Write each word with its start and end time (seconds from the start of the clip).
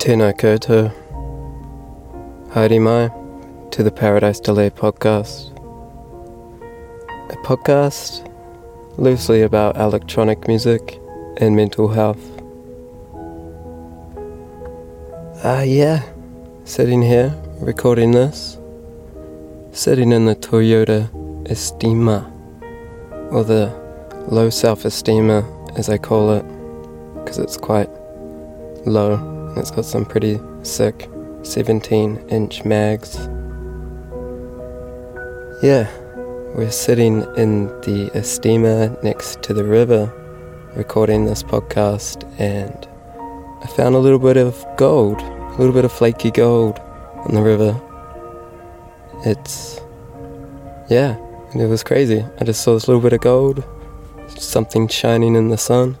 Tēnā 0.00 0.30
koutou. 0.32 0.86
Haere 2.54 2.78
mai 2.80 3.10
to 3.70 3.82
the 3.82 3.90
Paradise 3.90 4.40
Delay 4.40 4.70
podcast. 4.70 5.50
A 7.28 7.36
podcast 7.44 8.24
loosely 8.96 9.42
about 9.42 9.76
electronic 9.76 10.48
music 10.48 10.98
and 11.36 11.54
mental 11.54 11.88
health. 11.88 12.22
Ah, 15.44 15.58
uh, 15.58 15.62
yeah, 15.64 16.00
sitting 16.64 17.02
here 17.02 17.34
recording 17.60 18.12
this, 18.12 18.56
sitting 19.72 20.12
in 20.12 20.24
the 20.24 20.34
Toyota 20.34 21.10
Estima, 21.44 22.24
or 23.30 23.44
the 23.44 23.66
low 24.28 24.48
self 24.48 24.84
esteema 24.84 25.44
as 25.78 25.90
I 25.90 25.98
call 25.98 26.32
it, 26.32 26.44
because 27.16 27.36
it's 27.36 27.58
quite 27.58 27.90
low. 28.86 29.39
It's 29.56 29.70
got 29.70 29.84
some 29.84 30.04
pretty 30.04 30.40
sick 30.62 31.08
17 31.42 32.16
inch 32.28 32.64
mags. 32.64 33.16
Yeah, 35.62 35.90
we're 36.54 36.70
sitting 36.70 37.22
in 37.36 37.66
the 37.82 38.10
Estima 38.14 39.02
next 39.02 39.42
to 39.42 39.52
the 39.52 39.64
river 39.64 40.10
recording 40.76 41.26
this 41.26 41.42
podcast, 41.42 42.24
and 42.38 42.88
I 43.62 43.66
found 43.66 43.94
a 43.94 43.98
little 43.98 44.18
bit 44.18 44.36
of 44.36 44.64
gold, 44.76 45.20
a 45.20 45.56
little 45.58 45.74
bit 45.74 45.84
of 45.84 45.92
flaky 45.92 46.30
gold 46.30 46.78
on 46.78 47.34
the 47.34 47.42
river. 47.42 47.78
It's, 49.26 49.80
yeah, 50.88 51.18
it 51.54 51.66
was 51.68 51.82
crazy. 51.82 52.24
I 52.38 52.44
just 52.44 52.62
saw 52.62 52.74
this 52.74 52.88
little 52.88 53.02
bit 53.02 53.12
of 53.12 53.20
gold, 53.20 53.64
something 54.28 54.88
shining 54.88 55.34
in 55.34 55.48
the 55.48 55.58
sun. 55.58 55.98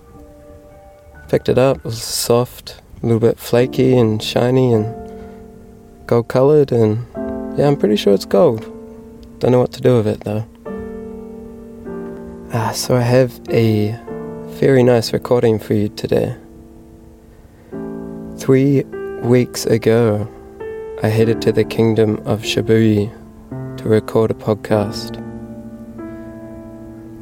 Picked 1.28 1.48
it 1.48 1.58
up, 1.58 1.78
it 1.78 1.84
was 1.84 2.02
soft, 2.02 2.80
a 3.02 3.06
little 3.06 3.20
bit 3.20 3.38
flaky 3.38 3.96
and 3.96 4.22
shiny 4.22 4.72
and 4.74 4.94
gold 6.06 6.28
colored 6.28 6.70
and 6.70 7.06
yeah 7.56 7.66
i'm 7.66 7.76
pretty 7.76 7.96
sure 7.96 8.12
it's 8.12 8.24
gold. 8.26 8.60
Don't 9.38 9.52
know 9.52 9.60
what 9.60 9.72
to 9.72 9.80
do 9.80 9.96
with 9.96 10.06
it 10.06 10.20
though. 10.20 10.44
Ah, 12.52 12.72
so 12.72 12.96
i 12.96 13.00
have 13.00 13.40
a 13.48 13.98
very 14.60 14.82
nice 14.82 15.12
recording 15.12 15.58
for 15.58 15.72
you 15.72 15.88
today. 15.88 16.36
Three 18.36 18.82
weeks 19.22 19.64
ago 19.64 20.28
i 21.02 21.08
headed 21.08 21.40
to 21.42 21.52
the 21.52 21.64
kingdom 21.64 22.16
of 22.26 22.42
shibuya 22.42 23.10
to 23.78 23.88
record 23.88 24.30
a 24.30 24.34
podcast. 24.34 25.16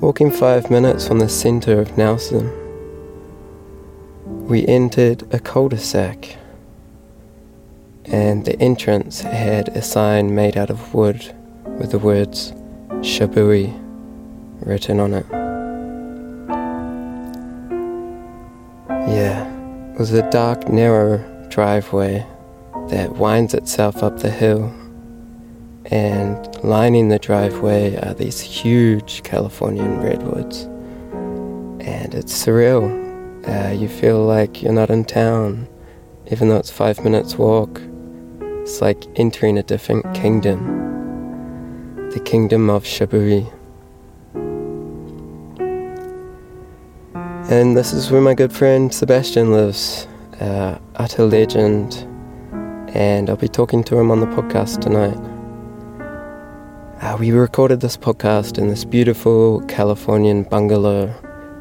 Walking 0.01 0.33
five 0.33 0.71
minutes 0.71 1.07
from 1.07 1.21
the 1.21 1.29
center 1.29 1.81
of 1.81 1.97
nelson 1.97 2.58
we 4.49 4.67
entered 4.67 5.23
a 5.31 5.39
cul 5.39 5.69
de 5.69 5.77
sac, 5.77 6.39
and 8.07 8.47
the 8.47 8.59
entrance 8.59 9.21
had 9.21 9.69
a 9.77 9.83
sign 9.83 10.35
made 10.35 10.57
out 10.57 10.71
of 10.71 10.95
wood 10.95 11.35
with 11.79 11.91
the 11.91 11.99
words 11.99 12.53
Shibuya 13.03 13.71
written 14.65 15.01
on 15.01 15.13
it. 15.13 15.27
Yeah, 19.11 19.47
it 19.93 19.99
was 19.99 20.15
a 20.15 20.29
dark, 20.31 20.67
narrow 20.71 21.19
driveway 21.51 22.27
that 22.89 23.17
winds 23.17 23.53
itself 23.53 24.03
up 24.03 24.21
the 24.21 24.31
hill, 24.31 24.73
and 25.85 26.65
lining 26.65 27.11
the 27.11 27.19
driveway 27.19 27.97
are 27.97 28.15
these 28.15 28.41
huge 28.41 29.23
Californian 29.25 30.01
redwoods. 30.01 30.63
And 31.87 32.15
it's 32.15 32.33
surreal 32.33 33.08
uh, 33.49 33.71
you 33.71 33.89
feel 33.89 34.25
like 34.25 34.63
you're 34.63 34.73
not 34.73 34.91
in 34.91 35.05
town, 35.05 35.67
even 36.31 36.49
though 36.49 36.59
it's 36.59 36.71
five 36.71 37.03
minutes 37.03 37.39
walk. 37.39 37.81
It's 38.63 38.83
like 38.83 39.05
entering 39.17 39.57
a 39.57 39.63
different 39.63 40.05
kingdom, 40.15 42.11
the 42.11 42.21
kingdom 42.21 42.69
of 42.69 42.85
Shibuya. 42.85 43.51
And 47.51 47.75
this 47.75 47.95
is 47.95 48.11
where 48.11 48.21
my 48.21 48.35
good 48.35 48.53
friend 48.53 48.93
Sebastian 48.93 49.51
lives, 49.53 50.07
uh, 50.41 50.79
utter 50.97 51.25
legend, 51.25 52.07
and 52.95 53.31
I'll 53.31 53.37
be 53.37 53.49
talking 53.49 53.83
to 53.85 53.99
him 53.99 54.11
on 54.11 54.21
the 54.21 54.27
podcast 54.27 54.83
tonight. 54.83 55.17
Uh, 57.01 57.17
we 57.19 57.31
recorded 57.31 57.81
this 57.81 57.97
podcast 57.97 58.59
in 58.59 58.69
this 58.69 58.85
beautiful 58.85 59.63
Californian 59.63 60.43
bungalow 60.43 61.07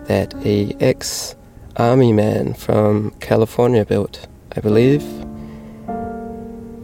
that 0.07 0.33
ex 0.81 1.37
army 1.77 2.11
man 2.11 2.53
from 2.53 3.11
California 3.19 3.85
built, 3.85 4.27
I 4.55 4.59
believe. 4.59 5.03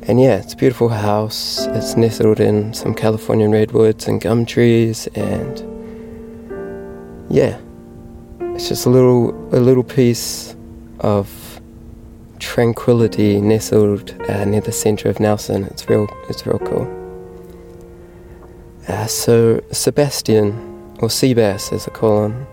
And 0.06 0.20
yeah, 0.20 0.38
it's 0.38 0.54
a 0.54 0.58
beautiful 0.58 0.90
house. 0.90 1.66
It's 1.68 1.96
nestled 1.96 2.40
in 2.40 2.74
some 2.74 2.94
Californian 2.94 3.52
redwoods 3.52 4.08
and 4.08 4.22
gum 4.22 4.46
trees, 4.46 5.08
and 5.16 5.60
yeah, 7.30 7.58
it's 8.56 8.68
just 8.68 8.86
a 8.86 8.90
little 8.90 9.32
a 9.56 9.60
little 9.60 9.84
piece 9.84 10.56
of 11.00 11.62
tranquility 12.40 13.40
nestled 13.40 14.14
uh, 14.30 14.44
near 14.44 14.62
the 14.62 14.74
center 14.74 15.10
of 15.10 15.20
Nelson. 15.20 15.64
It's 15.66 15.90
real. 15.90 16.08
It's 16.30 16.46
real 16.46 16.60
cool. 16.60 16.88
Uh, 18.90 19.08
so 19.08 19.64
Sebastian, 19.72 20.52
or 21.00 21.08
Seabass 21.08 21.72
as 21.72 21.88
I 21.88 21.92
call 21.92 22.26
him, 22.26 22.46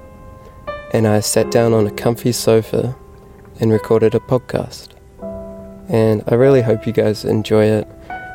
and 0.93 1.07
I 1.07 1.21
sat 1.21 1.51
down 1.51 1.73
on 1.73 1.87
a 1.87 1.91
comfy 1.91 2.33
sofa 2.33 2.97
and 3.61 3.71
recorded 3.71 4.15
a 4.15 4.21
podcast. 4.21 4.89
And 5.89 6.23
I 6.27 6.35
really 6.35 6.63
hope 6.63 6.87
you 6.87 6.93
guys 6.93 7.25
enjoy 7.25 7.65
it. 7.65 7.89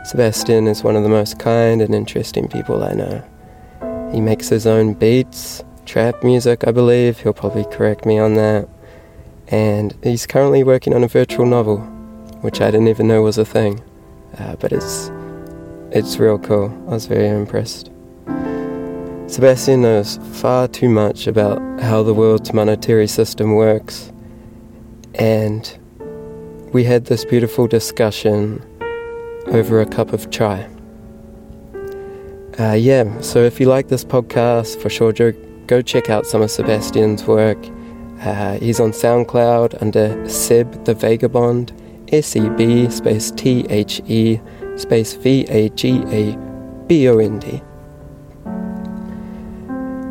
Sebastian 0.05 0.67
is 0.67 0.83
one 0.83 0.95
of 0.95 1.03
the 1.03 1.09
most 1.09 1.39
kind 1.39 1.81
and 1.81 1.95
interesting 1.95 2.47
people 2.47 2.83
I 2.83 2.93
know. 2.93 4.11
He 4.13 4.21
makes 4.21 4.49
his 4.49 4.67
own 4.67 4.93
beats, 4.93 5.63
trap 5.85 6.23
music, 6.23 6.67
I 6.67 6.71
believe. 6.71 7.19
He'll 7.19 7.33
probably 7.33 7.65
correct 7.65 8.05
me 8.05 8.19
on 8.19 8.35
that. 8.35 8.69
And 9.47 9.97
he's 10.03 10.25
currently 10.25 10.63
working 10.63 10.93
on 10.93 11.03
a 11.03 11.07
virtual 11.07 11.45
novel, 11.45 11.79
which 12.41 12.61
I 12.61 12.71
didn't 12.71 12.87
even 12.87 13.07
know 13.07 13.21
was 13.21 13.37
a 13.37 13.45
thing. 13.45 13.81
Uh, 14.37 14.55
but 14.57 14.71
it's 14.71 15.09
it's 15.91 16.17
real 16.17 16.37
cool. 16.39 16.71
I 16.87 16.91
was 16.91 17.05
very 17.05 17.27
impressed. 17.27 17.89
Sebastian 19.27 19.81
knows 19.81 20.17
far 20.33 20.67
too 20.67 20.87
much 20.87 21.25
about 21.25 21.59
how 21.81 22.03
the 22.03 22.13
world's 22.13 22.53
monetary 22.53 23.07
system 23.07 23.55
works, 23.55 24.13
and 25.15 25.77
we 26.71 26.83
had 26.83 27.05
this 27.05 27.25
beautiful 27.25 27.67
discussion 27.67 28.63
over 29.47 29.81
a 29.81 29.85
cup 29.85 30.13
of 30.13 30.29
chai. 30.29 30.69
Uh, 32.59 32.73
yeah, 32.73 33.19
so 33.19 33.43
if 33.43 33.59
you 33.59 33.65
like 33.65 33.87
this 33.87 34.05
podcast, 34.05 34.79
for 34.79 34.89
sure, 34.89 35.11
go 35.11 35.81
check 35.81 36.09
out 36.09 36.25
some 36.27 36.41
of 36.41 36.51
Sebastian's 36.51 37.25
work. 37.25 37.57
Uh, 38.21 38.57
he's 38.59 38.79
on 38.79 38.91
SoundCloud 38.91 39.81
under 39.81 40.29
Seb 40.29 40.85
the 40.85 40.93
Vagabond, 40.93 41.73
S 42.13 42.35
E 42.35 42.47
B 42.49 42.89
space 42.89 43.31
T 43.31 43.65
H 43.69 44.01
E 44.07 44.39
space 44.77 45.13
V 45.15 45.45
A 45.49 45.69
G 45.69 46.03
A 46.07 46.37
B 46.87 47.09
O 47.09 47.17
N 47.17 47.39
D. 47.39 47.61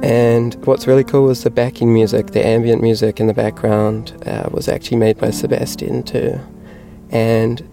And 0.05 0.55
what's 0.67 0.87
really 0.87 1.03
cool 1.03 1.31
is 1.31 1.45
the 1.45 1.51
backing 1.51 1.91
music, 1.91 2.33
the 2.33 2.47
ambient 2.47 2.83
music 2.83 3.21
in 3.21 3.27
the 3.27 3.33
background 3.33 4.13
uh, 4.27 4.51
was 4.51 4.69
actually 4.69 4.99
made 4.99 5.17
by 5.17 5.31
Sebastian 5.31 6.03
too. 6.03 6.41
And 7.09 7.67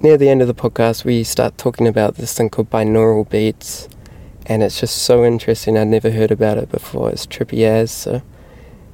near 0.00 0.16
the 0.16 0.30
end 0.30 0.40
of 0.40 0.48
the 0.48 0.54
podcast, 0.54 1.04
we 1.04 1.22
start 1.22 1.58
talking 1.58 1.86
about 1.86 2.14
this 2.14 2.32
thing 2.32 2.48
called 2.48 2.70
binaural 2.70 3.28
beats. 3.28 3.90
And 4.46 4.62
it's 4.62 4.80
just 4.80 4.96
so 5.02 5.22
interesting. 5.22 5.76
I'd 5.76 5.88
never 5.88 6.12
heard 6.12 6.30
about 6.30 6.56
it 6.56 6.70
before. 6.70 7.10
It's 7.10 7.26
trippy 7.26 7.64
as. 7.64 7.90
So, 7.90 8.22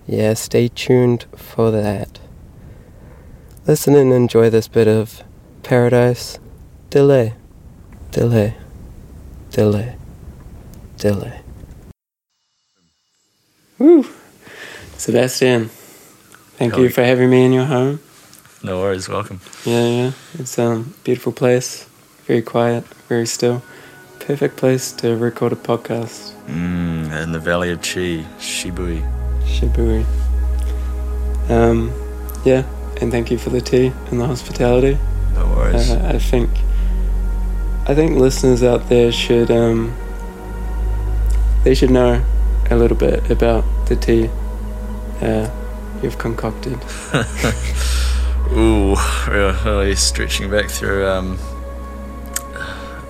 yeah, 0.09 0.35
stay 0.35 0.67
tuned 0.67 1.27
for 1.37 1.71
that. 1.71 2.19
Listen 3.65 3.95
and 3.95 4.13
enjoy 4.13 4.51
this 4.51 4.67
bit 4.67 4.89
of 4.89 5.23
paradise. 5.63 6.41
Delay. 6.91 7.35
Delay. 8.11 8.57
Delay. 9.53 9.95
Delay. 10.97 11.42
Woo! 13.83 14.07
Sebastian, 14.97 15.69
thank 16.57 16.77
you 16.77 16.89
for 16.89 17.03
having 17.03 17.29
me 17.31 17.45
in 17.45 17.53
your 17.53 17.65
home. 17.65 17.99
No 18.63 18.79
worries, 18.79 19.09
welcome. 19.09 19.41
Yeah, 19.65 19.89
yeah. 19.89 20.13
It's 20.35 20.57
a 20.57 20.67
um, 20.67 20.95
beautiful 21.03 21.33
place. 21.33 21.89
Very 22.29 22.43
quiet, 22.43 22.85
very 23.09 23.27
still. 23.27 23.61
Perfect 24.21 24.57
place 24.57 24.93
to 24.93 25.17
record 25.17 25.53
a 25.53 25.57
podcast. 25.57 26.33
Mm, 26.47 27.25
in 27.25 27.33
the 27.33 27.41
Valley 27.41 27.73
of 27.73 27.83
Chi, 27.83 28.25
Shibui. 28.39 29.03
Shibui. 29.47 30.07
Um, 31.51 31.91
yeah, 32.45 32.63
and 33.01 33.11
thank 33.11 33.33
you 33.33 33.37
for 33.37 33.51
the 33.51 33.61
tea 33.61 33.93
and 34.13 34.21
the 34.21 34.29
hospitality. 34.29 34.97
No 35.35 35.45
worries. 35.57 35.91
Uh, 35.91 36.13
I 36.15 36.21
think 36.21 36.51
I 37.89 37.97
think 37.97 38.17
listeners 38.17 38.63
out 38.63 38.89
there 38.89 39.11
should 39.11 39.51
um, 39.51 39.93
they 41.65 41.75
should 41.75 41.91
know 41.91 42.25
a 42.73 42.77
little 42.77 42.97
bit 42.97 43.31
about 43.31 43.65
the 43.87 43.97
tea 43.97 44.31
uh, 45.21 45.51
you've 46.03 46.19
concocted. 46.19 46.79
Ooh, 48.53 48.97
really 49.29 49.95
stretching 49.95 50.51
back 50.51 50.69
through 50.69 51.07
um, 51.07 51.39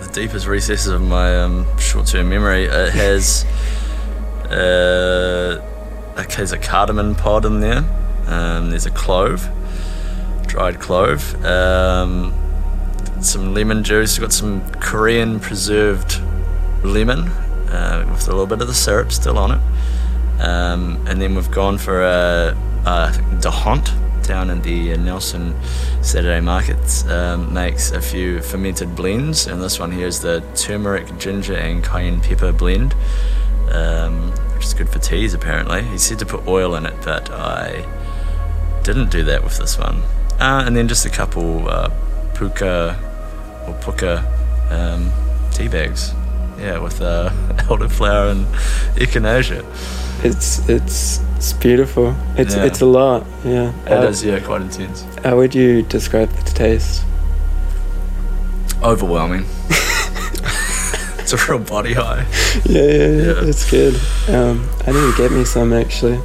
the 0.00 0.10
deepest 0.12 0.46
recesses 0.46 0.88
of 0.88 1.00
my 1.00 1.40
um, 1.40 1.66
short-term 1.78 2.28
memory. 2.28 2.64
It 2.64 2.92
has 2.92 3.44
uh, 4.50 5.64
okay, 6.18 6.36
there's 6.36 6.52
a 6.52 6.58
cardamom 6.58 7.14
pod 7.14 7.44
in 7.46 7.60
there. 7.60 7.84
Um, 8.26 8.70
there's 8.70 8.86
a 8.86 8.90
clove, 8.90 9.48
dried 10.46 10.80
clove. 10.80 11.44
Um, 11.44 12.34
some 13.20 13.54
lemon 13.54 13.84
juice. 13.84 14.18
We've 14.18 14.28
got 14.28 14.32
some 14.32 14.68
Korean 14.72 15.40
preserved 15.40 16.20
lemon 16.82 17.30
uh, 17.72 18.04
with 18.10 18.28
a 18.28 18.30
little 18.30 18.46
bit 18.46 18.60
of 18.60 18.69
the 18.69 18.74
syrup 18.74 19.10
still 19.10 19.38
on 19.38 19.52
it. 19.52 19.60
Um, 20.40 21.04
and 21.08 21.20
then 21.20 21.34
we've 21.34 21.50
gone 21.50 21.78
for 21.78 22.02
a, 22.02 22.56
a 22.84 23.12
Dahont 23.40 23.90
down 24.22 24.50
in 24.50 24.62
the 24.62 24.96
Nelson 24.96 25.54
Saturday 26.00 26.40
Markets 26.40 27.04
um, 27.06 27.52
makes 27.52 27.90
a 27.90 28.00
few 28.00 28.40
fermented 28.40 28.94
blends, 28.94 29.46
and 29.46 29.62
this 29.62 29.78
one 29.78 29.92
here 29.92 30.06
is 30.06 30.20
the 30.20 30.42
turmeric, 30.54 31.19
ginger, 31.19 31.54
and 31.54 31.82
cayenne 31.82 32.20
pepper 32.20 32.52
blend, 32.52 32.94
um, 33.70 34.30
which 34.54 34.66
is 34.66 34.74
good 34.74 34.88
for 34.88 34.98
teas 34.98 35.34
apparently. 35.34 35.82
He 35.82 35.98
said 35.98 36.19
to 36.20 36.26
put 36.26 36.46
oil 36.46 36.74
in 36.76 36.86
it, 36.86 36.94
but 37.04 37.30
I 37.30 37.84
didn't 38.82 39.10
do 39.10 39.24
that 39.24 39.44
with 39.44 39.58
this 39.58 39.78
one. 39.78 40.02
Uh, 40.40 40.64
and 40.66 40.76
then 40.76 40.88
just 40.88 41.04
a 41.06 41.10
couple 41.10 41.69
uh, 41.69 41.88
Pukka 42.34 42.96
or 43.69 43.74
Pukka 43.80 44.24
um, 44.72 45.10
tea 45.52 45.69
bags, 45.69 46.14
yeah, 46.62 46.78
with 46.78 47.00
uh, 47.00 47.30
elderflower 47.68 48.30
and 48.32 48.46
echinacea. 48.96 49.64
It's 50.24 50.68
it's 50.68 51.20
it's 51.36 51.52
beautiful. 51.54 52.14
It's 52.36 52.54
Yeah. 52.54 52.64
it's 52.66 52.80
a 52.80 52.86
lot. 52.86 53.26
Yeah. 53.44 53.72
It 53.86 53.88
How, 53.88 54.02
is, 54.04 54.24
yeah, 54.24 54.38
quite 54.40 54.62
intense. 54.62 55.04
how 55.24 55.36
would 55.36 55.54
you 55.54 55.82
describe 55.82 56.30
the 56.30 56.50
taste? 56.52 57.02
Overwhelming. 58.82 59.44
it's 61.18 61.32
a 61.32 61.36
real 61.48 61.58
body 61.60 61.94
high. 61.94 62.26
Yeah, 62.64 62.82
yeah, 62.82 63.06
yeah. 63.06 63.22
Yeah. 63.22 63.48
It's 63.48 63.68
good. 63.70 63.94
Um, 64.28 64.68
I 64.86 64.92
need 64.92 65.10
to 65.10 65.14
get 65.16 65.32
me 65.32 65.44
some 65.44 65.72
actually. 65.72 66.20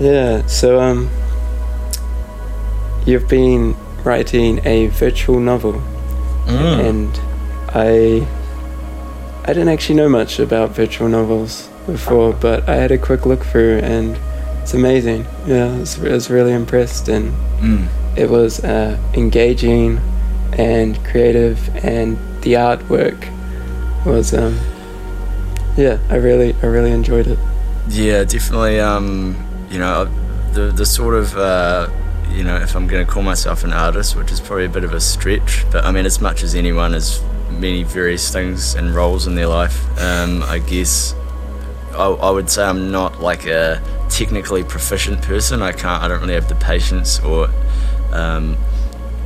Yeah. 0.00 0.46
So 0.46 0.80
um, 0.80 1.10
you've 3.06 3.28
been 3.28 3.74
writing 4.04 4.60
a 4.64 4.86
virtual 4.88 5.40
novel, 5.40 5.82
Mm. 6.46 6.88
and 6.88 7.20
I 7.74 8.26
I 9.48 9.54
didn't 9.54 9.70
actually 9.70 9.94
know 9.94 10.10
much 10.10 10.38
about 10.40 10.70
virtual 10.72 11.08
novels 11.08 11.70
before, 11.86 12.34
but 12.34 12.68
I 12.68 12.74
had 12.76 12.90
a 12.92 12.98
quick 12.98 13.24
look 13.24 13.42
through, 13.46 13.78
and 13.78 14.18
it's 14.62 14.74
amazing. 14.74 15.24
Yeah, 15.46 15.72
I 15.74 15.78
was, 15.78 15.98
I 16.04 16.10
was 16.10 16.28
really 16.28 16.52
impressed, 16.52 17.08
and 17.08 17.32
Mm. 17.58 17.88
it 18.14 18.28
was 18.28 18.62
uh, 18.62 18.96
engaging 19.14 20.00
and 20.52 21.02
creative, 21.02 21.58
and 21.84 22.18
the 22.42 22.52
artwork 22.52 23.16
was 24.04 24.34
um, 24.34 24.56
yeah, 25.78 25.96
I 26.10 26.16
really 26.16 26.54
I 26.62 26.66
really 26.66 26.92
enjoyed 26.92 27.26
it. 27.26 27.38
Yeah, 27.88 28.24
definitely. 28.24 28.78
Um, 28.80 29.34
you 29.70 29.78
know, 29.78 30.08
the 30.52 30.70
the 30.72 30.84
sort 30.84 31.14
of 31.14 31.34
uh, 31.38 31.88
you 32.30 32.44
know, 32.44 32.56
if 32.56 32.76
I'm 32.76 32.86
going 32.86 33.04
to 33.06 33.10
call 33.10 33.22
myself 33.22 33.64
an 33.64 33.72
artist, 33.72 34.14
which 34.14 34.30
is 34.30 34.40
probably 34.40 34.66
a 34.66 34.68
bit 34.68 34.84
of 34.84 34.92
a 34.92 35.00
stretch, 35.00 35.64
but 35.72 35.84
I 35.86 35.90
mean, 35.90 36.04
as 36.04 36.20
much 36.20 36.42
as 36.42 36.54
anyone 36.54 36.92
has 36.92 37.22
many 37.50 37.82
various 37.82 38.32
things 38.32 38.74
and 38.74 38.94
roles 38.94 39.26
in 39.26 39.34
their 39.34 39.46
life, 39.46 39.86
um, 40.00 40.42
I 40.42 40.58
guess 40.58 41.14
I, 41.92 42.06
I 42.06 42.30
would 42.30 42.48
say 42.48 42.64
I'm 42.64 42.90
not 42.90 43.20
like 43.20 43.46
a 43.46 43.82
technically 44.08 44.64
proficient 44.64 45.22
person. 45.22 45.62
I 45.62 45.72
can't. 45.72 46.02
I 46.02 46.08
don't 46.08 46.20
really 46.20 46.34
have 46.34 46.48
the 46.48 46.54
patience 46.54 47.20
or 47.20 47.50
um, 48.12 48.56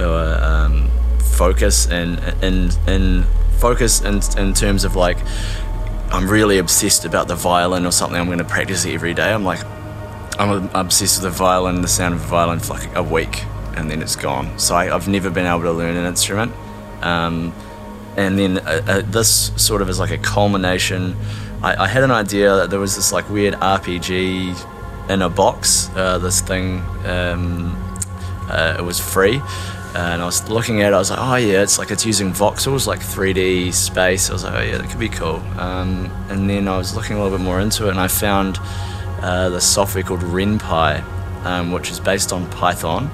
or 0.00 0.38
um, 0.42 0.90
focus 1.18 1.86
and 1.88 2.18
and 2.42 2.76
and 2.86 3.26
focus 3.58 4.00
in 4.00 4.20
in 4.38 4.54
terms 4.54 4.84
of 4.84 4.96
like 4.96 5.18
I'm 6.10 6.28
really 6.28 6.58
obsessed 6.58 7.04
about 7.04 7.28
the 7.28 7.34
violin 7.34 7.86
or 7.86 7.92
something. 7.92 8.18
I'm 8.20 8.26
going 8.26 8.38
to 8.38 8.44
practice 8.44 8.84
it 8.84 8.92
every 8.92 9.14
day. 9.14 9.32
I'm 9.32 9.44
like, 9.44 9.64
I'm 10.38 10.68
obsessed 10.74 11.22
with 11.22 11.32
the 11.32 11.36
violin, 11.36 11.80
the 11.80 11.88
sound 11.88 12.14
of 12.14 12.20
the 12.20 12.26
violin 12.26 12.58
for 12.58 12.74
like 12.74 12.94
a 12.94 13.02
week, 13.02 13.44
and 13.76 13.90
then 13.90 14.02
it's 14.02 14.16
gone. 14.16 14.58
So 14.58 14.74
I, 14.74 14.94
I've 14.94 15.08
never 15.08 15.30
been 15.30 15.46
able 15.46 15.62
to 15.62 15.72
learn 15.72 15.96
an 15.96 16.04
instrument. 16.04 16.52
Um, 17.00 17.54
and 18.16 18.38
then 18.38 18.58
uh, 18.58 18.82
uh, 18.86 19.00
this 19.02 19.52
sort 19.56 19.82
of 19.82 19.88
is 19.88 19.98
like 19.98 20.10
a 20.10 20.18
culmination. 20.18 21.16
I, 21.62 21.84
I 21.84 21.88
had 21.88 22.02
an 22.02 22.10
idea 22.10 22.54
that 22.56 22.70
there 22.70 22.80
was 22.80 22.96
this 22.96 23.12
like 23.12 23.28
weird 23.30 23.54
RPG 23.54 25.10
in 25.10 25.22
a 25.22 25.28
box. 25.28 25.88
Uh, 25.94 26.18
this 26.18 26.40
thing, 26.40 26.80
um, 27.04 27.76
uh, 28.50 28.76
it 28.78 28.82
was 28.82 29.00
free. 29.00 29.40
And 29.94 30.22
I 30.22 30.24
was 30.24 30.48
looking 30.48 30.80
at 30.80 30.92
it, 30.92 30.94
I 30.94 30.98
was 30.98 31.10
like, 31.10 31.20
oh 31.20 31.36
yeah, 31.36 31.62
it's 31.62 31.78
like 31.78 31.90
it's 31.90 32.06
using 32.06 32.32
voxels, 32.32 32.86
like 32.86 33.00
3D 33.00 33.74
space. 33.74 34.30
I 34.30 34.32
was 34.32 34.44
like, 34.44 34.54
oh 34.54 34.60
yeah, 34.62 34.78
that 34.78 34.88
could 34.88 34.98
be 34.98 35.10
cool. 35.10 35.36
Um, 35.58 36.10
and 36.30 36.48
then 36.48 36.66
I 36.66 36.78
was 36.78 36.96
looking 36.96 37.16
a 37.16 37.22
little 37.22 37.36
bit 37.36 37.44
more 37.44 37.60
into 37.60 37.88
it, 37.88 37.90
and 37.90 38.00
I 38.00 38.08
found 38.08 38.58
uh, 39.20 39.50
the 39.50 39.60
software 39.60 40.02
called 40.02 40.20
Ren'Py, 40.20 41.02
um, 41.44 41.72
which 41.72 41.90
is 41.90 42.00
based 42.00 42.32
on 42.32 42.48
Python, 42.50 43.10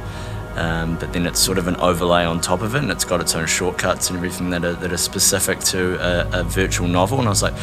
um, 0.58 0.96
but 0.98 1.12
then 1.12 1.24
it's 1.26 1.40
sort 1.40 1.58
of 1.58 1.68
an 1.68 1.76
overlay 1.76 2.24
on 2.24 2.40
top 2.40 2.62
of 2.62 2.74
it, 2.74 2.82
and 2.82 2.90
it's 2.90 3.04
got 3.04 3.20
its 3.20 3.34
own 3.34 3.46
shortcuts 3.46 4.10
and 4.10 4.16
everything 4.16 4.50
that 4.50 4.64
are, 4.64 4.74
that 4.74 4.92
are 4.92 4.98
specific 4.98 5.60
to 5.60 5.80
a, 6.00 6.40
a 6.40 6.42
virtual 6.42 6.88
novel. 6.88 7.18
And 7.18 7.28
I 7.28 7.30
was 7.30 7.42
like, 7.42 7.54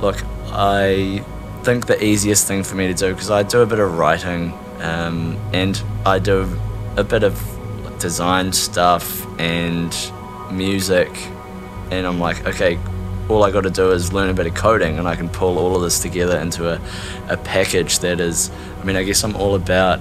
look, 0.00 0.22
I 0.52 1.24
think 1.64 1.86
the 1.86 2.02
easiest 2.02 2.46
thing 2.46 2.62
for 2.62 2.76
me 2.76 2.86
to 2.86 2.94
do, 2.94 3.12
because 3.12 3.30
I 3.30 3.42
do 3.42 3.62
a 3.62 3.66
bit 3.66 3.80
of 3.80 3.98
writing 3.98 4.52
um, 4.80 5.36
and 5.52 5.82
I 6.06 6.18
do 6.18 6.48
a 6.96 7.04
bit 7.04 7.24
of 7.24 7.34
design 7.98 8.52
stuff 8.52 9.26
and 9.40 9.92
music, 10.52 11.10
and 11.90 12.06
I'm 12.06 12.20
like, 12.20 12.46
okay, 12.46 12.78
all 13.28 13.42
I 13.42 13.50
got 13.50 13.62
to 13.62 13.70
do 13.70 13.90
is 13.92 14.12
learn 14.12 14.28
a 14.28 14.34
bit 14.34 14.46
of 14.46 14.54
coding, 14.54 14.98
and 14.98 15.08
I 15.08 15.16
can 15.16 15.28
pull 15.28 15.58
all 15.58 15.74
of 15.74 15.82
this 15.82 15.98
together 16.00 16.38
into 16.38 16.70
a, 16.70 16.80
a 17.28 17.36
package 17.36 18.00
that 18.00 18.20
is. 18.20 18.50
I 18.80 18.84
mean, 18.84 18.96
I 18.96 19.02
guess 19.02 19.24
I'm 19.24 19.34
all 19.34 19.54
about 19.54 19.98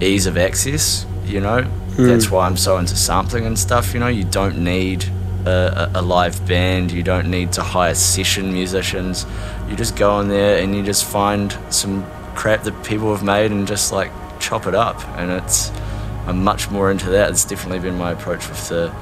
ease 0.00 0.26
of 0.26 0.38
access. 0.38 1.04
You 1.24 1.40
know, 1.40 1.68
that's 2.06 2.30
why 2.30 2.46
I'm 2.46 2.56
so 2.56 2.78
into 2.78 2.96
sampling 2.96 3.46
and 3.46 3.58
stuff. 3.58 3.94
You 3.94 4.00
know, 4.00 4.08
you 4.08 4.24
don't 4.24 4.58
need 4.58 5.04
a, 5.46 5.90
a, 5.94 6.00
a 6.00 6.02
live 6.02 6.46
band. 6.46 6.92
You 6.92 7.02
don't 7.02 7.30
need 7.30 7.52
to 7.52 7.62
hire 7.62 7.94
session 7.94 8.52
musicians. 8.52 9.26
You 9.68 9.76
just 9.76 9.96
go 9.96 10.20
in 10.20 10.28
there 10.28 10.62
and 10.62 10.74
you 10.74 10.82
just 10.82 11.04
find 11.04 11.56
some 11.70 12.04
crap 12.34 12.62
that 12.64 12.84
people 12.84 13.14
have 13.14 13.24
made 13.24 13.50
and 13.50 13.66
just 13.66 13.92
like 13.92 14.10
chop 14.40 14.66
it 14.66 14.74
up. 14.74 15.02
And 15.18 15.30
it's 15.30 15.70
I'm 16.26 16.44
much 16.44 16.70
more 16.70 16.90
into 16.90 17.10
that. 17.10 17.30
It's 17.30 17.44
definitely 17.44 17.80
been 17.80 17.98
my 17.98 18.12
approach 18.12 18.48
with 18.48 18.68
the 18.68 18.94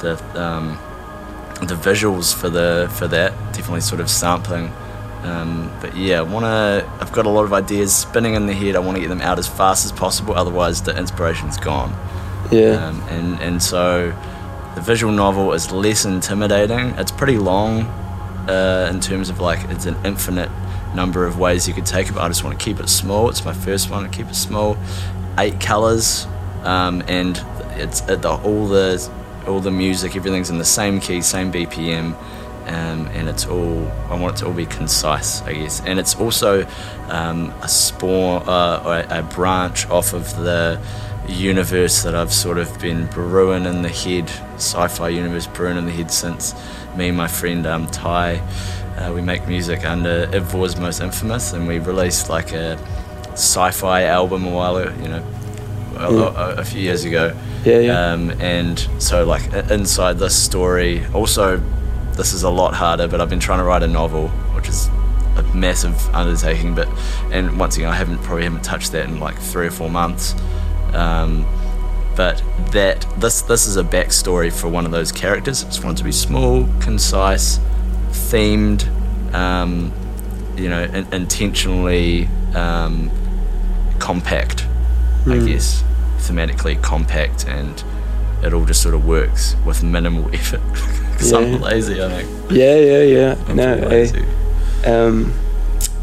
the 0.00 0.42
um, 0.42 0.78
the 1.60 1.74
visuals 1.74 2.34
for 2.34 2.48
the 2.48 2.90
for 2.94 3.06
that. 3.08 3.32
Definitely 3.52 3.80
sort 3.82 4.00
of 4.00 4.10
sampling. 4.10 4.72
Um, 5.22 5.72
but 5.80 5.96
yeah, 5.96 6.18
I 6.18 6.22
wanna. 6.22 6.90
I've 7.00 7.12
got 7.12 7.26
a 7.26 7.30
lot 7.30 7.44
of 7.44 7.52
ideas 7.52 7.94
spinning 7.94 8.34
in 8.34 8.46
the 8.46 8.52
head. 8.52 8.76
I 8.76 8.80
want 8.80 8.96
to 8.96 9.00
get 9.00 9.08
them 9.08 9.22
out 9.22 9.38
as 9.38 9.48
fast 9.48 9.84
as 9.84 9.92
possible. 9.92 10.34
Otherwise, 10.34 10.82
the 10.82 10.96
inspiration's 10.96 11.56
gone. 11.56 11.94
Yeah. 12.50 12.86
Um, 12.86 13.02
and 13.08 13.40
and 13.40 13.62
so 13.62 14.14
the 14.74 14.80
visual 14.80 15.12
novel 15.12 15.52
is 15.52 15.70
less 15.70 16.04
intimidating. 16.04 16.90
It's 16.98 17.12
pretty 17.12 17.38
long 17.38 17.82
uh, 18.48 18.90
in 18.92 19.00
terms 19.00 19.30
of 19.30 19.40
like 19.40 19.68
it's 19.70 19.86
an 19.86 19.96
infinite 20.04 20.50
number 20.94 21.26
of 21.26 21.38
ways 21.38 21.66
you 21.66 21.74
could 21.74 21.86
take 21.86 22.08
it. 22.08 22.14
But 22.14 22.22
I 22.22 22.28
just 22.28 22.44
want 22.44 22.58
to 22.58 22.64
keep 22.64 22.80
it 22.80 22.88
small. 22.88 23.28
It's 23.28 23.44
my 23.44 23.52
first 23.52 23.90
one. 23.90 24.04
to 24.04 24.10
keep 24.10 24.28
it 24.28 24.34
small. 24.34 24.76
Eight 25.38 25.60
colors, 25.60 26.26
um, 26.62 27.02
and 27.08 27.42
it's 27.76 28.02
uh, 28.02 28.16
the, 28.16 28.30
all 28.30 28.68
the 28.68 29.10
all 29.46 29.60
the 29.60 29.70
music. 29.70 30.16
Everything's 30.16 30.50
in 30.50 30.58
the 30.58 30.64
same 30.64 31.00
key, 31.00 31.20
same 31.22 31.52
BPM. 31.52 32.16
Um, 32.66 33.08
and 33.08 33.28
it's 33.28 33.44
all 33.44 33.86
I 34.08 34.18
want 34.18 34.36
it 34.36 34.38
to 34.38 34.46
all 34.46 34.54
be 34.54 34.64
concise, 34.64 35.42
I 35.42 35.52
guess. 35.52 35.82
And 35.84 35.98
it's 35.98 36.14
also 36.14 36.66
um, 37.08 37.52
a 37.60 37.68
spawn 37.68 38.42
uh, 38.48 38.82
or 38.84 38.96
a, 39.00 39.18
a 39.18 39.22
branch 39.22 39.86
off 39.90 40.14
of 40.14 40.34
the 40.36 40.80
universe 41.28 42.02
that 42.02 42.14
I've 42.14 42.32
sort 42.32 42.58
of 42.58 42.78
been 42.80 43.06
brewing 43.06 43.64
in 43.64 43.82
the 43.82 43.88
head, 43.88 44.28
sci-fi 44.56 45.08
universe 45.08 45.46
brewing 45.46 45.78
in 45.78 45.86
the 45.86 45.92
head 45.92 46.10
since 46.10 46.54
me 46.96 47.08
and 47.08 47.16
my 47.16 47.28
friend 47.28 47.66
um, 47.66 47.86
Ty 47.88 48.42
Uh, 48.96 49.12
we 49.12 49.20
make 49.20 49.48
music 49.48 49.84
under 49.84 50.28
Ivor 50.32 50.80
most 50.80 51.00
infamous, 51.00 51.52
and 51.52 51.66
we 51.66 51.80
released 51.80 52.30
like 52.30 52.52
a 52.52 52.78
sci-fi 53.32 54.04
album 54.04 54.46
a 54.46 54.50
while, 54.50 54.78
you 55.02 55.08
know, 55.08 55.24
a, 55.96 56.14
a, 56.14 56.54
a 56.58 56.64
few 56.64 56.80
years 56.80 57.04
ago. 57.04 57.36
Yeah, 57.64 57.78
yeah. 57.80 58.12
Um, 58.12 58.30
and 58.40 58.78
so 58.98 59.24
like 59.24 59.52
inside 59.70 60.18
this 60.18 60.36
story, 60.36 61.04
also 61.12 61.60
this 62.12 62.32
is 62.32 62.44
a 62.44 62.50
lot 62.50 62.74
harder. 62.74 63.08
But 63.08 63.20
I've 63.20 63.30
been 63.30 63.40
trying 63.40 63.58
to 63.58 63.64
write 63.64 63.82
a 63.82 63.88
novel, 63.88 64.28
which 64.54 64.68
is 64.68 64.88
a 65.36 65.42
massive 65.52 65.96
undertaking. 66.14 66.76
But 66.76 66.88
and 67.32 67.58
once 67.58 67.76
again, 67.76 67.88
I 67.88 67.96
haven't 67.96 68.18
probably 68.18 68.44
haven't 68.44 68.62
touched 68.62 68.92
that 68.92 69.08
in 69.08 69.18
like 69.18 69.36
three 69.38 69.66
or 69.66 69.72
four 69.72 69.90
months. 69.90 70.36
Um, 70.94 71.46
but 72.16 72.42
that 72.70 73.06
this 73.18 73.42
this 73.42 73.66
is 73.66 73.76
a 73.76 73.82
backstory 73.82 74.52
for 74.52 74.68
one 74.68 74.84
of 74.84 74.92
those 74.92 75.10
characters. 75.12 75.64
I 75.64 75.66
just 75.66 75.84
want 75.84 75.98
to 75.98 76.04
be 76.04 76.12
small, 76.12 76.68
concise, 76.80 77.58
themed, 78.10 78.86
um, 79.34 79.92
you 80.56 80.68
know, 80.68 80.84
in, 80.84 81.12
intentionally 81.12 82.28
um, 82.54 83.10
compact. 83.98 84.66
Mm. 85.24 85.32
I 85.32 85.38
hmm. 85.38 85.46
guess 85.46 85.84
thematically 86.18 86.80
compact, 86.82 87.46
and 87.46 87.82
it 88.42 88.52
all 88.52 88.64
just 88.64 88.82
sort 88.82 88.94
of 88.94 89.04
works 89.04 89.56
with 89.64 89.82
minimal 89.82 90.28
effort. 90.34 90.62
Because 91.12 91.32
yeah. 91.32 91.38
I'm 91.38 91.60
lazy, 91.60 92.02
I 92.02 92.08
think. 92.08 92.50
Yeah, 92.50 92.76
yeah, 92.76 93.02
yeah. 93.02 93.44
I'm 93.48 93.56
no, 93.56 93.88
I, 94.84 94.88
um, 94.88 95.32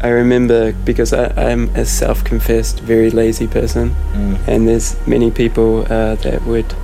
I 0.02 0.08
remember 0.08 0.72
because 0.72 1.12
I, 1.12 1.50
am 1.50 1.68
a 1.76 1.84
self-confessed 1.84 2.80
very 2.80 3.10
lazy 3.10 3.46
person, 3.46 3.90
mm. 4.12 4.48
and 4.48 4.66
there's 4.66 4.96
many 5.06 5.30
people 5.30 5.82
uh, 5.82 6.16
that 6.16 6.42
would 6.44 6.74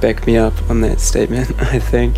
back 0.00 0.26
me 0.26 0.36
up 0.36 0.52
on 0.68 0.82
that 0.82 1.00
statement. 1.00 1.50
I 1.62 1.78
think, 1.78 2.16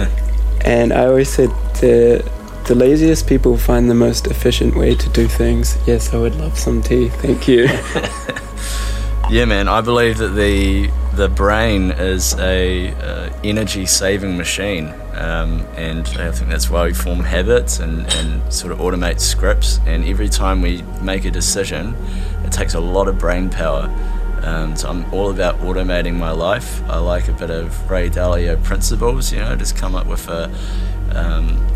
and 0.64 0.92
I 0.92 1.06
always 1.06 1.28
said 1.28 1.50
the 1.80 2.24
the 2.66 2.74
laziest 2.74 3.26
people 3.26 3.56
find 3.58 3.90
the 3.90 3.94
most 3.94 4.26
efficient 4.26 4.74
way 4.74 4.94
to 4.94 5.08
do 5.10 5.28
things. 5.28 5.76
Yes, 5.86 6.14
I 6.14 6.16
would 6.16 6.36
love 6.36 6.58
some 6.58 6.82
tea. 6.82 7.08
Thank 7.08 7.46
you. 7.46 7.64
yeah, 9.30 9.44
man. 9.44 9.68
I 9.68 9.82
believe 9.82 10.16
that 10.18 10.34
the 10.34 10.90
the 11.14 11.28
brain 11.28 11.90
is 11.90 12.34
a 12.38 12.92
uh, 12.92 13.30
energy 13.44 13.84
saving 13.84 14.38
machine 14.38 14.94
um, 15.14 15.66
and 15.76 16.06
I 16.06 16.30
think 16.30 16.50
that's 16.50 16.70
why 16.70 16.86
we 16.86 16.94
form 16.94 17.20
habits 17.20 17.78
and, 17.78 18.06
and 18.14 18.52
sort 18.52 18.72
of 18.72 18.78
automate 18.78 19.20
scripts. 19.20 19.80
And 19.86 20.04
every 20.04 20.28
time 20.28 20.62
we 20.62 20.82
make 21.02 21.24
a 21.24 21.30
decision, 21.30 21.94
it 22.44 22.52
takes 22.52 22.74
a 22.74 22.80
lot 22.80 23.08
of 23.08 23.18
brain 23.18 23.50
power. 23.50 23.94
Um, 24.42 24.74
so 24.76 24.88
I'm 24.88 25.12
all 25.12 25.30
about 25.30 25.58
automating 25.58 26.14
my 26.14 26.30
life. 26.30 26.82
I 26.84 26.98
like 26.98 27.28
a 27.28 27.32
bit 27.32 27.50
of 27.50 27.90
Ray 27.90 28.08
Dalio 28.08 28.62
principles, 28.62 29.32
you 29.32 29.40
know, 29.40 29.54
just 29.56 29.76
come 29.76 29.94
up 29.94 30.06
with 30.06 30.28
a. 30.28 30.44
Um, 31.14 31.66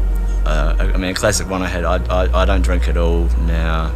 uh, 0.46 0.76
I 0.78 0.96
mean, 0.98 1.10
a 1.10 1.14
classic 1.14 1.48
one 1.48 1.62
I 1.62 1.68
had. 1.68 1.84
I, 1.84 1.96
I, 2.04 2.42
I 2.42 2.44
don't 2.44 2.62
drink 2.62 2.88
at 2.88 2.96
all 2.96 3.24
now 3.46 3.92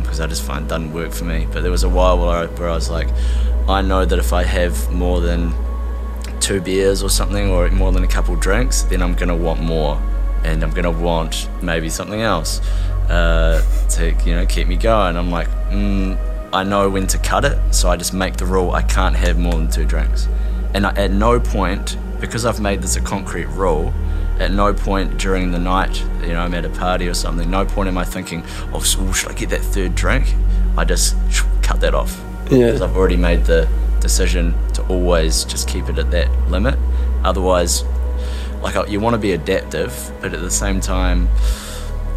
because 0.00 0.20
um, 0.20 0.24
I 0.24 0.26
just 0.28 0.42
find 0.42 0.64
it 0.64 0.68
doesn't 0.68 0.92
work 0.92 1.12
for 1.12 1.24
me. 1.24 1.46
But 1.52 1.62
there 1.62 1.70
was 1.70 1.84
a 1.84 1.88
while 1.88 2.18
where 2.18 2.28
I, 2.28 2.46
where 2.46 2.68
I 2.68 2.74
was 2.74 2.90
like, 2.90 3.08
I 3.68 3.82
know 3.82 4.04
that 4.04 4.18
if 4.18 4.32
I 4.32 4.42
have 4.44 4.90
more 4.92 5.20
than 5.20 5.52
two 6.50 6.60
beers 6.60 7.00
or 7.00 7.08
something, 7.08 7.48
or 7.48 7.70
more 7.70 7.92
than 7.92 8.02
a 8.02 8.08
couple 8.08 8.34
drinks, 8.34 8.82
then 8.82 9.00
I'm 9.02 9.14
gonna 9.14 9.36
want 9.36 9.60
more, 9.60 10.02
and 10.42 10.64
I'm 10.64 10.72
gonna 10.72 10.90
want 10.90 11.48
maybe 11.62 11.88
something 11.88 12.22
else 12.22 12.60
uh, 13.08 13.62
to 13.90 14.12
you 14.24 14.34
know 14.34 14.44
keep 14.46 14.66
me 14.66 14.74
going. 14.74 15.16
I'm 15.16 15.30
like, 15.30 15.48
mm, 15.70 16.18
I 16.52 16.64
know 16.64 16.90
when 16.90 17.06
to 17.06 17.18
cut 17.18 17.44
it, 17.44 17.56
so 17.72 17.88
I 17.88 17.96
just 17.96 18.12
make 18.12 18.36
the 18.36 18.46
rule 18.46 18.72
I 18.72 18.82
can't 18.82 19.14
have 19.14 19.38
more 19.38 19.52
than 19.52 19.70
two 19.70 19.84
drinks, 19.84 20.26
and 20.74 20.86
I, 20.86 20.90
at 20.96 21.12
no 21.12 21.38
point, 21.38 21.96
because 22.20 22.44
I've 22.44 22.60
made 22.60 22.82
this 22.82 22.96
a 22.96 23.00
concrete 23.00 23.46
rule, 23.46 23.94
at 24.40 24.50
no 24.50 24.74
point 24.74 25.18
during 25.18 25.52
the 25.52 25.60
night, 25.60 26.02
you 26.22 26.32
know, 26.32 26.40
I'm 26.40 26.54
at 26.54 26.64
a 26.64 26.70
party 26.70 27.06
or 27.06 27.14
something, 27.14 27.48
no 27.48 27.64
point 27.64 27.88
am 27.88 27.96
I 27.96 28.04
thinking, 28.04 28.42
oh, 28.72 28.80
so 28.80 29.12
should 29.12 29.30
I 29.30 29.34
get 29.34 29.50
that 29.50 29.60
third 29.60 29.94
drink? 29.94 30.34
I 30.76 30.84
just 30.84 31.14
cut 31.62 31.80
that 31.82 31.94
off. 31.94 32.20
Yeah. 32.50 32.66
Because 32.66 32.82
I've 32.82 32.96
already 32.96 33.16
made 33.16 33.44
the 33.44 33.68
decision 34.00 34.54
to 34.72 34.86
always 34.88 35.44
just 35.44 35.68
keep 35.68 35.88
it 35.88 35.98
at 35.98 36.10
that 36.10 36.50
limit. 36.50 36.78
Otherwise, 37.24 37.84
like 38.62 38.88
you 38.88 39.00
want 39.00 39.14
to 39.14 39.18
be 39.18 39.32
adaptive, 39.32 40.12
but 40.20 40.34
at 40.34 40.40
the 40.40 40.50
same 40.50 40.80
time, 40.80 41.28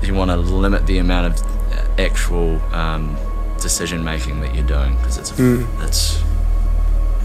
you 0.02 0.13
want 0.13 0.32
to 0.32 0.38
limit 0.38 0.86
the 0.88 0.98
amount 0.98 1.34
of 1.34 1.42
uh, 1.72 2.02
actual 2.02 2.62
um, 2.74 3.18
decision 3.62 4.04
making 4.04 4.42
that 4.42 4.54
you're 4.54 4.68
doing 4.68 4.96
because 4.98 5.18
it's 5.18 5.32
mm. 5.32 5.66
it's 5.84 6.22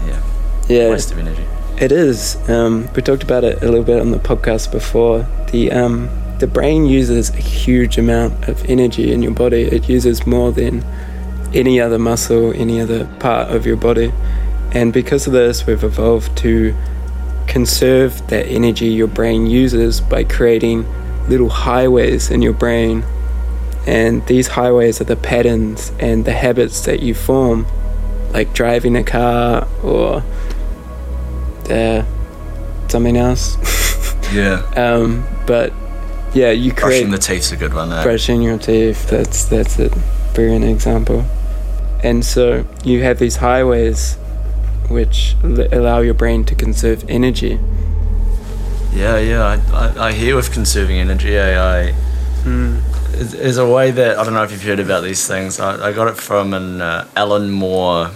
yeah 0.05 0.21
yeah 0.67 0.89
waste 0.89 1.11
of 1.11 1.19
energy. 1.19 1.45
It 1.77 1.91
is. 1.93 2.37
Um, 2.49 2.89
we 2.93 3.01
talked 3.01 3.23
about 3.23 3.43
it 3.43 3.61
a 3.61 3.65
little 3.65 3.83
bit 3.83 4.01
on 4.01 4.11
the 4.11 4.19
podcast 4.19 4.71
before. 4.71 5.27
The 5.51 5.71
um, 5.71 6.09
the 6.39 6.47
brain 6.47 6.85
uses 6.85 7.29
a 7.29 7.37
huge 7.37 7.97
amount 7.97 8.47
of 8.47 8.63
energy 8.69 9.11
in 9.11 9.21
your 9.21 9.33
body. 9.33 9.63
It 9.63 9.89
uses 9.89 10.25
more 10.25 10.51
than 10.51 10.83
any 11.53 11.79
other 11.79 11.99
muscle, 11.99 12.53
any 12.53 12.79
other 12.79 13.05
part 13.19 13.49
of 13.49 13.65
your 13.65 13.75
body. 13.75 14.13
And 14.73 14.93
because 14.93 15.27
of 15.27 15.33
this, 15.33 15.65
we've 15.65 15.83
evolved 15.83 16.37
to 16.39 16.75
conserve 17.47 18.27
that 18.27 18.45
energy 18.45 18.87
your 18.87 19.07
brain 19.07 19.47
uses 19.47 19.99
by 19.99 20.23
creating 20.23 20.85
little 21.27 21.49
highways 21.49 22.29
in 22.29 22.41
your 22.41 22.53
brain. 22.53 23.03
And 23.87 24.25
these 24.27 24.49
highways 24.49 25.01
are 25.01 25.05
the 25.05 25.15
patterns 25.15 25.91
and 25.99 26.25
the 26.25 26.33
habits 26.33 26.85
that 26.85 27.01
you 27.01 27.15
form, 27.15 27.65
like 28.31 28.53
driving 28.53 28.95
a 28.95 29.03
car 29.03 29.67
or 29.83 30.23
uh, 31.69 32.03
something 32.87 33.17
else. 33.17 33.57
yeah. 34.33 34.61
Um, 34.75 35.25
but 35.47 35.73
yeah, 36.33 36.51
you 36.51 36.71
create. 36.71 37.07
Brushing 37.07 37.11
the 37.11 37.17
teeth's 37.17 37.51
a 37.51 37.57
good 37.57 37.73
one. 37.73 37.91
Eh? 37.91 38.03
Brushing 38.03 38.41
your 38.41 38.59
teeth. 38.59 39.09
That's 39.09 39.45
that's 39.45 39.79
a 39.79 39.89
brilliant 40.35 40.65
example. 40.65 41.25
And 42.03 42.23
so 42.23 42.65
you 42.83 43.01
have 43.03 43.17
these 43.19 43.37
highways 43.37 44.17
which 44.89 45.35
allow 45.43 45.99
your 45.99 46.13
brain 46.13 46.43
to 46.45 46.55
conserve 46.55 47.05
energy. 47.09 47.59
Yeah, 48.91 49.17
yeah, 49.19 49.43
I, 49.43 49.87
I, 49.87 50.07
I 50.07 50.11
hear 50.13 50.35
with 50.35 50.51
conserving 50.51 50.97
energy, 50.97 51.35
AI 51.35 51.93
mm. 52.43 53.13
is, 53.13 53.33
is, 53.33 53.57
a 53.57 53.67
way 53.67 53.91
that 53.91 54.17
I 54.17 54.23
don't 54.23 54.33
know 54.33 54.43
if 54.43 54.51
you've 54.51 54.63
heard 54.63 54.79
about 54.79 55.03
these 55.03 55.27
things. 55.27 55.59
I, 55.59 55.89
I 55.89 55.93
got 55.93 56.07
it 56.07 56.17
from 56.17 56.53
an 56.53 56.81
uh, 56.81 57.07
Alan 57.15 57.51
Moore 57.51 58.11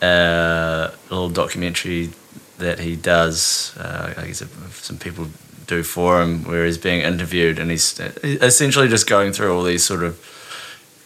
uh, 0.00 0.90
little 1.10 1.28
documentary 1.28 2.10
that 2.58 2.78
he 2.78 2.94
does. 2.94 3.76
Uh, 3.76 4.14
I 4.16 4.26
guess 4.26 4.44
some 4.72 4.98
people 4.98 5.26
do 5.66 5.82
for 5.82 6.22
him, 6.22 6.44
where 6.44 6.64
he's 6.66 6.78
being 6.78 7.00
interviewed 7.00 7.58
and 7.58 7.70
he's 7.70 7.98
essentially 8.22 8.88
just 8.88 9.08
going 9.08 9.32
through 9.32 9.56
all 9.56 9.62
these 9.62 9.84
sort 9.84 10.02
of 10.02 10.18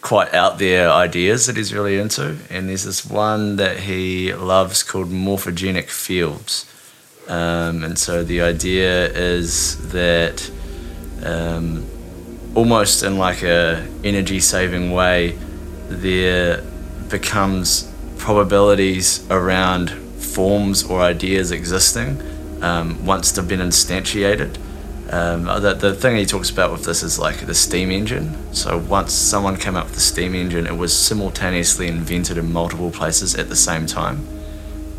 quite 0.05 0.31
out 0.35 0.59
there 0.59 0.87
ideas 0.87 1.47
that 1.47 1.57
he's 1.57 1.73
really 1.73 1.97
into. 1.97 2.37
And 2.51 2.69
there's 2.69 2.83
this 2.83 3.03
one 3.07 3.55
that 3.55 3.79
he 3.79 4.31
loves 4.35 4.83
called 4.83 5.09
morphogenic 5.09 5.89
fields. 5.89 6.71
Um, 7.27 7.83
and 7.83 7.97
so 7.97 8.23
the 8.23 8.41
idea 8.41 9.07
is 9.11 9.89
that 9.93 10.51
um, 11.23 11.87
almost 12.53 13.01
in 13.01 13.17
like 13.17 13.41
a 13.41 13.83
energy 14.03 14.39
saving 14.39 14.91
way, 14.91 15.39
there 15.89 16.61
becomes 17.09 17.91
probabilities 18.19 19.25
around 19.31 19.89
forms 19.89 20.83
or 20.83 21.01
ideas 21.01 21.49
existing 21.49 22.21
um, 22.61 23.03
once 23.07 23.31
they've 23.31 23.47
been 23.47 23.59
instantiated. 23.59 24.55
Um, 25.09 25.43
the, 25.45 25.75
the 25.75 25.93
thing 25.93 26.17
he 26.17 26.25
talks 26.25 26.49
about 26.49 26.71
with 26.71 26.83
this 26.83 27.03
is 27.03 27.19
like 27.19 27.45
the 27.45 27.53
steam 27.53 27.91
engine. 27.91 28.35
So 28.53 28.77
once 28.77 29.13
someone 29.13 29.55
came 29.55 29.75
up 29.75 29.85
with 29.85 29.95
the 29.95 30.01
steam 30.01 30.33
engine, 30.33 30.65
it 30.65 30.75
was 30.75 30.97
simultaneously 30.97 31.87
invented 31.87 32.37
in 32.37 32.51
multiple 32.51 32.89
places 32.89 33.35
at 33.35 33.47
the 33.49 33.55
same 33.55 33.85
time. 33.85 34.27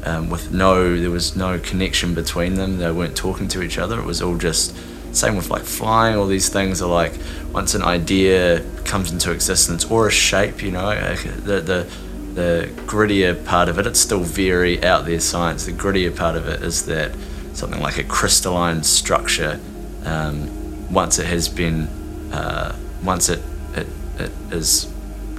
Um, 0.04 0.30
with 0.30 0.52
no, 0.52 0.96
there 0.96 1.10
was 1.10 1.34
no 1.34 1.58
connection 1.58 2.14
between 2.14 2.54
them. 2.54 2.78
They 2.78 2.92
weren't 2.92 3.16
talking 3.16 3.48
to 3.48 3.62
each 3.62 3.78
other. 3.78 3.98
It 3.98 4.04
was 4.04 4.22
all 4.22 4.36
just 4.36 4.76
same 5.12 5.36
with 5.36 5.50
like 5.50 5.64
flying. 5.64 6.16
All 6.16 6.26
these 6.26 6.48
things 6.48 6.80
are 6.80 6.88
like 6.88 7.14
once 7.52 7.74
an 7.74 7.82
idea 7.82 8.64
comes 8.84 9.10
into 9.10 9.32
existence 9.32 9.84
or 9.90 10.06
a 10.06 10.10
shape, 10.12 10.62
you 10.62 10.70
know, 10.70 11.16
the 11.16 11.60
the 11.60 11.90
the 12.34 12.70
grittier 12.86 13.44
part 13.44 13.68
of 13.68 13.78
it. 13.80 13.86
It's 13.86 13.98
still 13.98 14.20
very 14.20 14.84
out 14.84 15.06
there 15.06 15.18
science. 15.18 15.66
The 15.66 15.72
grittier 15.72 16.14
part 16.14 16.36
of 16.36 16.46
it 16.46 16.62
is 16.62 16.86
that 16.86 17.12
something 17.54 17.80
like 17.80 17.98
a 17.98 18.04
crystalline 18.04 18.84
structure 18.84 19.58
um, 20.06 20.92
once 20.92 21.18
it 21.18 21.26
has 21.26 21.48
been 21.48 21.88
uh, 22.32 22.74
once 23.02 23.28
it, 23.28 23.40
it, 23.74 23.86
it 24.18 24.30
is 24.50 24.92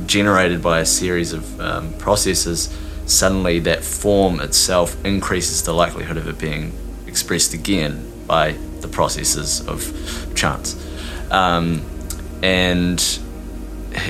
generated 0.06 0.62
by 0.62 0.80
a 0.80 0.86
series 0.86 1.34
of 1.34 1.60
um, 1.60 1.94
processes 1.94 2.76
suddenly 3.06 3.60
that 3.60 3.84
form 3.84 4.40
itself 4.40 5.04
increases 5.06 5.64
the 5.64 5.74
likelihood 5.74 6.18
of 6.18 6.28
it 6.28 6.38
being 6.38 6.74
expressed 7.08 7.54
again 7.54 8.12
by 8.28 8.52
the 8.82 8.88
processes 8.88 9.66
of 9.68 10.32
chance. 10.36 10.76
Um, 11.32 11.82
and 12.44 13.02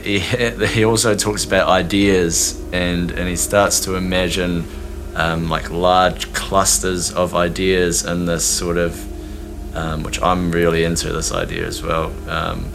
he, 0.04 0.20
he 0.20 0.84
also 0.84 1.16
talks 1.16 1.46
about 1.46 1.70
ideas 1.70 2.60
and, 2.74 3.12
and 3.12 3.30
he 3.30 3.36
starts 3.36 3.82
to 3.82 3.96
imagine 3.96 4.66
um, 5.16 5.50
like 5.50 5.70
large 5.70 6.34
clusters 6.34 7.12
of 7.14 7.36
ideas 7.36 8.04
in 8.06 8.26
this 8.26 8.46
sort 8.46 8.78
of 8.78 8.96
um, 9.77 10.01
which 10.01 10.22
I'm 10.22 10.51
really 10.51 10.84
into 10.84 11.13
this 11.13 11.31
idea 11.31 11.65
as 11.67 11.84
well. 11.84 12.12
Um, 12.27 12.72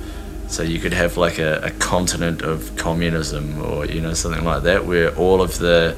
so 0.47 0.63
you 0.63 0.79
could 0.79 0.93
have 0.93 1.17
like 1.17 1.39
a, 1.39 1.61
a, 1.63 1.71
continent 1.73 2.43
of 2.43 2.77
communism, 2.77 3.61
or 3.61 3.87
you 3.87 4.01
know 4.01 4.15
something 4.15 4.45
like 4.45 4.63
that, 4.63 4.87
where 4.87 5.15
all 5.17 5.43
of 5.43 5.59
the 5.59 5.97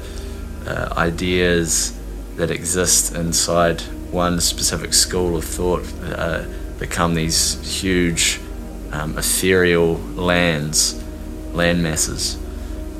uh, 0.65 0.93
ideas 0.97 1.97
that 2.37 2.49
exist 2.49 3.13
inside 3.13 3.81
one 4.11 4.39
specific 4.39 4.93
school 4.93 5.35
of 5.35 5.43
thought 5.43 5.83
uh, 6.03 6.45
become 6.79 7.13
these 7.13 7.81
huge 7.81 8.39
um, 8.91 9.17
ethereal 9.17 9.95
lands, 10.15 11.03
land 11.53 11.83
masses. 11.83 12.37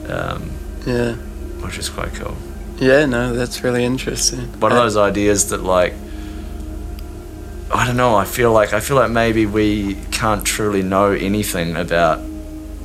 Um, 0.07 0.51
yeah, 0.85 1.13
which 1.63 1.79
is 1.79 1.89
quite 1.89 2.13
cool. 2.13 2.37
Yeah, 2.77 3.05
no, 3.05 3.33
that's 3.33 3.63
really 3.63 3.83
interesting. 3.83 4.41
One 4.59 4.73
of 4.73 4.77
those 4.77 4.97
ideas 4.97 5.49
that 5.49 5.63
like 5.63 5.93
I 7.75 7.85
don't 7.85 7.97
know. 7.97 8.15
I 8.15 8.23
feel 8.23 8.53
like 8.53 8.71
I 8.71 8.79
feel 8.79 8.95
like 8.95 9.11
maybe 9.11 9.45
we 9.45 9.95
can't 10.09 10.45
truly 10.45 10.81
know 10.81 11.11
anything 11.11 11.75
about 11.75 12.19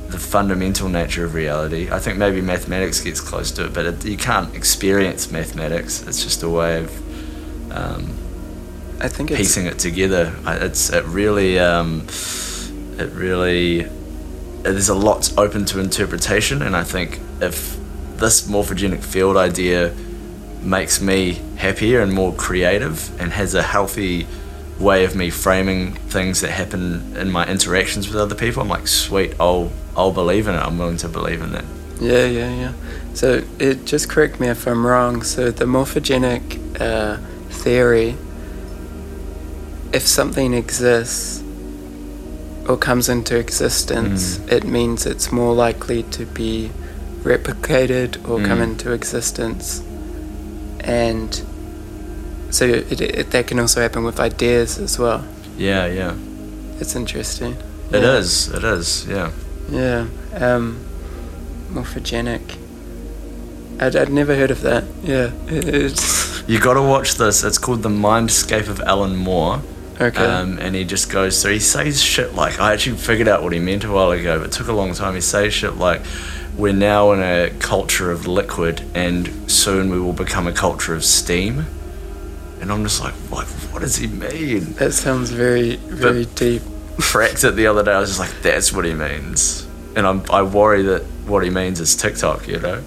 the 0.09 0.19
fundamental 0.19 0.89
nature 0.89 1.23
of 1.23 1.33
reality. 1.33 1.89
I 1.89 1.99
think 1.99 2.17
maybe 2.17 2.41
mathematics 2.41 2.99
gets 2.99 3.21
close 3.21 3.51
to 3.51 3.67
it, 3.67 3.73
but 3.73 3.85
it, 3.85 4.05
you 4.05 4.17
can't 4.17 4.53
experience 4.53 5.31
mathematics. 5.31 6.05
It's 6.05 6.21
just 6.21 6.43
a 6.43 6.49
way 6.49 6.83
of 6.83 7.71
um, 7.71 8.17
I 8.99 9.07
think 9.07 9.29
piecing 9.29 9.65
it 9.65 9.79
together. 9.79 10.35
It's 10.45 10.89
it 10.91 11.05
really 11.05 11.57
um, 11.57 12.05
it 12.99 13.09
really 13.13 13.83
there's 14.63 14.89
a 14.89 14.95
lot 14.95 15.31
open 15.37 15.63
to 15.65 15.79
interpretation, 15.79 16.61
and 16.61 16.75
I 16.75 16.83
think 16.83 17.21
if 17.39 17.77
this 18.17 18.45
morphogenic 18.45 19.05
field 19.05 19.37
idea 19.37 19.95
makes 20.61 20.99
me 20.99 21.39
happier 21.55 22.01
and 22.01 22.11
more 22.11 22.33
creative 22.33 23.17
and 23.21 23.31
has 23.31 23.55
a 23.55 23.63
healthy 23.63 24.27
way 24.81 25.05
of 25.05 25.15
me 25.15 25.29
framing 25.29 25.93
things 25.93 26.41
that 26.41 26.51
happen 26.51 27.15
in 27.15 27.31
my 27.31 27.45
interactions 27.47 28.07
with 28.07 28.17
other 28.17 28.35
people. 28.35 28.61
I'm 28.61 28.69
like, 28.69 28.87
sweet, 28.87 29.33
I'll 29.39 29.71
I'll 29.95 30.11
believe 30.11 30.47
in 30.47 30.55
it. 30.55 30.59
I'm 30.59 30.77
willing 30.77 30.97
to 30.97 31.09
believe 31.09 31.41
in 31.41 31.51
that. 31.51 31.65
Yeah, 31.99 32.25
yeah, 32.25 32.53
yeah. 32.53 32.73
So 33.13 33.43
it 33.59 33.85
just 33.85 34.09
correct 34.09 34.39
me 34.39 34.47
if 34.47 34.67
I'm 34.67 34.85
wrong. 34.85 35.21
So 35.21 35.51
the 35.51 35.65
morphogenic 35.65 36.81
uh, 36.81 37.17
theory, 37.49 38.15
if 39.93 40.01
something 40.01 40.53
exists 40.53 41.43
or 42.67 42.77
comes 42.77 43.07
into 43.09 43.37
existence, 43.37 44.37
mm. 44.37 44.51
it 44.51 44.63
means 44.63 45.05
it's 45.05 45.31
more 45.31 45.53
likely 45.53 46.03
to 46.03 46.25
be 46.25 46.71
replicated 47.21 48.17
or 48.27 48.39
mm. 48.39 48.47
come 48.47 48.61
into 48.61 48.91
existence, 48.93 49.83
and 50.79 51.45
so 52.51 52.65
it, 52.65 53.01
it, 53.01 53.31
that 53.31 53.47
can 53.47 53.59
also 53.59 53.81
happen 53.81 54.03
with 54.03 54.19
ideas 54.19 54.77
as 54.77 54.99
well. 54.99 55.25
Yeah, 55.57 55.85
yeah. 55.87 56.15
It's 56.79 56.95
interesting. 56.95 57.53
It 57.91 58.01
yeah. 58.01 58.17
is. 58.17 58.47
It 58.49 58.63
is. 58.63 59.07
Yeah. 59.07 59.31
Yeah. 59.69 60.07
Um, 60.33 60.85
morphogenic. 61.69 62.57
I'd, 63.79 63.95
I'd 63.95 64.11
never 64.11 64.35
heard 64.35 64.51
of 64.51 64.61
that. 64.61 64.83
Yeah. 65.03 65.31
It's 65.47 66.43
you 66.47 66.59
got 66.59 66.73
to 66.75 66.81
watch 66.81 67.15
this. 67.15 67.43
It's 67.43 67.57
called 67.57 67.83
The 67.83 67.89
Mindscape 67.89 68.67
of 68.67 68.81
Alan 68.81 69.15
Moore. 69.15 69.61
Okay. 69.99 70.23
Um, 70.23 70.57
and 70.57 70.75
he 70.75 70.83
just 70.83 71.11
goes, 71.11 71.37
so 71.37 71.49
he 71.49 71.59
says 71.59 72.01
shit 72.01 72.33
like, 72.33 72.59
I 72.59 72.73
actually 72.73 72.97
figured 72.97 73.27
out 73.27 73.43
what 73.43 73.53
he 73.53 73.59
meant 73.59 73.83
a 73.83 73.91
while 73.91 74.11
ago, 74.11 74.39
but 74.39 74.47
it 74.47 74.51
took 74.51 74.67
a 74.67 74.73
long 74.73 74.93
time. 74.93 75.13
He 75.13 75.21
says 75.21 75.53
shit 75.53 75.75
like, 75.75 76.01
we're 76.57 76.73
now 76.73 77.11
in 77.11 77.21
a 77.21 77.51
culture 77.59 78.11
of 78.11 78.27
liquid 78.27 78.83
and 78.93 79.49
soon 79.49 79.89
we 79.91 79.99
will 79.99 80.13
become 80.13 80.47
a 80.47 80.51
culture 80.51 80.95
of 80.95 81.05
steam 81.05 81.65
and 82.61 82.71
I'm 82.71 82.83
just 82.83 83.01
like, 83.01 83.13
what? 83.29 83.47
What 83.71 83.81
does 83.81 83.95
he 83.95 84.07
mean? 84.07 84.73
That 84.73 84.93
sounds 84.93 85.31
very, 85.31 85.77
very 85.77 86.25
but 86.25 86.35
deep. 86.35 86.61
Cracked 86.99 87.43
it 87.43 87.55
the 87.55 87.65
other 87.67 87.83
day. 87.83 87.91
I 87.91 87.99
was 87.99 88.09
just 88.09 88.19
like, 88.19 88.41
that's 88.41 88.71
what 88.71 88.85
he 88.85 88.93
means, 88.93 89.67
and 89.95 90.05
I'm 90.05 90.23
I 90.29 90.43
worry 90.43 90.83
that 90.83 91.01
what 91.25 91.43
he 91.43 91.49
means 91.49 91.79
is 91.79 91.95
TikTok. 91.95 92.47
You 92.47 92.59
know, 92.59 92.75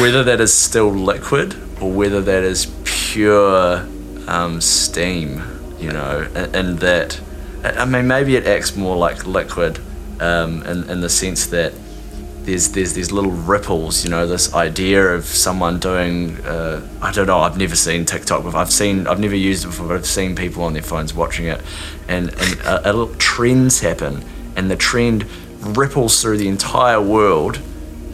whether 0.00 0.22
that 0.24 0.40
is 0.40 0.52
still 0.52 0.90
liquid 0.90 1.54
or 1.80 1.90
whether 1.90 2.20
that 2.20 2.42
is 2.42 2.66
pure 2.84 3.86
um, 4.28 4.60
steam. 4.60 5.42
You 5.80 5.92
know, 5.92 6.28
and, 6.34 6.54
and, 6.54 6.78
that 6.80 7.20
I 7.62 7.84
mean 7.84 8.06
maybe 8.06 8.36
it 8.36 8.46
acts 8.46 8.76
more 8.76 8.96
like 8.96 9.26
liquid 9.26 9.80
um, 10.20 10.62
in 10.64 10.90
in 10.90 11.00
the 11.00 11.08
sense 11.08 11.46
that 11.46 11.72
there's 12.44 12.72
there's 12.72 12.92
these 12.92 13.10
little 13.10 13.30
ripples, 13.30 14.04
you 14.04 14.10
know, 14.10 14.26
this 14.26 14.54
idea 14.54 15.14
of 15.14 15.24
someone 15.24 15.78
doing. 15.78 16.44
Uh, 16.44 16.86
I 17.00 17.10
don't 17.10 17.26
know. 17.26 17.40
I've 17.40 17.58
never 17.58 17.76
seen 17.76 18.04
TikTok, 18.04 18.44
but 18.44 18.54
I've 18.54 18.72
seen. 18.72 19.06
I've 19.06 19.20
never 19.20 19.36
used 19.36 19.64
it 19.64 19.68
before, 19.68 19.88
but 19.88 19.94
I've 19.96 20.06
seen 20.06 20.36
people 20.36 20.62
on 20.62 20.74
their 20.74 20.82
phones 20.82 21.14
watching 21.14 21.46
it, 21.46 21.60
and 22.08 22.28
and 22.28 22.60
a, 22.60 22.90
a 22.90 22.92
little 22.92 23.14
trends 23.16 23.80
happen, 23.80 24.24
and 24.56 24.70
the 24.70 24.76
trend 24.76 25.24
ripples 25.76 26.20
through 26.20 26.38
the 26.38 26.48
entire 26.48 27.00
world. 27.00 27.60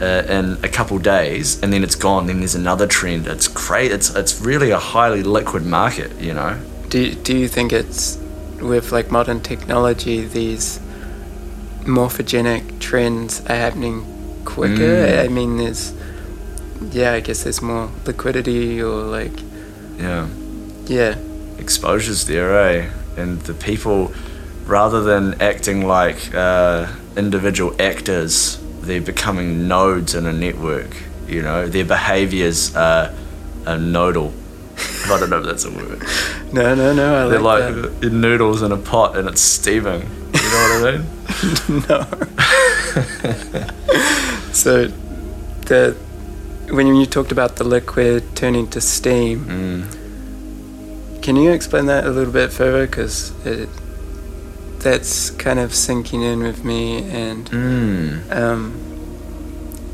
Uh, 0.01 0.25
in 0.31 0.57
a 0.65 0.69
couple 0.69 0.99
days, 0.99 1.63
and 1.63 1.71
then 1.71 1.85
it's 1.85 1.95
gone. 1.95 2.27
Then 2.27 2.39
there's 2.39 2.55
another 2.55 2.87
trend. 2.87 3.27
It's 3.27 3.49
great. 3.49 3.93
It's 3.93 4.09
it's 4.17 4.41
really 4.41 4.71
a 4.71 4.79
highly 4.79 5.23
liquid 5.23 5.67
market, 5.67 6.19
you 6.19 6.33
know. 6.33 6.59
Do 6.89 7.15
Do 7.17 7.37
you 7.37 7.49
think 7.49 7.71
it's 7.71 8.17
with 8.63 8.93
like 8.93 9.11
modern 9.11 9.43
technology, 9.43 10.25
these 10.25 10.81
morphogenic 11.83 12.79
trends 12.81 13.41
are 13.47 13.57
happening 13.57 14.20
quicker. 14.51 15.07
Mm. 15.07 15.25
I 15.25 15.29
mean, 15.29 15.57
there's, 15.57 15.95
yeah, 16.91 17.13
I 17.13 17.21
guess 17.21 17.45
there's 17.45 17.63
more 17.63 17.91
liquidity 18.05 18.83
or 18.83 19.03
like, 19.03 19.33
yeah, 19.99 20.29
yeah, 20.87 21.17
exposure's 21.59 22.27
there, 22.27 22.59
eh? 22.59 22.91
And 23.17 23.41
the 23.43 23.55
people, 23.55 24.13
rather 24.67 25.03
than 25.03 25.41
acting 25.41 25.87
like 25.87 26.35
uh, 26.35 26.89
individual 27.17 27.75
actors, 27.81 28.59
they're 28.81 29.01
becoming 29.01 29.69
nodes 29.69 30.15
in 30.15 30.27
a 30.27 30.33
network. 30.33 30.97
You 31.29 31.43
know, 31.43 31.69
their 31.69 31.85
behaviors 31.85 32.75
are, 32.75 33.15
are 33.67 33.79
nodal. 33.79 34.33
I 35.07 35.21
don't 35.21 35.31
know 35.31 35.39
if 35.39 35.45
that's 35.45 35.65
a 35.65 35.71
word. 35.71 36.03
No, 36.53 36.75
no, 36.75 36.93
no. 36.93 37.27
I 37.27 37.29
They're 37.29 37.39
like, 37.39 37.77
like 37.77 38.13
noodles 38.13 38.63
in 38.63 38.73
a 38.73 38.77
pot 38.77 39.17
and 39.17 39.29
it's 39.29 39.41
steaming. 39.41 40.01
You 40.35 40.51
know 40.51 40.81
what 40.81 40.83
I 40.83 40.97
mean? 40.97 41.07
no. 41.89 41.99
So, 44.61 44.89
the 45.69 45.97
when 46.69 46.87
you 46.87 47.07
talked 47.07 47.33
about 47.33 47.57
the 47.57 47.65
liquid 47.65 48.37
turning 48.37 48.69
to 48.73 48.81
steam, 48.83 49.47
mm. 49.47 51.23
can 51.23 51.37
you 51.37 51.51
explain 51.51 51.87
that 51.87 52.05
a 52.05 52.11
little 52.11 52.31
bit 52.31 52.53
further? 52.53 52.87
Because 52.87 53.33
that's 54.81 55.31
kind 55.31 55.59
of 55.59 55.75
sinking 55.75 56.21
in 56.21 56.41
with 56.41 56.63
me, 56.63 57.05
and 57.09 57.47
mm. 57.51 58.31
um, 58.31 58.77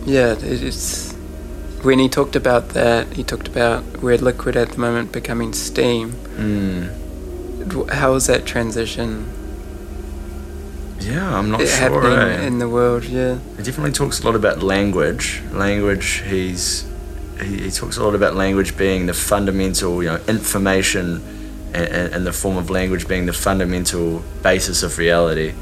yeah, 0.04 0.32
it, 0.32 0.42
it's 0.42 1.12
when 1.82 2.00
he 2.00 2.08
talked 2.08 2.34
about 2.34 2.70
that, 2.70 3.12
he 3.12 3.22
talked 3.22 3.46
about 3.46 3.84
we're 4.02 4.18
liquid 4.18 4.56
at 4.56 4.70
the 4.70 4.78
moment 4.78 5.12
becoming 5.12 5.52
steam. 5.52 6.10
Mm. 6.34 7.90
How 7.92 8.14
was 8.14 8.26
that 8.26 8.46
transition? 8.46 9.32
Yeah, 11.00 11.38
I'm 11.38 11.50
not 11.50 11.60
sure. 11.60 11.68
Happening 11.68 12.18
eh? 12.18 12.46
in 12.46 12.58
the 12.58 12.68
world, 12.68 13.04
yeah. 13.04 13.38
He 13.56 13.62
definitely 13.62 13.92
talks 13.92 14.20
a 14.20 14.26
lot 14.26 14.34
about 14.34 14.62
language. 14.62 15.42
Language, 15.52 16.22
he's 16.26 16.86
he, 17.40 17.64
he 17.64 17.70
talks 17.70 17.96
a 17.96 18.02
lot 18.02 18.14
about 18.14 18.34
language 18.34 18.76
being 18.76 19.06
the 19.06 19.14
fundamental, 19.14 20.02
you 20.02 20.08
know, 20.08 20.20
information 20.26 21.22
and, 21.74 22.14
and 22.14 22.26
the 22.26 22.32
form 22.32 22.56
of 22.56 22.70
language 22.70 23.06
being 23.06 23.26
the 23.26 23.32
fundamental 23.32 24.22
basis 24.42 24.82
of 24.82 24.98
reality. 24.98 25.54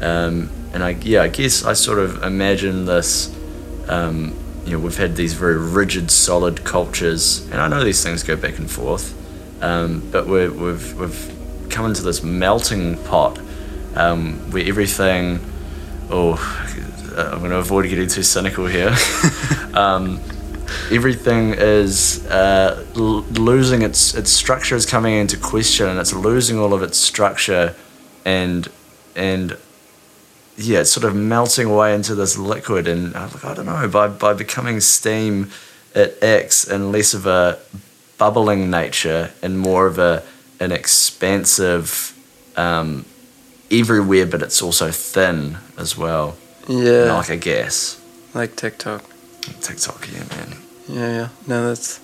Um, 0.00 0.50
and 0.72 0.82
I, 0.82 0.90
yeah, 0.90 1.22
I 1.22 1.28
guess 1.28 1.64
I 1.64 1.74
sort 1.74 1.98
of 1.98 2.22
imagine 2.22 2.86
this. 2.86 3.34
Um, 3.88 4.36
you 4.64 4.72
know, 4.72 4.78
we've 4.78 4.96
had 4.96 5.16
these 5.16 5.34
very 5.34 5.56
rigid, 5.56 6.10
solid 6.10 6.64
cultures, 6.64 7.44
and 7.50 7.60
I 7.60 7.68
know 7.68 7.82
these 7.82 8.02
things 8.02 8.22
go 8.22 8.36
back 8.36 8.58
and 8.58 8.70
forth, 8.70 9.12
um, 9.62 10.08
but 10.10 10.26
we've 10.26 10.54
we've 10.98 11.66
come 11.68 11.86
into 11.86 12.02
this 12.02 12.22
melting 12.22 13.02
pot 13.04 13.38
um, 13.94 14.50
where 14.50 14.66
everything. 14.66 15.40
Oh, 16.10 16.36
I'm 17.16 17.38
going 17.38 17.50
to 17.50 17.58
avoid 17.58 17.88
getting 17.88 18.08
too 18.08 18.22
cynical 18.22 18.66
here. 18.66 18.94
um, 19.74 20.20
everything 20.90 21.54
is 21.54 22.26
uh, 22.26 22.84
l- 22.96 23.22
losing 23.22 23.82
its 23.82 24.14
its 24.14 24.30
structure 24.30 24.76
is 24.76 24.86
coming 24.86 25.14
into 25.14 25.36
question, 25.36 25.88
and 25.88 25.98
it's 25.98 26.12
losing 26.12 26.58
all 26.58 26.74
of 26.74 26.82
its 26.82 26.98
structure, 26.98 27.74
and 28.24 28.68
and 29.14 29.56
yeah, 30.56 30.80
it's 30.80 30.92
sort 30.92 31.04
of 31.04 31.14
melting 31.14 31.66
away 31.66 31.94
into 31.94 32.14
this 32.14 32.36
liquid, 32.38 32.88
and 32.88 33.14
uh, 33.14 33.28
I 33.44 33.54
don't 33.54 33.66
know 33.66 33.88
by 33.88 34.08
by 34.08 34.32
becoming 34.32 34.80
steam, 34.80 35.50
it 35.94 36.22
acts 36.22 36.64
in 36.64 36.92
less 36.92 37.14
of 37.14 37.26
a 37.26 37.58
bubbling 38.18 38.70
nature 38.70 39.32
and 39.42 39.58
more 39.58 39.86
of 39.86 39.98
a 39.98 40.22
an 40.60 40.72
expansive 40.72 42.16
um, 42.56 43.04
everywhere, 43.72 44.26
but 44.26 44.42
it's 44.42 44.60
also 44.62 44.90
thin 44.90 45.58
as 45.78 45.96
well. 45.96 46.36
Yeah. 46.68 47.12
Like 47.14 47.30
a 47.30 47.36
gas. 47.36 48.00
Like 48.34 48.54
TikTok. 48.56 49.02
TikTok, 49.60 50.08
yeah, 50.12 50.24
man. 50.36 50.56
Yeah, 50.88 51.08
yeah. 51.08 51.28
No, 51.46 51.68
that's 51.68 52.00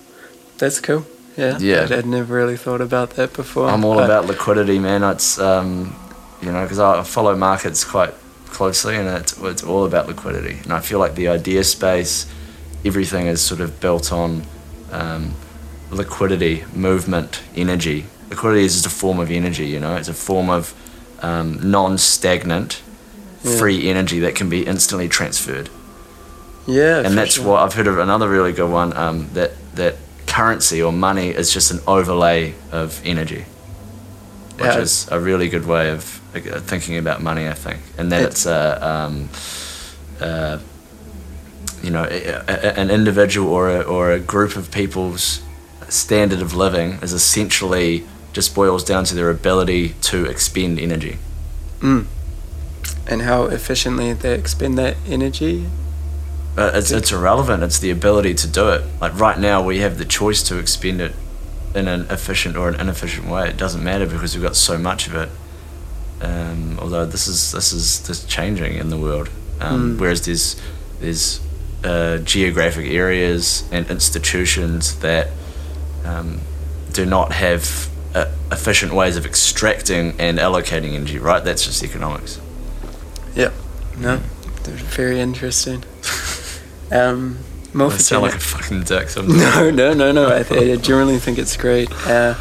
that's 0.57 0.79
cool. 0.81 1.05
Yeah. 1.37 1.57
Yeah. 1.59 1.83
I'd, 1.83 1.91
I'd 1.91 2.05
never 2.05 2.35
really 2.35 2.57
thought 2.57 2.81
about 2.81 3.11
that 3.11 3.33
before. 3.33 3.69
I'm 3.69 3.85
all 3.85 3.95
but- 3.95 4.05
about 4.05 4.25
liquidity, 4.25 4.79
man. 4.79 5.03
It's 5.03 5.39
um, 5.39 5.95
you 6.41 6.51
know, 6.51 6.63
because 6.63 6.79
I 6.79 7.03
follow 7.03 7.35
markets 7.35 7.83
quite 7.83 8.13
closely, 8.47 8.95
and 8.95 9.07
it's 9.07 9.37
it's 9.37 9.63
all 9.63 9.85
about 9.85 10.07
liquidity. 10.07 10.59
And 10.63 10.73
I 10.73 10.79
feel 10.81 10.99
like 10.99 11.15
the 11.15 11.27
idea 11.29 11.63
space, 11.63 12.25
everything 12.83 13.27
is 13.27 13.41
sort 13.41 13.61
of 13.61 13.79
built 13.79 14.11
on 14.11 14.43
um, 14.91 15.33
liquidity, 15.91 16.65
movement, 16.73 17.41
energy. 17.55 18.05
Liquidity 18.29 18.65
is 18.65 18.73
just 18.73 18.85
a 18.85 18.89
form 18.89 19.19
of 19.19 19.31
energy. 19.31 19.67
You 19.67 19.79
know, 19.79 19.95
it's 19.95 20.09
a 20.09 20.13
form 20.13 20.49
of 20.49 20.73
um, 21.21 21.59
non-stagnant, 21.71 22.81
Yeah. 23.43 23.57
free 23.57 23.89
energy 23.89 24.19
that 24.19 24.35
can 24.35 24.49
be 24.49 24.65
instantly 24.65 25.07
transferred 25.07 25.69
Yeah. 26.67 26.99
and 27.05 27.17
that's 27.17 27.35
sure. 27.35 27.45
what 27.45 27.63
I've 27.63 27.73
heard 27.73 27.87
of 27.87 27.97
another 27.99 28.27
really 28.29 28.51
good 28.53 28.69
one 28.71 28.95
um, 28.97 29.29
that 29.33 29.51
that 29.75 29.95
currency 30.27 30.81
or 30.83 30.91
money 30.91 31.29
is 31.29 31.51
just 31.53 31.71
an 31.71 31.79
overlay 31.87 32.53
of 32.71 33.01
energy, 33.05 33.45
which 34.57 34.65
Yeah. 34.75 34.79
is 34.79 35.07
a 35.11 35.19
really 35.19 35.47
good 35.49 35.65
way 35.65 35.89
of 35.89 36.19
uh, 36.35 36.59
thinking 36.59 36.97
about 36.97 37.21
money, 37.23 37.47
I 37.47 37.53
think, 37.53 37.79
and 37.97 38.11
that 38.11 38.21
It- 38.21 38.25
it's 38.31 38.45
a 38.45 38.87
um, 38.87 39.29
uh, 40.21 40.57
you 41.81 41.89
know 41.91 42.03
a, 42.03 42.43
a, 42.47 42.79
an 42.79 42.89
individual 42.91 43.49
or 43.51 43.69
a, 43.69 43.81
or 43.81 44.11
a 44.11 44.19
group 44.19 44.55
of 44.57 44.69
people's 44.69 45.39
standard 45.87 46.41
of 46.41 46.53
living 46.53 46.99
is 47.01 47.13
essentially 47.13 48.03
just 48.39 48.55
boils 48.55 48.85
down 48.85 49.03
to 49.03 49.13
their 49.13 49.29
ability 49.29 49.89
to 49.99 50.23
expend 50.23 50.79
energy. 50.79 51.17
Mm. 51.81 52.05
And 53.05 53.21
how 53.23 53.47
efficiently 53.47 54.13
they 54.13 54.33
expend 54.33 54.77
that 54.77 54.95
energy. 55.05 55.67
Uh, 56.57 56.71
it's, 56.73 56.89
it's 56.89 57.11
irrelevant. 57.11 57.63
It's 57.63 57.79
the 57.79 57.91
ability 57.91 58.33
to 58.35 58.47
do 58.47 58.69
it. 58.69 58.81
Like 59.01 59.13
right 59.19 59.37
now, 59.37 59.61
we 59.61 59.79
have 59.79 59.97
the 59.97 60.05
choice 60.05 60.41
to 60.43 60.57
expend 60.57 61.01
it 61.01 61.13
in 61.75 61.89
an 61.89 62.01
efficient 62.09 62.55
or 62.55 62.69
an 62.69 62.79
inefficient 62.79 63.27
way. 63.27 63.49
It 63.49 63.57
doesn't 63.57 63.83
matter 63.83 64.05
because 64.05 64.35
we've 64.35 64.43
got 64.49 64.55
so 64.55 64.77
much 64.77 65.07
of 65.07 65.15
it. 65.15 65.29
Um, 66.21 66.79
although 66.79 67.05
this 67.05 67.27
is 67.27 67.51
this 67.51 67.73
is 67.73 68.07
this 68.07 68.23
changing 68.23 68.75
in 68.75 68.89
the 68.89 68.97
world. 68.97 69.29
Um, 69.59 69.97
Mm. 69.97 69.99
Whereas 69.99 70.21
there's 70.25 70.55
there's 71.01 71.41
uh, 71.83 72.19
geographic 72.19 72.87
areas 72.87 73.67
and 73.69 73.89
institutions 73.89 74.99
that 74.99 75.27
um, 76.05 76.39
do 76.93 77.05
not 77.05 77.33
have 77.33 77.89
uh, 78.15 78.31
efficient 78.51 78.93
ways 78.93 79.17
of 79.17 79.25
extracting 79.25 80.13
and 80.19 80.37
allocating 80.39 80.93
energy. 80.93 81.19
Right? 81.19 81.43
That's 81.43 81.65
just 81.65 81.83
economics. 81.83 82.39
Yep. 83.35 83.53
No, 83.97 84.17
very 84.65 85.19
interesting. 85.19 85.83
Um, 86.91 87.37
I 87.75 87.89
sound 87.97 88.23
like 88.23 88.35
a 88.35 88.39
fucking 88.39 88.83
dick. 88.83 89.09
Sometimes. 89.09 89.37
no, 89.39 89.69
no, 89.69 89.93
no, 89.93 90.11
no. 90.11 90.35
I, 90.35 90.43
th- 90.43 90.79
I 90.79 90.81
generally 90.81 91.19
think 91.19 91.37
it's 91.37 91.55
great. 91.55 91.91
Uh, 92.07 92.35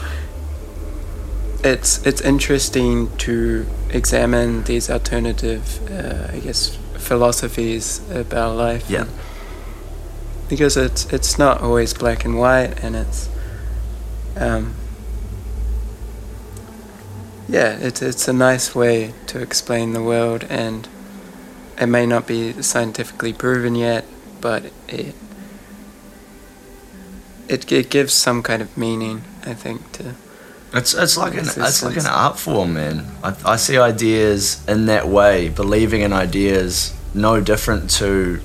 it's 1.63 2.07
it's 2.07 2.21
interesting 2.21 3.15
to 3.19 3.67
examine 3.91 4.65
these 4.65 4.89
alternative, 4.89 5.81
uh, 5.91 6.33
I 6.33 6.39
guess, 6.39 6.77
philosophies 6.95 8.01
about 8.11 8.57
life. 8.57 8.89
Yeah. 8.89 9.07
Because 10.49 10.77
it's 10.77 11.13
it's 11.13 11.39
not 11.39 11.61
always 11.61 11.93
black 11.93 12.25
and 12.25 12.39
white, 12.39 12.83
and 12.83 12.97
it's, 12.97 13.29
um, 14.37 14.75
yeah, 17.49 17.79
it's 17.81 18.03
it's 18.03 18.29
a 18.29 18.33
nice 18.33 18.75
way 18.75 19.15
to 19.27 19.41
explain 19.41 19.93
the 19.93 20.03
world, 20.03 20.45
and 20.51 20.87
it 21.81 21.87
may 21.87 22.07
not 22.07 22.27
be 22.27 22.61
scientifically 22.63 23.33
proven 23.33 23.75
yet, 23.75 24.05
but 24.41 24.71
it 24.89 25.15
it, 27.49 27.73
it 27.73 27.91
gives 27.91 28.13
some 28.13 28.43
kind 28.43 28.61
of 28.61 28.77
meaning, 28.77 29.23
I 29.47 29.55
think, 29.55 29.93
to 29.93 30.15
It's 30.75 30.93
it's 30.93 31.17
like 31.17 31.33
an 31.35 31.47
It's 31.47 31.83
like 31.83 31.97
an 31.97 32.07
art 32.07 32.39
form, 32.39 32.75
man. 32.75 33.07
I, 33.25 33.35
I 33.45 33.57
see 33.57 33.79
ideas 33.79 34.63
in 34.69 34.87
that 34.87 35.09
way, 35.09 35.49
believing 35.49 36.03
in 36.03 36.13
ideas, 36.13 36.95
no 37.15 37.41
different 37.41 37.89
to 37.93 38.41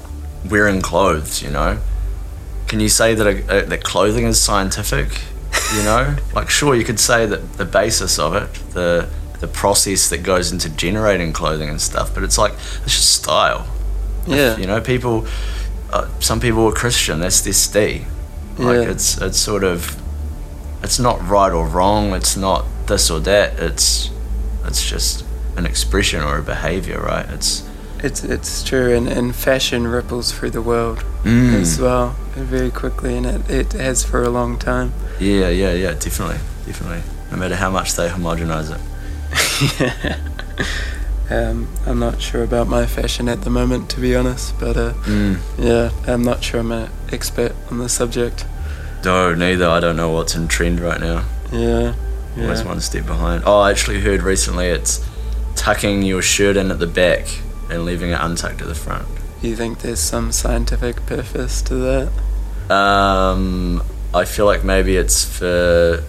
wearing 0.49 0.81
clothes. 0.81 1.43
You 1.43 1.49
know, 1.49 1.79
can 2.67 2.79
you 2.79 2.89
say 2.89 3.13
that 3.13 3.27
a, 3.27 3.63
a, 3.63 3.65
that 3.65 3.83
clothing 3.83 4.25
is 4.25 4.41
scientific? 4.41 5.19
You 5.75 5.83
know, 5.83 6.15
like 6.35 6.49
sure 6.49 6.75
you 6.75 6.83
could 6.83 6.99
say 6.99 7.25
that 7.25 7.53
the 7.53 7.65
basis 7.65 8.19
of 8.19 8.35
it, 8.35 8.53
the 8.73 9.07
the 9.39 9.47
process 9.47 10.09
that 10.09 10.19
goes 10.23 10.51
into 10.51 10.69
generating 10.69 11.33
clothing 11.33 11.69
and 11.69 11.81
stuff, 11.81 12.13
but 12.13 12.23
it's 12.23 12.37
like 12.37 12.53
it's 12.53 12.95
just 12.95 13.11
style. 13.15 13.67
yeah, 14.27 14.57
You 14.57 14.67
know, 14.67 14.79
people. 14.81 15.25
Uh, 15.91 16.07
some 16.19 16.39
people 16.39 16.65
are 16.67 16.71
Christian. 16.71 17.19
That's 17.19 17.41
their 17.41 17.53
stay. 17.53 18.05
Like 18.57 18.77
Yeah. 18.85 18.91
it's 18.91 19.17
it's 19.21 19.37
sort 19.37 19.63
of, 19.63 19.95
it's 20.81 20.97
not 20.99 21.27
right 21.27 21.51
or 21.51 21.67
wrong. 21.67 22.13
It's 22.13 22.35
not 22.37 22.65
this 22.87 23.09
or 23.11 23.19
that. 23.21 23.59
It's 23.59 24.09
it's 24.65 24.83
just 24.87 25.23
an 25.57 25.65
expression 25.65 26.21
or 26.21 26.37
a 26.39 26.41
behavior, 26.43 26.99
right? 26.99 27.27
It's 27.29 27.63
it's 28.03 28.23
it's 28.23 28.63
true, 28.63 28.93
and, 28.95 29.07
and 29.07 29.35
fashion 29.35 29.87
ripples 29.87 30.31
through 30.31 30.51
the 30.51 30.61
world 30.61 31.03
Mm. 31.23 31.53
as 31.61 31.79
well 31.79 32.15
very 32.35 32.69
quickly, 32.71 33.15
and 33.17 33.25
it, 33.25 33.49
it 33.49 33.71
has 33.73 34.03
for 34.03 34.21
a 34.23 34.29
long 34.29 34.57
time. 34.59 34.91
yeah, 35.19 35.47
yeah, 35.49 35.71
yeah, 35.73 35.93
definitely, 35.93 36.39
definitely. 36.65 37.01
No 37.31 37.37
matter 37.37 37.55
how 37.55 37.69
much 37.71 37.93
they 37.95 38.09
homogenize 38.09 38.69
it. 38.75 38.81
um, 41.31 41.67
I'm 41.85 41.99
not 41.99 42.21
sure 42.21 42.43
about 42.43 42.67
my 42.67 42.85
fashion 42.85 43.29
at 43.29 43.41
the 43.41 43.49
moment, 43.49 43.89
to 43.91 43.99
be 43.99 44.15
honest, 44.15 44.59
but 44.59 44.77
uh, 44.77 44.93
Mm. 45.05 45.37
yeah, 45.57 45.89
I'm 46.05 46.23
not 46.23 46.43
sure 46.43 46.59
I'm 46.59 46.71
an 46.71 46.89
expert 47.11 47.53
on 47.71 47.77
the 47.79 47.89
subject. 47.89 48.45
No, 49.05 49.33
neither. 49.33 49.67
I 49.67 49.79
don't 49.79 49.95
know 49.97 50.11
what's 50.11 50.35
in 50.35 50.47
trend 50.47 50.79
right 50.79 50.99
now. 50.99 51.23
Yeah, 51.51 51.93
Always 52.37 52.61
yeah. 52.61 52.65
one 52.67 52.81
step 52.81 53.05
behind. 53.05 53.43
Oh, 53.45 53.59
I 53.59 53.71
actually 53.71 54.01
heard 54.01 54.21
recently 54.23 54.67
it's 54.67 55.05
tucking 55.55 56.03
your 56.03 56.21
shirt 56.21 56.57
in 56.57 56.71
at 56.71 56.79
the 56.79 56.87
back 56.87 57.27
and 57.73 57.85
leaving 57.85 58.11
it 58.11 58.19
untucked 58.21 58.61
at 58.61 58.67
the 58.67 58.75
front. 58.75 59.07
You 59.41 59.55
think 59.55 59.79
there's 59.79 59.99
some 59.99 60.31
scientific 60.31 61.05
purpose 61.05 61.61
to 61.63 61.75
that? 61.75 62.73
Um, 62.73 63.83
I 64.13 64.25
feel 64.25 64.45
like 64.45 64.63
maybe 64.63 64.95
it's 64.95 65.25
for 65.25 66.03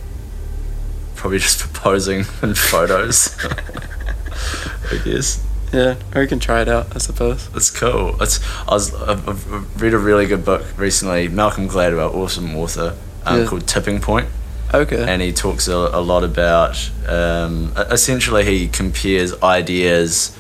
probably 1.17 1.39
just 1.39 1.61
for 1.63 1.69
posing 1.79 2.21
in 2.43 2.55
photos. 2.55 3.37
I 4.93 4.99
guess 5.05 5.43
Yeah, 5.73 5.97
or 6.15 6.23
you 6.23 6.29
can 6.29 6.39
try 6.39 6.63
it 6.63 6.69
out, 6.69 6.95
I 6.95 6.99
suppose. 6.99 7.49
it's 7.55 7.71
cool. 7.71 8.21
It's 8.23 8.41
I 8.69 8.75
was 8.75 8.95
I've, 8.95 9.29
I've 9.29 9.83
read 9.83 9.95
a 9.95 9.99
really 9.99 10.27
good 10.27 10.45
book 10.45 10.63
recently. 10.77 11.29
Malcolm 11.29 11.69
Gladwell, 11.69 12.15
awesome 12.15 12.55
author, 12.57 12.95
um, 13.27 13.41
Yeah. 13.41 13.47
called 13.47 13.67
Tipping 13.67 14.01
Point, 14.01 14.29
Okay. 14.73 15.03
and 15.09 15.21
he 15.23 15.33
talks 15.33 15.67
a, 15.67 15.75
a 15.75 16.01
lot 16.01 16.23
about. 16.25 16.91
Um, 17.09 17.73
essentially, 17.77 18.45
he 18.45 18.69
compares 18.69 19.35
ideas, 19.43 20.37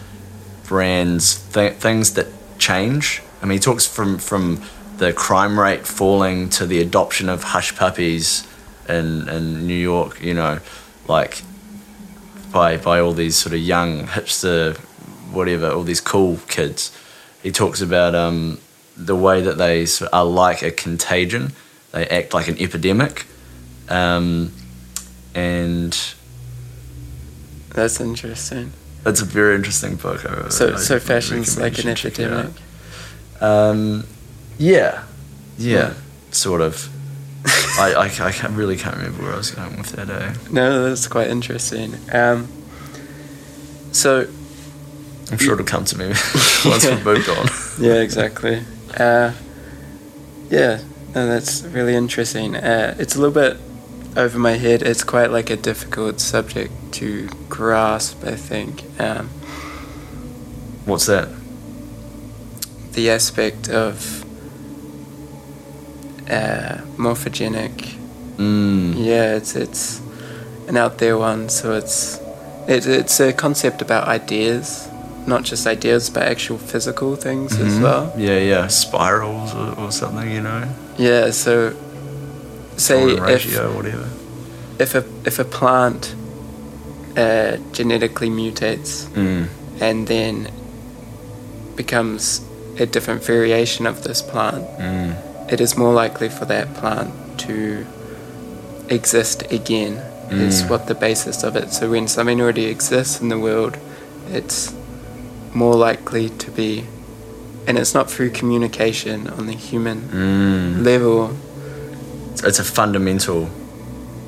brands, 0.65 1.47
th- 1.53 1.75
things 1.75 2.15
that 2.15 2.27
change. 2.59 3.23
I 3.43 3.47
mean, 3.47 3.59
he 3.59 3.61
talks 3.61 3.87
from 3.87 4.19
from 4.19 4.63
the 4.97 5.13
crime 5.13 5.59
rate 5.59 5.87
falling 5.87 6.49
to 6.51 6.67
the 6.67 6.81
adoption 6.81 7.29
of 7.29 7.45
hush 7.45 7.77
puppies 7.77 8.47
in 8.89 9.29
in 9.29 9.67
New 9.67 9.75
York. 9.75 10.23
You 10.23 10.35
know, 10.35 10.61
like 11.09 11.43
by 12.53 12.77
by 12.77 13.01
all 13.01 13.13
these 13.13 13.37
sort 13.37 13.55
of 13.55 13.61
young 13.61 14.07
hipster, 14.07 14.77
whatever, 15.33 15.71
all 15.71 15.83
these 15.83 16.01
cool 16.01 16.39
kids. 16.49 16.91
He 17.43 17.51
talks 17.53 17.83
about 17.83 18.15
um, 18.15 18.59
the 18.97 19.17
way 19.17 19.43
that 19.43 19.59
they 19.59 19.87
are 20.13 20.25
like 20.25 20.63
a 20.63 20.71
contagion. 20.71 21.53
They 21.93 22.07
act 22.07 22.33
like 22.33 22.49
an 22.49 22.59
epidemic, 22.59 23.27
um, 23.89 24.53
and 25.35 25.93
That's 27.75 28.01
interesting. 28.01 28.73
It's 29.07 29.21
a 29.21 29.25
very 29.25 29.55
interesting 29.55 29.97
book. 29.97 30.25
I, 30.25 30.49
So, 30.49 30.75
I 30.75 30.77
so 30.77 30.99
fashion's 30.99 31.59
like 31.59 31.79
an 31.79 31.95
should 31.95 31.97
check 31.97 32.19
it 32.21 32.33
out. 32.33 32.47
epidemic. 32.47 33.43
Um, 33.43 34.07
yeah, 34.59 35.05
yeah, 35.59 35.79
Yeah. 35.79 35.95
sort 36.31 36.61
of. 36.61 36.89
I, 37.79 37.93
I, 37.95 38.05
I 38.07 38.33
can't, 38.33 38.55
really 38.55 38.77
can't 38.77 38.97
remember 38.97 39.23
where 39.25 39.33
I 39.35 39.37
was 39.37 39.51
going 39.51 39.77
with 39.77 39.91
that. 39.93 40.09
Eh? 40.09 40.35
No, 40.51 40.89
that's 40.89 41.07
quite 41.07 41.29
interesting. 41.29 41.95
Um, 42.13 42.49
so, 43.93 44.27
I'm 45.31 45.39
sure 45.39 45.55
it'll 45.55 45.67
come 45.67 45.85
to 45.85 45.99
me 45.99 46.07
once 46.65 46.85
Yeah. 46.85 46.95
we've 46.95 47.05
moved 47.05 47.29
on. 47.29 47.49
yeah, 47.79 47.95
exactly. 48.01 48.63
Uh, 48.99 49.33
yeah, 50.51 50.81
no, 51.15 51.27
that's 51.27 51.63
really 51.65 51.95
interesting. 51.95 52.57
Uh, 52.57 52.95
it's 52.99 53.15
a 53.17 53.21
little 53.21 53.35
bit 53.35 53.59
over 54.17 54.39
my 54.39 54.53
head. 54.53 54.83
It's 54.83 55.05
quite 55.05 55.31
like 55.31 55.51
a 55.51 55.57
difficult 55.57 56.21
subject 56.21 56.73
to 56.93 57.29
grasp, 57.49 58.25
I 58.25 58.37
think. 58.37 58.85
Um, 59.01 59.29
What's 60.85 61.07
that? 61.07 61.29
the 62.93 63.11
aspect 63.11 63.69
of 63.69 64.25
uh, 66.31 66.79
morphogenic 66.97 67.97
Mm, 68.37 68.95
Yeah, 68.97 69.37
it's 69.37 69.55
it's 69.55 70.01
an 70.67 70.77
out 70.77 70.99
there 70.99 71.17
one. 71.17 71.49
So 71.49 71.73
it's 71.75 72.19
it, 72.67 72.85
it's 72.87 73.21
a 73.21 73.33
concept 73.33 73.81
about 73.81 74.09
ideas, 74.09 74.89
not 75.27 75.45
just 75.45 75.67
ideas, 75.69 76.11
but 76.11 76.25
actual 76.25 76.59
physical 76.59 77.15
things 77.15 77.53
as 77.61 77.75
mhm. 77.75 77.83
well. 77.83 78.13
Yeah, 78.17 78.39
yeah, 78.41 78.67
spirals 78.67 79.55
or, 79.55 79.79
or 79.79 79.93
something, 79.93 80.29
you 80.31 80.41
know. 80.41 80.69
Yeah. 80.99 81.31
So 81.31 81.75
say 82.77 83.13
if 83.13 83.21
ratio 83.21 83.71
or 83.71 83.77
whatever. 83.77 84.09
if 84.79 84.95
a 84.95 85.05
if 85.25 85.39
a 85.39 85.45
plant 85.45 86.15
uh, 87.17 87.57
genetically 87.73 88.29
mutates 88.29 89.07
Mm. 89.15 89.47
and 89.81 90.07
then 90.09 90.49
becomes 91.77 92.41
a 92.79 92.87
different 92.87 93.23
variation 93.25 93.87
of 93.87 94.03
this 94.03 94.21
plant, 94.23 94.65
Mm. 94.79 95.15
it 95.53 95.61
is 95.61 95.77
more 95.77 95.93
likely 95.95 96.29
for 96.29 96.45
that 96.47 96.75
plant 96.75 97.11
to 97.39 97.87
exist 98.89 99.43
again. 99.51 100.01
Is 100.31 100.63
Mm. 100.63 100.71
what 100.71 100.87
the 100.87 100.95
basis 100.95 101.45
of 101.45 101.55
it. 101.55 101.73
So 101.73 101.91
when 101.91 102.09
something 102.09 102.41
already 102.41 102.65
exists 102.65 103.21
in 103.21 103.29
the 103.29 103.39
world, 103.39 103.77
it's 104.33 104.73
more 105.53 105.75
likely 105.77 106.31
to 106.31 106.51
be, 106.51 106.85
and 107.67 107.77
it's 107.79 107.93
not 107.95 108.11
through 108.11 108.31
communication 108.31 109.29
on 109.39 109.47
the 109.47 109.53
human 109.53 109.99
Mm. 110.13 110.85
level. 110.85 111.37
It's, 112.43 112.59
a 112.59 112.65
fundamental. 112.65 113.49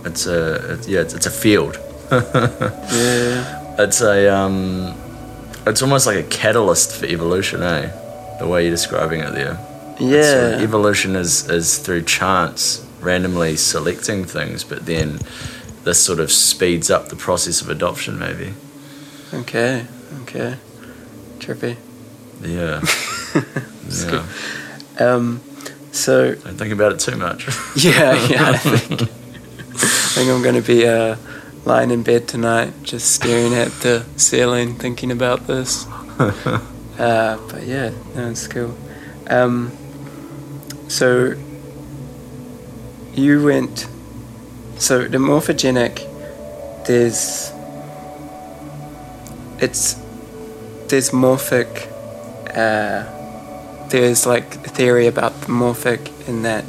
It's 0.05 0.27
a 0.27 0.75
it, 0.75 0.89
yeah. 0.89 1.01
It's, 1.01 1.15
it's 1.15 1.27
a 1.27 1.31
field. 1.31 1.79
Yeah. 2.11 3.75
It's 3.79 4.01
a 4.01 4.33
um, 4.35 4.95
it's 5.67 5.83
almost 5.83 6.07
like 6.07 6.17
a 6.17 6.23
catalyst 6.29 6.93
for 6.97 7.07
evolution, 7.07 7.63
eh? 7.63 7.91
The 8.39 8.47
way 8.47 8.63
you're 8.63 8.71
describing 8.71 9.21
it 9.21 9.33
there. 9.33 9.59
It's 9.99 10.29
sort 10.31 10.45
of- 10.45 10.61
Yeah. 10.61 10.63
evolution 10.65 11.17
is 11.17 11.49
is 11.51 11.79
through 11.79 12.03
chance, 12.05 12.85
randomly 13.01 13.57
selecting 13.57 14.25
things, 14.25 14.65
but 14.65 14.87
then 14.87 15.19
this 15.85 15.99
sort 16.03 16.21
of 16.21 16.31
speeds 16.31 16.91
up 16.91 17.09
the 17.09 17.17
process 17.17 17.61
of 17.61 17.69
adoption, 17.69 18.19
maybe. 18.19 18.55
Okay. 19.35 19.85
Okay. 20.23 20.57
Trippy. 21.39 21.77
Yeah. 22.43 22.81
Yeah. 23.89 24.11
good. 24.99 25.03
Um. 25.07 25.41
So 25.97 26.35
Don't 26.35 26.59
think 26.59 26.73
about 26.73 26.93
it 26.93 27.01
too 27.01 27.17
much. 27.17 27.47
yeah, 27.77 28.15
yeah. 28.29 28.51
I 28.51 28.57
think 28.59 29.03
I 29.03 30.19
think 30.19 30.31
I'm 30.31 30.43
gonna 30.43 30.61
be 30.61 30.87
uh, 30.87 31.17
lying 31.65 31.91
in 31.91 32.03
bed 32.03 32.29
tonight, 32.29 32.73
just 32.83 33.13
staring 33.13 33.55
at 33.55 33.73
the 33.81 34.05
ceiling, 34.17 34.75
thinking 34.75 35.11
about 35.11 35.47
this. 35.47 35.87
Uh, 36.99 37.37
but 37.51 37.63
yeah, 37.65 37.91
no, 38.15 38.31
it's 38.31 38.47
cool. 38.49 38.75
Um, 39.29 39.71
so 40.89 41.35
you 43.13 43.45
went. 43.45 43.87
So 44.79 45.07
the 45.07 45.19
morphogenic, 45.19 46.01
there's. 46.87 47.53
It's 49.61 49.93
there's 50.89 51.11
morphic. 51.11 51.87
Uh, 52.57 53.05
there's 53.91 54.27
like 54.27 54.55
a 54.57 54.69
theory 54.71 55.07
about 55.07 55.33
the 55.43 55.47
morphic 55.49 56.11
in 56.29 56.43
that 56.43 56.65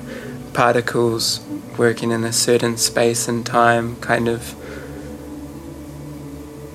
particles 0.53 1.39
working 1.77 2.12
in 2.12 2.23
a 2.23 2.34
certain 2.34 2.77
space 2.77 3.27
and 3.27 3.45
time 3.45 3.95
kind 3.97 4.27
of. 4.27 4.56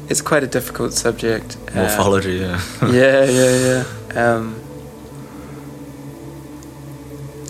It's 0.08 0.20
quite 0.20 0.42
a 0.42 0.46
difficult 0.46 0.92
subject. 0.92 1.56
uh, 1.70 1.76
Morphology, 1.76 2.34
yeah. 2.34 2.60
yeah, 2.82 3.24
yeah, 3.24 3.84
yeah. 4.14 4.34
Um, 4.34 4.56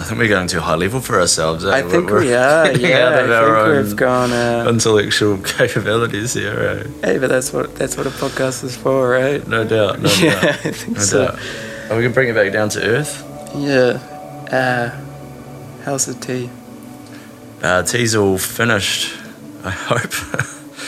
I 0.00 0.04
think 0.04 0.18
we're 0.18 0.28
going 0.28 0.48
too 0.48 0.60
high 0.60 0.74
level 0.74 1.00
for 1.00 1.20
ourselves. 1.20 1.64
Eh? 1.64 1.70
I 1.70 1.82
think 1.82 2.10
We're- 2.10 2.20
we 2.24 2.26
we're 2.26 2.30
Yeah, 2.32 3.08
out 3.08 3.12
I 3.12 3.34
our 3.34 3.54
think 3.54 3.68
own 3.78 3.84
we've 3.84 3.96
gone. 3.96 4.32
Uh, 4.32 4.66
intellectual 4.68 5.38
capabilities 5.58 6.34
here. 6.34 6.84
Eh? 7.02 7.06
hey, 7.06 7.18
but 7.18 7.28
that's 7.28 7.52
what 7.52 7.74
that's 7.76 7.96
what 7.96 8.06
a 8.06 8.10
podcast 8.10 8.64
is 8.64 8.76
for, 8.76 9.08
right? 9.10 9.46
No 9.46 9.64
doubt. 9.64 10.00
No 10.00 10.10
yeah, 10.20 10.40
doubt. 10.40 10.66
I 10.66 10.70
think 10.72 10.96
No 10.96 11.02
so. 11.02 11.26
doubt. 11.26 11.38
Are 11.92 11.96
we 11.96 12.02
gonna 12.04 12.14
bring 12.14 12.30
it 12.30 12.34
back 12.34 12.50
down 12.54 12.70
to 12.70 12.80
earth? 12.82 13.22
Yeah. 13.54 14.00
Uh, 14.50 14.98
how's 15.84 16.06
the 16.06 16.14
tea? 16.14 16.48
Uh, 17.62 17.82
tea's 17.82 18.14
all 18.16 18.38
finished. 18.38 19.14
I 19.62 19.70
hope. 19.70 20.12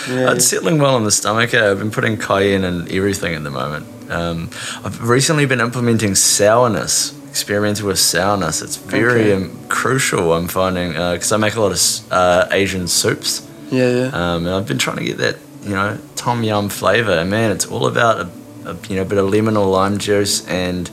Yeah. 0.09 0.33
It's 0.33 0.47
settling 0.47 0.79
well 0.79 0.97
in 0.97 1.05
the 1.05 1.11
stomach. 1.11 1.53
eh? 1.53 1.71
I've 1.71 1.79
been 1.79 1.91
putting 1.91 2.17
cayenne 2.17 2.65
and 2.65 2.91
everything 2.91 3.35
at 3.35 3.43
the 3.43 3.51
moment. 3.51 3.87
Um, 4.11 4.49
I've 4.83 5.07
recently 5.07 5.45
been 5.47 5.61
implementing 5.61 6.15
sourness, 6.15 7.13
experimenting 7.29 7.85
with 7.87 7.99
sourness. 7.99 8.63
It's 8.63 8.77
very 8.77 9.33
Okay. 9.33 9.45
um, 9.45 9.59
crucial. 9.69 10.33
I'm 10.33 10.49
finding 10.49 10.93
because 10.93 11.33
I 11.33 11.37
make 11.37 11.55
a 11.55 11.61
lot 11.61 11.73
of 11.73 12.13
uh, 12.13 12.49
Asian 12.51 12.89
soups, 12.89 13.47
yeah, 13.71 13.89
yeah. 13.91 14.07
um, 14.35 14.47
and 14.47 14.55
I've 14.55 14.67
been 14.67 14.79
trying 14.79 14.97
to 14.99 15.05
get 15.05 15.19
that 15.19 15.37
you 15.63 15.71
know 15.75 15.99
tom 16.17 16.43
yum 16.45 16.69
flavor. 16.71 17.13
And 17.13 17.31
man, 17.31 17.51
it's 17.51 17.67
all 17.67 17.87
about 17.87 18.21
a, 18.21 18.29
a 18.65 18.77
you 18.89 18.97
know 18.97 19.03
a 19.03 19.05
bit 19.05 19.19
of 19.19 19.29
lemon 19.31 19.57
or 19.57 19.67
lime 19.67 19.99
juice 19.99 20.47
and 20.49 20.91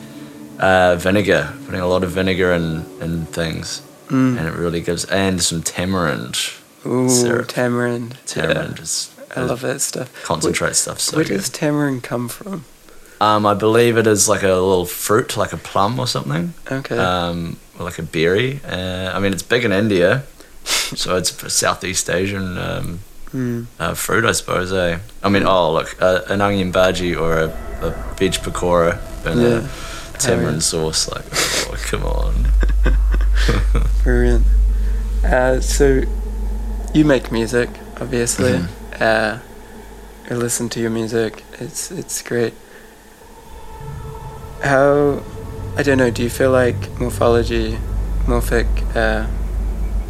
uh, 0.59 0.95
vinegar. 0.97 1.53
Putting 1.65 1.81
a 1.81 1.87
lot 1.87 2.03
of 2.03 2.11
vinegar 2.11 2.51
in 2.53 2.85
in 3.01 3.25
things, 3.27 3.81
Mm. 4.09 4.37
and 4.37 4.47
it 4.47 4.53
really 4.53 4.81
gives 4.81 5.05
and 5.05 5.41
some 5.41 5.61
tamarind. 5.63 6.35
Ooh, 6.85 7.07
syrup. 7.09 7.47
tamarind. 7.47 8.17
Tamarind 8.25 8.77
Yeah. 8.77 8.83
is 8.83 9.09
I 9.35 9.41
love 9.41 9.61
that 9.61 9.79
stuff. 9.81 10.09
concentrate 10.23 10.75
stuff. 10.75 10.99
So 10.99 11.15
Where 11.15 11.25
good. 11.25 11.37
does 11.37 11.49
tamarind 11.49 12.03
come 12.03 12.27
from? 12.27 12.65
Um, 13.21 13.45
I 13.45 13.53
believe 13.53 13.97
it 13.97 14.07
is 14.07 14.27
like 14.27 14.41
a 14.43 14.47
little 14.47 14.85
fruit, 14.87 15.37
like 15.37 15.53
a 15.53 15.57
plum 15.57 15.99
or 15.99 16.07
something, 16.07 16.53
Okay. 16.71 16.97
um, 16.97 17.57
or 17.77 17.85
like 17.85 17.99
a 17.99 18.03
berry. 18.03 18.59
Uh, 18.67 19.11
I 19.15 19.19
mean, 19.19 19.31
it's 19.31 19.43
big 19.43 19.63
in 19.63 19.71
India, 19.71 20.23
so 20.65 21.15
it's 21.17 21.31
Southeast 21.53 22.09
Asian 22.09 22.57
um, 22.57 22.99
Mm. 23.33 23.65
uh, 23.79 23.93
fruit, 23.93 24.25
I 24.25 24.33
suppose. 24.33 24.73
Eh? 24.73 24.99
I 25.23 25.29
mean, 25.29 25.43
oh 25.45 25.71
look, 25.71 25.95
uh, 26.01 26.21
an 26.27 26.41
onion 26.41 26.71
bhaji 26.73 27.15
or 27.19 27.37
a, 27.37 27.45
a 27.81 27.91
veg 28.17 28.33
pakora 28.33 28.99
and 29.25 29.41
Yeah. 29.41 29.67
a 30.13 30.17
tamarind 30.17 30.63
sauce. 30.63 31.07
Like, 31.09 31.23
oh 31.31 31.75
come 31.89 32.03
on. 32.03 32.47
Brilliant. 34.03 34.45
Uh, 35.23 35.61
so, 35.61 36.01
you 36.93 37.05
make 37.05 37.31
music, 37.31 37.69
obviously. 38.01 38.51
Mhm. 38.53 38.67
Uh, 39.01 39.37
I 40.29 40.33
listen 40.33 40.67
to 40.69 40.79
your 40.81 40.89
music. 40.91 41.43
It's 41.59 41.89
it's 41.91 42.21
great. 42.21 42.53
How, 44.61 45.21
I 45.77 45.83
don't 45.83 45.97
know. 45.97 46.11
Do 46.11 46.21
you 46.23 46.29
feel 46.29 46.51
like 46.51 46.99
morphology, 46.99 47.77
morphic 48.25 48.67
uh, 48.95 49.27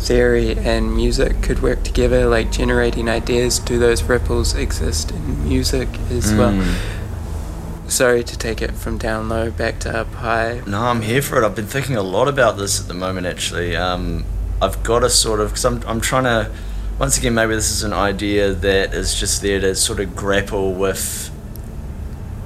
theory, 0.01 0.57
and 0.57 0.93
music 0.95 1.41
could 1.41 1.61
work 1.61 1.83
together, 1.83 2.27
like 2.27 2.51
generating 2.51 3.07
ideas? 3.07 3.59
Do 3.59 3.79
those 3.79 4.03
ripples 4.03 4.55
exist 4.55 5.11
in 5.11 5.47
music 5.47 5.87
as 6.09 6.33
well? 6.33 6.53
Mm. 6.53 7.89
Sorry 7.89 8.23
to 8.23 8.37
take 8.37 8.61
it 8.61 8.71
from 8.71 8.97
down 8.97 9.29
low 9.29 9.51
back 9.51 9.79
to 9.79 9.95
up 9.95 10.13
high. 10.13 10.61
No, 10.65 10.81
I'm 10.81 11.01
here 11.01 11.21
for 11.21 11.41
it. 11.41 11.45
I've 11.45 11.55
been 11.55 11.67
thinking 11.67 11.97
a 11.97 12.01
lot 12.01 12.27
about 12.27 12.57
this 12.57 12.79
at 12.81 12.87
the 12.87 12.93
moment, 12.93 13.27
actually. 13.27 13.75
Um, 13.75 14.25
I've 14.61 14.81
got 14.81 15.03
a 15.03 15.09
sort 15.09 15.39
of, 15.39 15.49
because 15.49 15.65
I'm, 15.65 15.83
I'm 15.85 16.01
trying 16.01 16.23
to, 16.23 16.51
once 16.99 17.17
again, 17.17 17.33
maybe 17.33 17.53
this 17.53 17.69
is 17.69 17.83
an 17.83 17.93
idea 17.93 18.53
that 18.53 18.93
is 18.93 19.19
just 19.19 19.41
there 19.41 19.59
to 19.59 19.75
sort 19.75 19.99
of 19.99 20.15
grapple 20.15 20.73
with, 20.73 21.31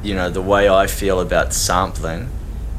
you 0.01 0.15
know, 0.15 0.29
the 0.29 0.41
way 0.41 0.67
I 0.67 0.87
feel 0.87 1.19
about 1.19 1.53
sampling 1.53 2.29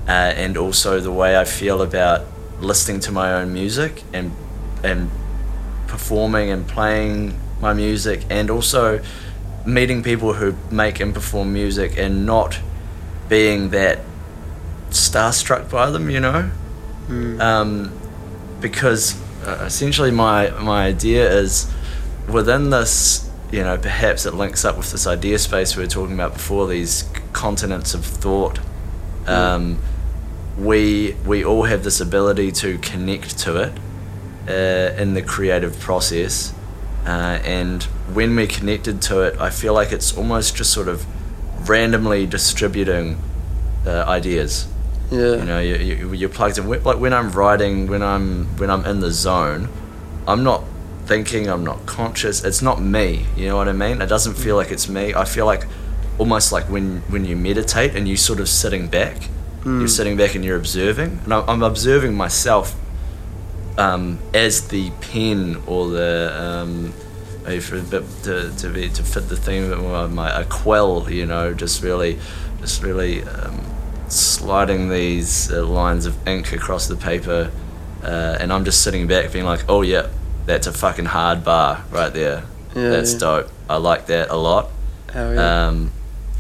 uh, 0.08 0.10
and 0.10 0.56
also 0.56 1.00
the 1.00 1.12
way 1.12 1.36
I 1.38 1.44
feel 1.44 1.82
about 1.82 2.24
listening 2.60 3.00
to 3.00 3.12
my 3.12 3.32
own 3.32 3.52
music 3.52 4.02
and, 4.12 4.32
and 4.86 5.10
performing 5.86 6.50
and 6.50 6.66
playing 6.66 7.38
my 7.60 7.72
music 7.72 8.24
and 8.30 8.50
also 8.50 9.00
meeting 9.64 10.02
people 10.02 10.34
who 10.34 10.54
make 10.70 11.00
and 11.00 11.12
perform 11.14 11.52
music 11.52 11.96
and 11.98 12.24
not 12.26 12.60
being 13.28 13.70
that 13.70 13.98
starstruck 14.90 15.70
by 15.70 15.90
them, 15.90 16.08
you 16.10 16.20
know, 16.20 16.50
Mm. 17.08 17.40
um, 17.40 17.92
because 18.60 19.14
uh, 19.46 19.62
essentially 19.64 20.10
my 20.10 20.50
my 20.50 20.86
idea 20.86 21.30
is 21.30 21.72
within 22.28 22.70
this, 22.70 23.30
you 23.52 23.62
know, 23.62 23.76
perhaps 23.78 24.26
it 24.26 24.34
links 24.34 24.64
up 24.64 24.76
with 24.76 24.90
this 24.90 25.06
idea 25.06 25.38
space 25.38 25.76
we 25.76 25.84
were 25.84 25.88
talking 25.88 26.14
about 26.14 26.32
before. 26.32 26.66
These 26.66 27.04
continents 27.32 27.94
of 27.94 28.04
thought. 28.04 28.58
Um, 29.26 29.78
we 30.58 31.14
we 31.24 31.44
all 31.44 31.64
have 31.64 31.84
this 31.84 32.00
ability 32.00 32.50
to 32.52 32.78
connect 32.78 33.38
to 33.40 33.56
it 33.56 33.72
uh, 34.48 34.94
in 34.96 35.14
the 35.14 35.22
creative 35.22 35.78
process, 35.80 36.52
uh, 37.06 37.38
and 37.44 37.82
when 38.14 38.34
we're 38.36 38.46
connected 38.46 39.00
to 39.02 39.20
it, 39.22 39.40
I 39.40 39.50
feel 39.50 39.74
like 39.74 39.92
it's 39.92 40.16
almost 40.16 40.56
just 40.56 40.72
sort 40.72 40.88
of 40.88 41.04
randomly 41.68 42.26
distributing 42.26 43.18
uh, 43.86 44.04
ideas. 44.06 44.68
yeah. 45.10 45.36
You 45.36 45.44
know, 45.44 45.58
you, 45.60 45.74
you, 45.76 46.12
you're 46.12 46.28
plugged 46.28 46.58
in. 46.58 46.68
Like 46.68 46.98
when 46.98 47.12
I'm 47.12 47.30
writing, 47.32 47.86
when 47.86 48.02
I'm 48.02 48.46
when 48.58 48.70
I'm 48.70 48.84
in 48.84 49.00
the 49.00 49.10
zone, 49.10 49.68
I'm 50.26 50.42
not 50.42 50.64
thinking. 51.06 51.48
I'm 51.48 51.64
not 51.64 51.86
conscious. 51.86 52.44
It's 52.44 52.62
not 52.62 52.80
me. 52.80 53.26
You 53.36 53.48
know 53.48 53.56
what 53.56 53.68
I 53.68 53.72
mean? 53.72 54.02
It 54.02 54.06
doesn't 54.08 54.34
feel 54.34 54.56
like 54.56 54.70
it's 54.70 54.88
me. 54.88 55.14
I 55.14 55.24
feel 55.24 55.46
like 55.46 55.66
almost 56.18 56.52
like 56.52 56.64
when 56.64 57.02
when 57.08 57.24
you 57.24 57.36
meditate 57.36 57.94
and 57.94 58.08
you 58.08 58.16
sort 58.16 58.40
of 58.40 58.48
sitting 58.48 58.88
back. 58.88 59.28
You're 59.64 59.88
sitting 59.88 60.16
back 60.16 60.36
and 60.36 60.44
you're 60.44 60.56
observing, 60.56 61.18
and 61.24 61.34
I'm, 61.34 61.48
I'm 61.50 61.62
observing 61.64 62.14
myself 62.14 62.76
um, 63.78 64.18
as 64.34 64.68
the 64.68 64.90
pen 65.00 65.62
or 65.66 65.88
the 65.88 66.32
um, 66.34 66.94
maybe 67.44 67.60
for 67.60 67.76
a 67.76 67.82
bit 67.82 68.04
to, 68.24 68.54
to 68.56 68.68
be 68.68 68.88
to 68.88 69.02
fit 69.02 69.28
the 69.28 69.36
theme 69.36 69.70
of 69.70 69.82
my, 69.82 70.06
my 70.06 70.40
a 70.40 70.44
quill, 70.44 71.10
you 71.10 71.26
know, 71.26 71.54
just 71.54 71.82
really, 71.82 72.18
just 72.60 72.82
really 72.82 73.22
um, 73.22 73.64
sliding 74.08 74.88
these 74.88 75.50
uh, 75.52 75.64
lines 75.64 76.06
of 76.06 76.26
ink 76.26 76.52
across 76.52 76.88
the 76.88 76.96
paper, 76.96 77.50
uh, 78.02 78.36
and 78.40 78.52
I'm 78.52 78.64
just 78.64 78.82
sitting 78.82 79.06
back, 79.06 79.32
being 79.32 79.44
like, 79.44 79.64
oh 79.68 79.82
yeah, 79.82 80.08
that's 80.44 80.66
a 80.66 80.72
fucking 80.72 81.06
hard 81.06 81.44
bar 81.44 81.84
right 81.90 82.12
there. 82.12 82.44
Yeah, 82.74 82.90
that's 82.90 83.14
yeah. 83.14 83.18
dope. 83.18 83.50
I 83.68 83.76
like 83.76 84.06
that 84.06 84.30
a 84.30 84.36
lot. 84.36 84.70
Oh, 85.14 85.32
yeah. 85.32 85.66
Um, 85.68 85.92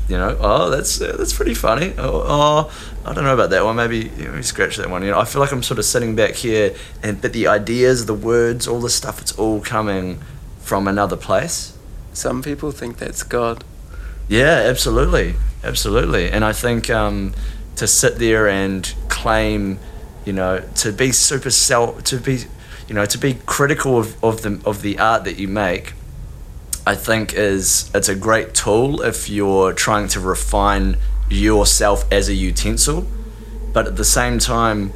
you 0.08 0.16
know, 0.16 0.36
oh, 0.40 0.70
that's 0.70 1.00
uh, 1.00 1.16
that's 1.18 1.32
pretty 1.32 1.54
funny. 1.54 1.92
Oh, 1.98 2.22
oh, 2.24 2.72
I 3.04 3.12
don't 3.12 3.24
know 3.24 3.34
about 3.34 3.50
that 3.50 3.64
one. 3.64 3.76
Maybe 3.76 4.10
you 4.16 4.28
know, 4.30 4.40
scratch 4.40 4.76
that 4.76 4.88
one. 4.88 5.02
You 5.02 5.10
know, 5.10 5.18
I 5.18 5.24
feel 5.24 5.40
like 5.40 5.50
I'm 5.50 5.64
sort 5.64 5.78
of 5.78 5.84
sitting 5.84 6.14
back 6.14 6.34
here, 6.34 6.74
and 7.02 7.20
but 7.20 7.32
the 7.32 7.48
ideas, 7.48 8.06
the 8.06 8.14
words, 8.14 8.68
all 8.68 8.80
the 8.80 8.90
stuff, 8.90 9.20
it's 9.20 9.36
all 9.36 9.60
coming 9.60 10.20
from 10.60 10.86
another 10.86 11.16
place. 11.16 11.76
Some 12.12 12.42
people 12.42 12.70
think 12.70 12.98
that's 12.98 13.22
God. 13.22 13.64
Yeah, 14.28 14.62
absolutely, 14.64 15.34
absolutely. 15.62 16.30
And 16.30 16.44
I 16.44 16.52
think 16.52 16.88
um, 16.88 17.34
to 17.76 17.86
sit 17.86 18.16
there 18.16 18.48
and 18.48 18.92
claim, 19.08 19.78
you 20.24 20.32
know, 20.32 20.60
to 20.76 20.92
be 20.92 21.12
super 21.12 21.50
self, 21.50 22.02
to 22.04 22.18
be, 22.18 22.44
you 22.88 22.94
know, 22.94 23.06
to 23.06 23.18
be 23.18 23.34
critical 23.46 23.98
of, 23.98 24.22
of 24.24 24.42
the 24.42 24.60
of 24.64 24.82
the 24.82 24.98
art 24.98 25.24
that 25.24 25.36
you 25.36 25.48
make, 25.48 25.94
I 26.86 26.94
think 26.94 27.34
is 27.34 27.90
it's 27.92 28.08
a 28.08 28.14
great 28.14 28.54
tool 28.54 29.02
if 29.02 29.28
you're 29.28 29.72
trying 29.72 30.06
to 30.08 30.20
refine 30.20 30.96
yourself 31.28 32.10
as 32.12 32.28
a 32.28 32.34
utensil, 32.34 33.06
but 33.72 33.88
at 33.88 33.96
the 33.96 34.04
same 34.04 34.38
time, 34.38 34.92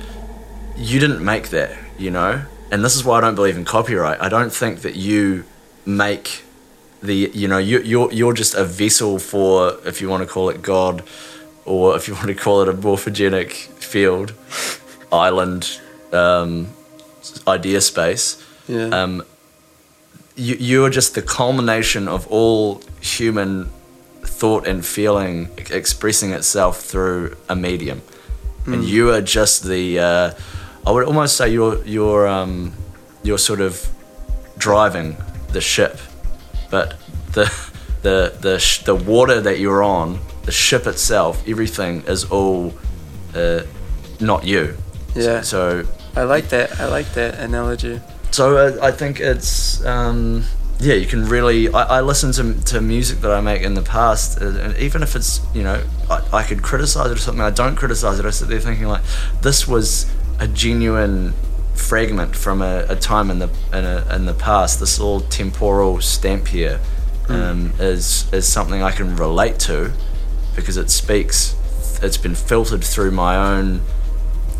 you 0.77 1.01
didn't 1.01 1.25
make 1.25 1.49
that, 1.49 1.77
you 1.99 2.13
know. 2.13 2.43
And 2.71 2.85
this 2.85 2.95
is 2.95 3.05
why 3.05 3.19
I 3.19 3.21
don't 3.21 3.35
believe 3.35 3.57
in 3.57 3.65
copyright. 3.65 4.21
I 4.21 4.29
don't 4.29 4.53
think 4.53 4.83
that 4.83 4.95
you 4.95 5.45
make 5.85 6.45
the 7.03 7.31
you 7.35 7.49
know 7.49 7.59
you 7.59 7.81
you're 7.81 8.13
you're 8.13 8.35
just 8.35 8.55
a 8.55 8.65
vessel 8.65 9.19
for 9.19 9.79
if 9.85 10.01
you 10.01 10.09
want 10.09 10.23
to 10.23 10.33
call 10.33 10.49
it 10.49 10.63
God, 10.63 11.03
or 11.65 11.97
if 11.97 12.07
you 12.07 12.15
want 12.15 12.29
to 12.29 12.35
call 12.35 12.63
it 12.63 12.69
a 12.69 12.73
morphogenic 12.73 13.53
field, 13.83 14.33
island, 15.13 15.81
um, 16.13 16.69
idea 17.49 17.81
space. 17.81 18.47
Yeah. 18.69 18.85
Um, 18.85 19.25
you 20.37 20.57
you're 20.59 20.91
just 20.91 21.15
the 21.15 21.23
culmination 21.23 22.09
of 22.09 22.27
all 22.29 22.81
human 23.01 23.71
thought 24.23 24.67
and 24.67 24.85
feeling 24.85 25.49
expressing 25.71 26.33
itself 26.33 26.81
through 26.81 27.37
a 27.49 27.57
medium, 27.57 28.03
and 28.67 28.85
you 28.85 29.11
are 29.11 29.21
just 29.21 29.65
the. 29.65 29.99
Uh, 29.99 30.33
I 30.87 30.91
would 30.93 31.07
almost 31.07 31.37
say 31.37 31.51
you're 31.51 31.85
you're 31.85 32.27
um, 32.29 32.73
you're 33.23 33.39
sort 33.39 33.61
of 33.61 33.89
driving 34.59 35.17
the 35.53 35.61
ship, 35.61 35.99
but 36.71 36.97
the 37.33 37.53
the 38.03 38.35
the 38.41 38.59
sh- 38.59 38.85
the 38.85 38.95
water 38.95 39.41
that 39.41 39.59
you're 39.59 39.83
on, 39.83 40.19
the 40.45 40.53
ship 40.53 40.87
itself, 40.87 41.43
everything 41.47 42.03
is 42.07 42.25
all 42.25 42.73
uh, 43.35 43.63
not 44.21 44.45
you. 44.45 44.77
Yeah. 45.15 45.43
So 45.43 45.85
I 46.17 46.23
like 46.23 46.49
that. 46.51 46.81
I 46.81 46.87
like 46.87 47.13
that 47.15 47.39
analogy. 47.39 48.01
So 48.31 48.57
uh, 48.57 48.79
I 48.83 48.91
think 48.93 49.21
it's 49.21 49.85
um, 49.85 50.45
yeah, 50.81 50.95
you 50.95 51.07
can 51.07 51.27
really. 51.27 51.69
I, 51.69 51.99
I 51.99 52.01
listen 52.01 52.33
to 52.33 52.65
to 52.73 52.81
music 52.81 53.21
that 53.21 53.31
I 53.31 53.41
make 53.41 53.63
in 53.63 53.75
the 53.75 53.83
past, 53.83 54.41
and 54.41 54.77
even 54.79 55.03
if 55.03 55.15
it's 55.15 55.41
you 55.55 55.63
know 55.63 55.85
I, 56.09 56.27
I 56.33 56.43
could 56.43 56.63
criticize 56.63 57.11
it 57.11 57.15
or 57.15 57.21
something, 57.21 57.43
I 57.43 57.51
don't 57.51 57.77
criticize 57.77 58.19
it. 58.19 58.25
I 58.25 58.31
sit 58.31 58.49
there 58.49 58.61
thinking 58.61 58.87
like 58.87 59.03
this 59.43 59.69
was 59.69 60.11
a 60.39 60.49
genuine 60.49 61.35
fragment 61.75 62.35
from 62.37 62.63
a, 62.63 62.87
a 62.89 62.97
time 62.97 63.31
in 63.31 63.41
the 63.41 63.51
in, 63.73 63.85
a, 63.85 64.15
in 64.15 64.25
the 64.25 64.35
past. 64.35 64.81
This 64.81 64.99
little 64.99 65.21
temporal 65.21 66.01
stamp 66.01 66.49
here 66.49 66.81
um, 67.29 67.73
is 67.79 68.33
is 68.33 68.51
something 68.51 68.83
I 68.83 68.91
can 68.91 69.17
relate 69.17 69.59
to 69.61 69.93
because 70.57 70.77
it 70.77 70.91
speaks. 70.91 71.57
It's 72.03 72.17
been 72.17 72.35
filtered 72.35 72.83
through 72.83 73.11
my 73.11 73.37
own 73.37 73.83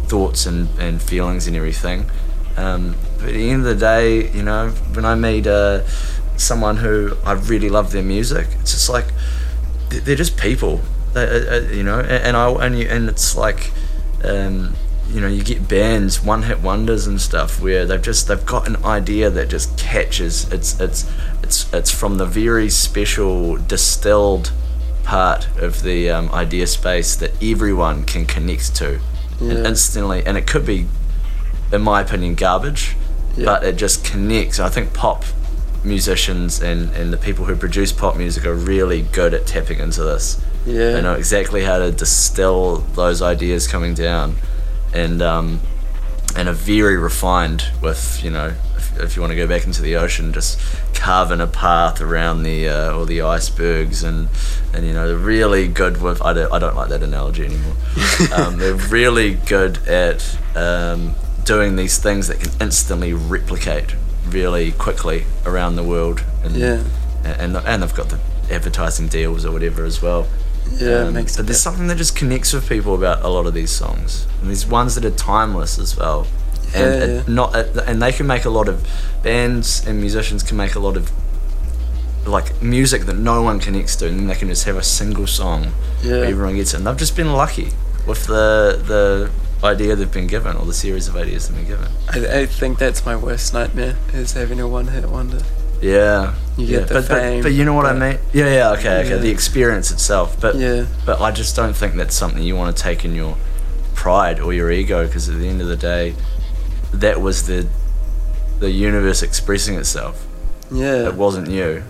thoughts 0.05 0.45
and, 0.45 0.69
and 0.79 1.01
feelings 1.01 1.47
and 1.47 1.57
everything. 1.57 2.11
Um, 2.57 2.97
but 3.21 3.31
at 3.31 3.35
the 3.35 3.51
end 3.51 3.67
of 3.67 3.69
the 3.69 3.75
day, 3.75 4.31
you 4.31 4.43
know, 4.43 4.71
when 4.93 5.05
I 5.05 5.15
meet 5.15 5.47
uh, 5.47 5.87
someone 6.37 6.79
who 6.79 7.17
I 7.25 7.33
really 7.33 7.69
love 7.69 7.93
their 7.93 8.03
music, 8.03 8.49
it's 8.61 8.73
just 8.73 8.89
like 8.89 9.07
they're 9.89 10.17
just 10.17 10.37
people, 10.37 10.81
they, 11.13 11.25
uh, 11.25 11.57
uh, 11.57 11.61
you 11.71 11.83
know. 11.83 12.01
And, 12.01 12.11
and 12.11 12.37
I 12.37 12.51
and 12.67 12.79
you, 12.79 12.89
and 12.89 13.09
it's 13.09 13.37
like, 13.37 13.71
um, 14.25 14.75
you 15.09 15.21
know, 15.21 15.29
you 15.29 15.43
get 15.43 15.69
bands, 15.69 16.23
one 16.23 16.45
hit 16.45 16.61
wonders 16.61 17.07
and 17.07 17.21
stuff 17.21 17.61
where 17.61 17.87
they've 17.87 18.03
just 18.03 18.29
they've 18.29 18.47
got 18.47 18.67
an 18.67 18.85
idea 18.85 19.31
that 19.31 19.49
just 19.49 19.77
catches. 19.79 20.51
It's 20.53 20.79
it's 20.81 21.11
it's 21.43 21.73
it's 21.73 21.91
from 21.91 22.19
the 22.19 22.27
very 22.27 22.71
special 22.71 23.57
distilled 23.57 24.53
part 25.03 25.49
of 25.59 25.83
the 25.83 26.11
um, 26.11 26.31
idea 26.31 26.67
space 26.67 27.17
that 27.17 27.33
everyone 27.43 28.05
can 28.05 28.25
connect 28.27 28.77
to 28.77 29.01
and 29.41 29.67
instantly 29.67 30.23
and 30.27 30.37
it 30.37 30.47
could 30.47 30.67
be 30.67 30.87
in 31.73 31.81
my 31.81 32.03
opinion 32.03 32.35
garbage 32.35 32.95
Yeah. 33.37 33.45
but 33.47 33.65
it 33.65 33.77
just 33.77 34.05
connects 34.05 34.59
i 34.59 34.69
think 34.69 34.93
pop 34.93 35.25
musicians 35.85 36.61
and, 36.61 36.91
and 36.95 37.13
the 37.13 37.17
people 37.17 37.47
who 37.47 37.57
produce 37.57 37.91
pop 37.93 38.17
music 38.17 38.45
are 38.45 38.55
really 38.55 39.03
good 39.03 39.33
at 39.33 39.47
tapping 39.47 39.79
into 39.79 40.03
this 40.03 40.41
Yeah. 40.67 40.93
they 40.93 41.03
know 41.03 41.15
exactly 41.15 41.65
how 41.65 41.79
to 41.79 41.91
distill 41.91 42.79
those 42.95 43.23
ideas 43.23 43.67
coming 43.67 43.95
down 43.95 44.37
and 44.93 45.23
um, 45.23 45.61
and 46.37 46.49
are 46.49 46.53
very 46.55 46.97
refined 46.97 47.65
with 47.81 48.21
you 48.23 48.31
know 48.31 48.53
if, 48.77 49.01
if 49.01 49.17
you 49.17 49.23
want 49.23 49.31
to 49.33 49.37
go 49.37 49.47
back 49.47 49.65
into 49.65 49.81
the 49.81 49.97
ocean 49.97 50.33
just 50.33 50.61
carving 50.95 51.41
a 51.41 51.47
path 51.47 52.01
around 52.03 52.43
the 52.43 52.69
uh, 52.69 52.93
all 52.93 53.07
the 53.07 53.23
icebergs 53.23 54.03
and 54.03 54.29
and 54.75 54.85
you 54.87 54.93
know 54.93 55.09
they're 55.09 55.17
really 55.17 55.67
good 55.67 56.03
with 56.03 56.21
I 56.21 56.35
don't, 56.35 56.53
I 56.53 56.59
don't 56.59 56.77
like 56.77 56.91
that 56.91 57.03
analogy 57.03 57.47
anymore 57.47 57.75
um, 58.37 58.59
they're 58.59 58.75
really 58.75 59.35
good 59.35 59.79
at 59.89 60.37
um, 60.55 61.15
doing 61.55 61.75
these 61.77 61.99
things 61.99 62.29
that 62.29 62.39
can 62.43 62.53
instantly 62.61 63.13
replicate 63.13 63.89
really 64.29 64.71
quickly 64.87 65.25
around 65.45 65.75
the 65.77 65.83
world 65.83 66.19
and 66.45 66.55
Yeah. 66.57 66.83
and, 67.25 67.57
and 67.57 67.83
they've 67.83 67.95
got 68.03 68.09
the 68.15 68.19
advertising 68.57 69.09
deals 69.09 69.45
or 69.45 69.51
whatever 69.57 69.85
as 69.85 70.01
well 70.07 70.23
Yeah, 70.79 70.89
it 71.03 71.09
um, 71.09 71.15
makes 71.15 71.37
but 71.37 71.47
there's 71.47 71.61
something 71.69 71.89
that 71.89 71.99
just 71.99 72.15
connects 72.15 72.53
with 72.53 72.69
people 72.69 72.95
about 72.95 73.19
a 73.25 73.29
lot 73.37 73.47
of 73.47 73.55
these 73.55 73.73
songs, 73.83 74.27
and 74.41 74.47
these 74.53 74.65
ones 74.79 74.95
that 74.97 75.05
are 75.11 75.17
timeless 75.33 75.73
as 75.85 75.97
well, 76.01 76.21
and 76.75 76.91
Yeah, 76.95 77.03
and 77.05 77.13
yeah. 77.29 77.35
not 77.41 77.49
uh, 77.57 77.83
and 77.89 77.97
they 78.05 78.13
can 78.19 78.27
make 78.35 78.45
a 78.45 78.51
lot 78.59 78.69
of 78.69 78.77
bands 79.25 79.67
and 79.87 79.95
musicians 80.01 80.41
can 80.49 80.57
make 80.57 80.75
a 80.77 80.83
lot 80.89 80.97
of 81.01 81.05
like 82.27 82.49
music 82.63 83.01
that 83.07 83.17
no 83.17 83.43
one 83.43 83.59
connects 83.67 83.97
to, 83.97 84.07
and 84.09 84.15
then 84.19 84.27
they 84.31 84.35
can 84.41 84.49
just 84.49 84.65
have 84.71 84.77
a 84.77 84.83
single 84.83 85.27
song 85.27 85.73
Yeah. 86.03 86.19
where 86.21 86.25
everyone 86.27 86.55
gets 86.57 86.73
it. 86.75 86.77
And 86.79 86.87
they've 86.87 86.97
just 87.07 87.17
been 87.17 87.33
lucky 87.33 87.69
with 88.07 88.27
the 88.27 88.79
the 88.93 89.31
idea 89.63 89.95
they've 89.97 90.11
been 90.11 90.27
given 90.27 90.57
or 90.57 90.65
the 90.65 90.73
series 90.75 91.09
of 91.09 91.17
ideas 91.17 91.49
they've 91.49 91.57
been 91.57 91.67
given. 91.67 91.89
I, 92.09 92.41
I 92.43 92.47
think 92.47 92.79
that's 92.79 93.05
my 93.05 93.17
worst 93.17 93.53
nightmare 93.53 93.97
is 94.13 94.33
having 94.33 94.61
a 94.61 94.67
one 94.69 94.89
hit 94.89 95.09
wonder. 95.09 95.41
Yeah, 95.83 96.35
You 96.59 96.67
yeah. 96.67 96.79
get 96.81 96.89
the 96.89 96.95
but, 96.95 97.09
but- 97.09 97.21
fame, 97.21 97.43
but 97.43 97.53
you 97.53 97.65
know 97.65 97.73
what 97.75 97.87
I 97.87 97.93
mean? 97.95 98.19
Yeah, 98.33 98.53
yeah. 98.55 98.71
Okay, 98.73 99.01
okay. 99.01 99.11
Yeah. 99.11 99.17
The 99.17 99.31
experience 99.31 99.91
itself, 99.91 100.39
but 100.41 100.57
Yeah. 100.57 100.87
But 101.07 101.21
I 101.21 101.31
just 101.31 101.57
don't 101.57 101.75
think 101.75 101.95
that's 101.97 102.15
something 102.15 102.43
you 102.43 102.55
want 102.57 102.77
to 102.77 102.83
take 102.83 103.05
in 103.05 103.15
your 103.15 103.37
pride 103.95 104.41
or 104.41 104.53
your 104.53 104.71
ego 104.71 105.07
because 105.07 105.29
at 105.29 105.39
the 105.39 105.49
end 105.49 105.61
of 105.63 105.69
the 105.69 105.77
day, 105.77 106.15
that 106.93 107.21
was 107.21 107.47
the 107.47 107.67
the 108.59 108.71
universe 108.71 109.23
expressing 109.23 109.77
itself. 109.77 110.27
Yeah. 110.71 111.07
It 111.09 111.15
wasn't 111.15 111.49
you. 111.49 111.83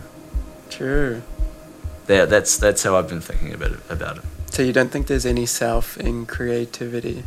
True. 0.71 1.23
Yeah, 2.09 2.27
that's 2.27 2.57
that's 2.59 2.83
how 2.85 2.97
I've 2.97 3.09
been 3.09 3.21
thinking 3.21 3.53
about 3.53 3.73
it. 3.73 3.81
About 3.89 4.19
it. 4.19 4.25
So 4.51 4.63
you 4.63 4.73
don't 4.73 4.91
think 4.91 5.07
there's 5.09 5.27
any 5.27 5.47
self 5.47 5.97
in 5.97 6.27
creativity 6.27 7.25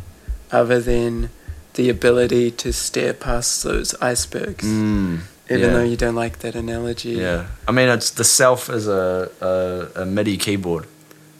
other 0.54 0.80
than 0.80 1.30
the 1.74 1.90
ability 1.90 2.50
to 2.62 2.72
stare 2.72 3.12
past 3.12 3.62
those 3.64 3.94
icebergs? 4.12 4.64
Mm, 4.64 5.20
Even 5.50 5.60
yeah. 5.60 5.72
though 5.74 5.82
you 5.92 5.96
don't 5.96 6.14
like 6.24 6.38
that 6.38 6.54
analogy. 6.54 7.10
Yeah, 7.10 7.46
I 7.68 7.72
mean, 7.72 7.88
it's 7.88 8.10
the 8.10 8.24
self 8.24 8.68
is 8.70 8.86
a 8.88 9.28
a, 9.40 10.02
a 10.02 10.04
MIDI 10.06 10.36
keyboard. 10.36 10.86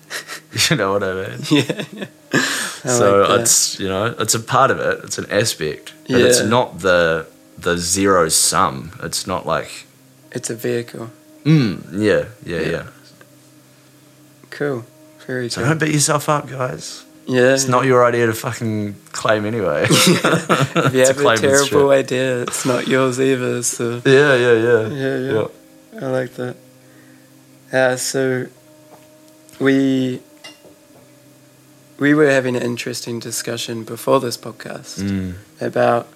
you 0.71 0.77
know 0.77 0.93
what 0.93 1.03
I 1.03 1.13
mean? 1.21 1.39
Yeah. 1.51 1.85
yeah. 1.93 2.07
I 2.85 2.89
so 2.99 3.07
like 3.23 3.41
it's 3.41 3.81
you 3.81 3.89
know 3.89 4.15
it's 4.23 4.35
a 4.35 4.41
part 4.41 4.71
of 4.71 4.79
it. 4.81 5.05
It's 5.05 5.19
an 5.19 5.27
aspect, 5.31 5.95
but 6.09 6.21
it's 6.21 6.43
not 6.43 6.81
the 6.81 7.27
the 7.65 7.77
zero 7.79 8.29
sum. 8.31 8.91
It's 9.03 9.27
not 9.27 9.47
like 9.47 9.71
it's 10.37 10.51
a 10.51 10.55
vehicle. 10.57 11.09
mm, 11.45 11.79
yeah, 11.93 12.25
yeah, 12.45 12.61
Yeah. 12.61 12.71
yeah. 12.71 12.87
Cool. 14.51 14.85
Very 15.27 15.49
So 15.49 15.63
don't 15.63 15.79
beat 15.81 15.95
yourself 15.95 16.29
up, 16.29 16.49
guys. 16.49 17.05
Yeah. 17.27 17.55
It's 17.55 17.69
not 17.69 17.85
your 17.87 18.05
idea 18.05 18.27
to 18.27 18.33
fucking 18.35 18.95
claim 19.13 19.45
anyway. 19.47 19.87
if 19.91 20.07
you 20.95 21.01
have 21.07 21.19
a 21.19 21.37
terrible 21.37 21.91
idea, 21.91 22.43
it's 22.43 22.65
not 22.67 22.87
yours 22.87 23.19
either. 23.21 23.63
So 23.63 24.03
Yeah, 24.05 24.35
yeah, 24.37 24.53
yeah. 24.53 24.89
Yeah, 24.89 25.33
yeah. 25.33 25.47
I 26.03 26.11
like 26.11 26.35
that. 26.35 26.57
Uh, 27.73 27.97
so 27.97 28.47
we 29.61 30.21
we 31.99 32.13
were 32.15 32.29
having 32.31 32.57
an 32.57 32.63
interesting 32.63 33.19
discussion 33.21 33.85
before 33.85 34.21
this 34.21 34.37
podcast 34.37 35.01
Mm, 35.03 35.35
about 35.61 36.07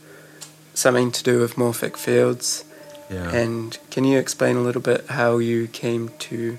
something 0.75 1.11
to 1.13 1.23
do 1.23 1.41
with 1.41 1.55
morphic 1.57 1.97
fields. 1.97 2.65
yeah. 3.11 3.31
And 3.33 3.79
can 3.91 4.05
you 4.05 4.19
explain 4.19 4.57
a 4.57 4.61
little 4.61 4.83
bit 4.83 5.07
how 5.09 5.39
you 5.39 5.67
came 5.69 6.11
to 6.31 6.59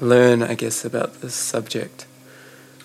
learn, 0.00 0.42
I 0.42 0.54
guess, 0.54 0.84
about 0.84 1.20
this 1.20 1.34
subject? 1.34 2.06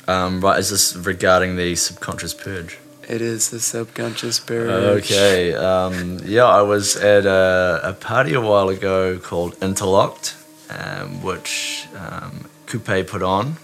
Um, 0.07 0.41
right, 0.41 0.57
is 0.59 0.69
this 0.69 0.95
regarding 0.95 1.57
the 1.57 1.75
subconscious 1.75 2.33
purge? 2.33 2.77
It 3.09 3.21
is 3.21 3.49
the 3.51 3.59
subconscious 3.59 4.39
purge. 4.39 5.03
Okay. 5.03 5.53
Um, 5.53 6.19
yeah, 6.25 6.45
I 6.45 6.61
was 6.61 6.95
at 6.97 7.25
a, 7.25 7.79
a 7.83 7.93
party 7.93 8.33
a 8.33 8.41
while 8.41 8.69
ago 8.69 9.17
called 9.17 9.55
Interlocked, 9.61 10.35
um, 10.69 11.23
which 11.23 11.87
um, 11.97 12.45
Coupe 12.65 13.07
put 13.07 13.23
on, 13.23 13.55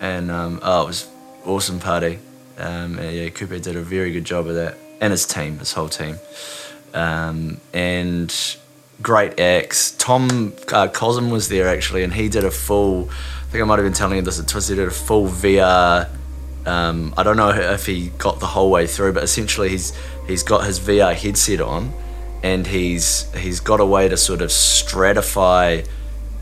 and 0.00 0.30
um, 0.30 0.60
oh, 0.62 0.84
it 0.84 0.86
was 0.86 1.08
awesome 1.44 1.78
party. 1.78 2.18
Um, 2.58 2.98
yeah, 2.98 3.28
Coupe 3.30 3.60
did 3.62 3.76
a 3.76 3.82
very 3.82 4.12
good 4.12 4.24
job 4.24 4.46
of 4.46 4.54
that, 4.54 4.78
and 5.00 5.10
his 5.10 5.26
team, 5.26 5.58
his 5.58 5.72
whole 5.72 5.88
team, 5.88 6.18
um, 6.94 7.60
and 7.72 8.34
great 9.02 9.38
acts. 9.40 9.92
Tom 9.92 10.54
uh, 10.72 10.88
Cosm 10.88 11.30
was 11.30 11.48
there 11.48 11.68
actually, 11.68 12.02
and 12.02 12.14
he 12.14 12.28
did 12.28 12.44
a 12.44 12.50
full. 12.50 13.10
I 13.50 13.52
think 13.52 13.62
I 13.62 13.66
might 13.66 13.80
have 13.80 13.84
been 13.86 13.92
telling 13.92 14.14
you 14.14 14.22
this 14.22 14.38
at 14.38 14.46
Twist. 14.46 14.68
He 14.68 14.76
did 14.76 14.86
a 14.86 14.92
full 14.92 15.26
VR. 15.26 16.08
Um, 16.66 17.12
I 17.16 17.24
don't 17.24 17.36
know 17.36 17.48
if 17.50 17.84
he 17.84 18.10
got 18.10 18.38
the 18.38 18.46
whole 18.46 18.70
way 18.70 18.86
through, 18.86 19.12
but 19.12 19.24
essentially 19.24 19.70
he's 19.70 19.92
he's 20.28 20.44
got 20.44 20.64
his 20.64 20.78
VR 20.78 21.16
headset 21.16 21.60
on, 21.60 21.92
and 22.44 22.64
he's 22.64 23.28
he's 23.34 23.58
got 23.58 23.80
a 23.80 23.84
way 23.84 24.08
to 24.08 24.16
sort 24.16 24.40
of 24.40 24.50
stratify 24.50 25.84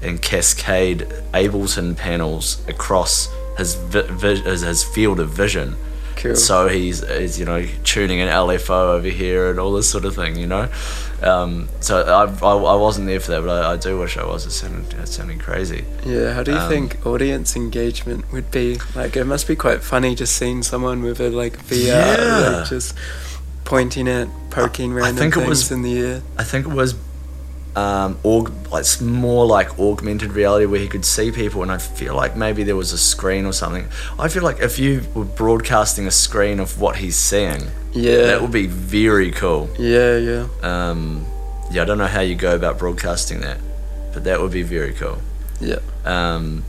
and 0.02 0.20
cascade 0.20 0.98
Ableton 1.32 1.96
panels 1.96 2.62
across 2.68 3.34
his 3.56 3.72
vi- 3.74 4.02
vi- 4.02 4.42
his, 4.42 4.60
his 4.60 4.84
field 4.84 5.18
of 5.18 5.30
vision. 5.30 5.76
Cool. 6.16 6.36
So 6.36 6.68
he's, 6.68 7.08
he's 7.08 7.40
you 7.40 7.46
know 7.46 7.66
tuning 7.84 8.20
an 8.20 8.28
LFO 8.28 8.96
over 8.96 9.08
here 9.08 9.48
and 9.48 9.58
all 9.58 9.72
this 9.72 9.88
sort 9.88 10.04
of 10.04 10.14
thing, 10.14 10.36
you 10.36 10.46
know. 10.46 10.68
Um, 11.22 11.68
so 11.80 12.02
I, 12.02 12.24
I, 12.46 12.52
I 12.56 12.74
wasn't 12.76 13.06
there 13.08 13.18
for 13.20 13.32
that, 13.32 13.42
but 13.42 13.64
I, 13.64 13.72
I 13.72 13.76
do 13.76 13.98
wish 13.98 14.16
I 14.16 14.24
was. 14.24 14.46
It 14.46 14.52
sounded, 14.52 14.94
it 14.98 15.08
sounded 15.08 15.40
crazy. 15.40 15.84
Yeah, 16.04 16.32
how 16.32 16.42
do 16.44 16.52
you 16.52 16.58
Um, 16.58 16.68
think 16.68 17.04
audience 17.04 17.56
engagement 17.56 18.30
would 18.32 18.50
be? 18.50 18.78
Like, 18.94 19.16
it 19.16 19.24
must 19.24 19.48
be 19.48 19.56
quite 19.56 19.82
funny 19.82 20.14
just 20.14 20.36
seeing 20.36 20.62
someone 20.62 21.02
with 21.02 21.20
a 21.20 21.28
like 21.30 21.58
VR, 21.66 21.86
Yeah. 21.86 22.58
like 22.60 22.68
just 22.68 22.94
pointing 23.64 24.06
at, 24.08 24.28
poking 24.50 24.92
I 24.92 24.96
random 24.96 25.16
think 25.16 25.36
it 25.36 25.40
things 25.40 25.48
was- 25.48 25.72
in 25.72 25.82
the 25.82 25.98
air. 26.00 26.22
I 26.38 26.44
think 26.44 26.66
it 26.66 26.72
was 26.72 26.94
um, 27.78 28.10
aug- 28.24 28.70
like 28.72 28.80
it's 28.80 29.00
more 29.00 29.44
like 29.46 29.78
augmented 29.78 30.32
reality 30.32 30.66
where 30.66 30.80
he 30.80 30.88
could 30.88 31.04
see 31.04 31.30
people, 31.30 31.62
and 31.62 31.70
I 31.70 31.78
feel 31.78 32.14
like 32.22 32.36
maybe 32.36 32.62
there 32.64 32.76
was 32.76 32.92
a 32.92 32.98
screen 32.98 33.44
or 33.46 33.52
something. 33.52 33.86
I 34.18 34.28
feel 34.28 34.42
like 34.42 34.60
if 34.60 34.78
you 34.78 35.02
were 35.14 35.24
broadcasting 35.42 36.06
a 36.06 36.10
screen 36.10 36.60
of 36.60 36.80
what 36.80 36.96
he's 36.96 37.16
seeing, 37.16 37.62
Yeah. 37.92 38.22
that 38.28 38.42
would 38.42 38.52
be 38.52 38.66
very 38.66 39.30
cool. 39.30 39.68
yeah, 39.78 40.16
yeah. 40.30 40.46
Um, 40.62 41.24
yeah, 41.70 41.82
I 41.82 41.84
don't 41.84 41.98
know 41.98 42.06
how 42.16 42.20
you 42.30 42.34
go 42.34 42.54
about 42.54 42.78
broadcasting 42.78 43.40
that, 43.40 43.58
but 44.12 44.24
that 44.24 44.40
would 44.40 44.52
be 44.52 44.62
very 44.62 44.92
cool. 44.94 45.18
Yeah. 45.60 45.80
Um, 46.04 46.64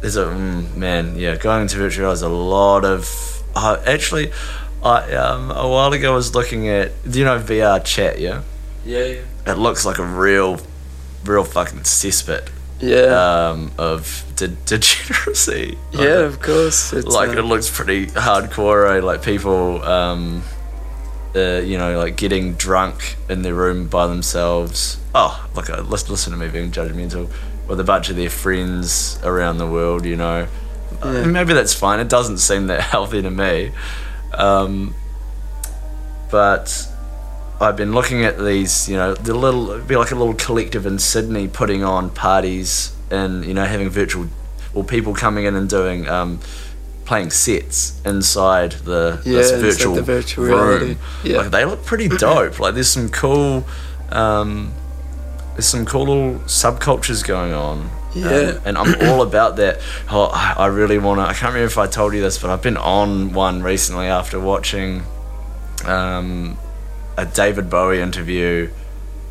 there's 0.00 0.16
a 0.16 0.26
mm, 0.26 0.76
man, 0.76 1.16
yeah, 1.18 1.36
going 1.36 1.62
into 1.62 1.76
virtual 1.78 2.02
reality 2.04 2.18
is 2.18 2.22
a 2.22 2.28
lot 2.28 2.84
of. 2.84 3.08
Uh, 3.56 3.80
actually, 3.86 4.30
I 4.82 5.12
um, 5.14 5.50
a 5.50 5.66
while 5.68 5.92
ago 5.92 6.12
I 6.12 6.14
was 6.14 6.34
looking 6.34 6.68
at. 6.68 6.92
Do 7.10 7.18
you 7.18 7.24
know 7.24 7.38
VR 7.40 7.82
chat? 7.84 8.18
Yeah, 8.20 8.42
Yeah, 8.84 9.04
yeah. 9.04 9.52
it 9.52 9.58
looks 9.58 9.84
like 9.84 9.98
a 9.98 10.04
real, 10.04 10.58
real 11.24 11.44
fucking 11.44 11.80
cesspit 11.80 12.48
Yeah. 12.80 13.50
um, 13.50 13.72
of 13.78 14.24
de- 14.36 14.48
degeneracy. 14.48 15.76
Like, 15.92 16.02
yeah, 16.04 16.20
of 16.20 16.40
course. 16.40 16.92
It's, 16.92 17.06
like 17.06 17.30
uh, 17.30 17.38
it 17.38 17.44
looks 17.44 17.68
pretty 17.70 18.06
hardcore. 18.06 18.96
Eh? 18.96 19.02
Like 19.02 19.22
people, 19.22 19.82
um, 19.82 20.42
uh, 21.36 21.60
you 21.60 21.76
know, 21.76 21.98
like 21.98 22.16
getting 22.16 22.54
drunk 22.54 23.16
in 23.28 23.42
their 23.42 23.54
room 23.54 23.88
by 23.88 24.06
themselves. 24.06 24.98
Oh, 25.14 25.48
look, 25.54 25.68
uh, 25.70 25.82
listen, 25.82 26.10
listen 26.10 26.32
to 26.32 26.38
me 26.38 26.48
being 26.48 26.70
judgmental 26.70 27.30
with 27.68 27.80
a 27.80 27.84
bunch 27.84 28.08
of 28.08 28.16
their 28.16 28.30
friends 28.30 29.18
around 29.22 29.58
the 29.58 29.66
world. 29.66 30.04
You 30.06 30.16
know, 30.16 30.46
Uh, 31.02 31.24
maybe 31.26 31.52
that's 31.52 31.74
fine. 31.74 32.00
It 32.00 32.08
doesn't 32.08 32.38
seem 32.38 32.68
that 32.68 32.80
healthy 32.94 33.20
to 33.22 33.30
me. 33.30 33.72
Um, 34.32 34.94
but 36.30 36.87
I've 37.60 37.76
been 37.76 37.92
looking 37.92 38.24
at 38.24 38.38
these, 38.38 38.88
you 38.88 38.96
know, 38.96 39.14
the 39.14 39.34
little, 39.34 39.70
it'd 39.70 39.88
be 39.88 39.96
like 39.96 40.12
a 40.12 40.14
little 40.14 40.34
collective 40.34 40.86
in 40.86 40.98
Sydney 40.98 41.48
putting 41.48 41.82
on 41.82 42.10
parties 42.10 42.94
and, 43.10 43.44
you 43.44 43.52
know, 43.54 43.64
having 43.64 43.88
virtual, 43.90 44.28
or 44.74 44.84
people 44.84 45.12
coming 45.14 45.44
in 45.44 45.54
and 45.56 45.68
doing, 45.68 46.08
um, 46.08 46.38
playing 47.04 47.30
sets 47.30 48.00
inside 48.04 48.72
the 48.84 49.20
Yeah, 49.24 49.38
this 49.38 49.50
virtual, 49.52 49.94
the 49.96 50.02
virtual 50.02 50.44
room. 50.44 50.54
reality. 50.54 50.96
Yeah. 51.24 51.38
Like 51.38 51.50
they 51.50 51.64
look 51.64 51.84
pretty 51.84 52.06
dope. 52.08 52.60
like 52.60 52.74
there's 52.74 52.90
some 52.90 53.08
cool, 53.08 53.66
um, 54.10 54.72
there's 55.54 55.66
some 55.66 55.84
cool 55.86 56.06
little 56.06 56.40
subcultures 56.40 57.26
going 57.26 57.52
on. 57.54 57.90
Yeah. 58.14 58.28
Um, 58.28 58.60
and 58.66 58.78
I'm 58.78 59.08
all 59.08 59.22
about 59.30 59.56
that. 59.56 59.80
Oh, 60.10 60.26
I 60.32 60.54
I 60.58 60.66
really 60.66 60.98
want 60.98 61.18
to. 61.20 61.22
I 61.24 61.32
can't 61.32 61.52
remember 61.54 61.66
if 61.66 61.78
I 61.78 61.86
told 61.86 62.14
you 62.14 62.20
this, 62.20 62.38
but 62.38 62.50
I've 62.50 62.62
been 62.62 62.76
on 62.76 63.32
one 63.32 63.62
recently 63.62 64.06
after 64.06 64.38
watching 64.38 65.02
um, 65.86 66.56
a 67.18 67.26
David 67.26 67.68
Bowie 67.68 68.00
interview 68.00 68.70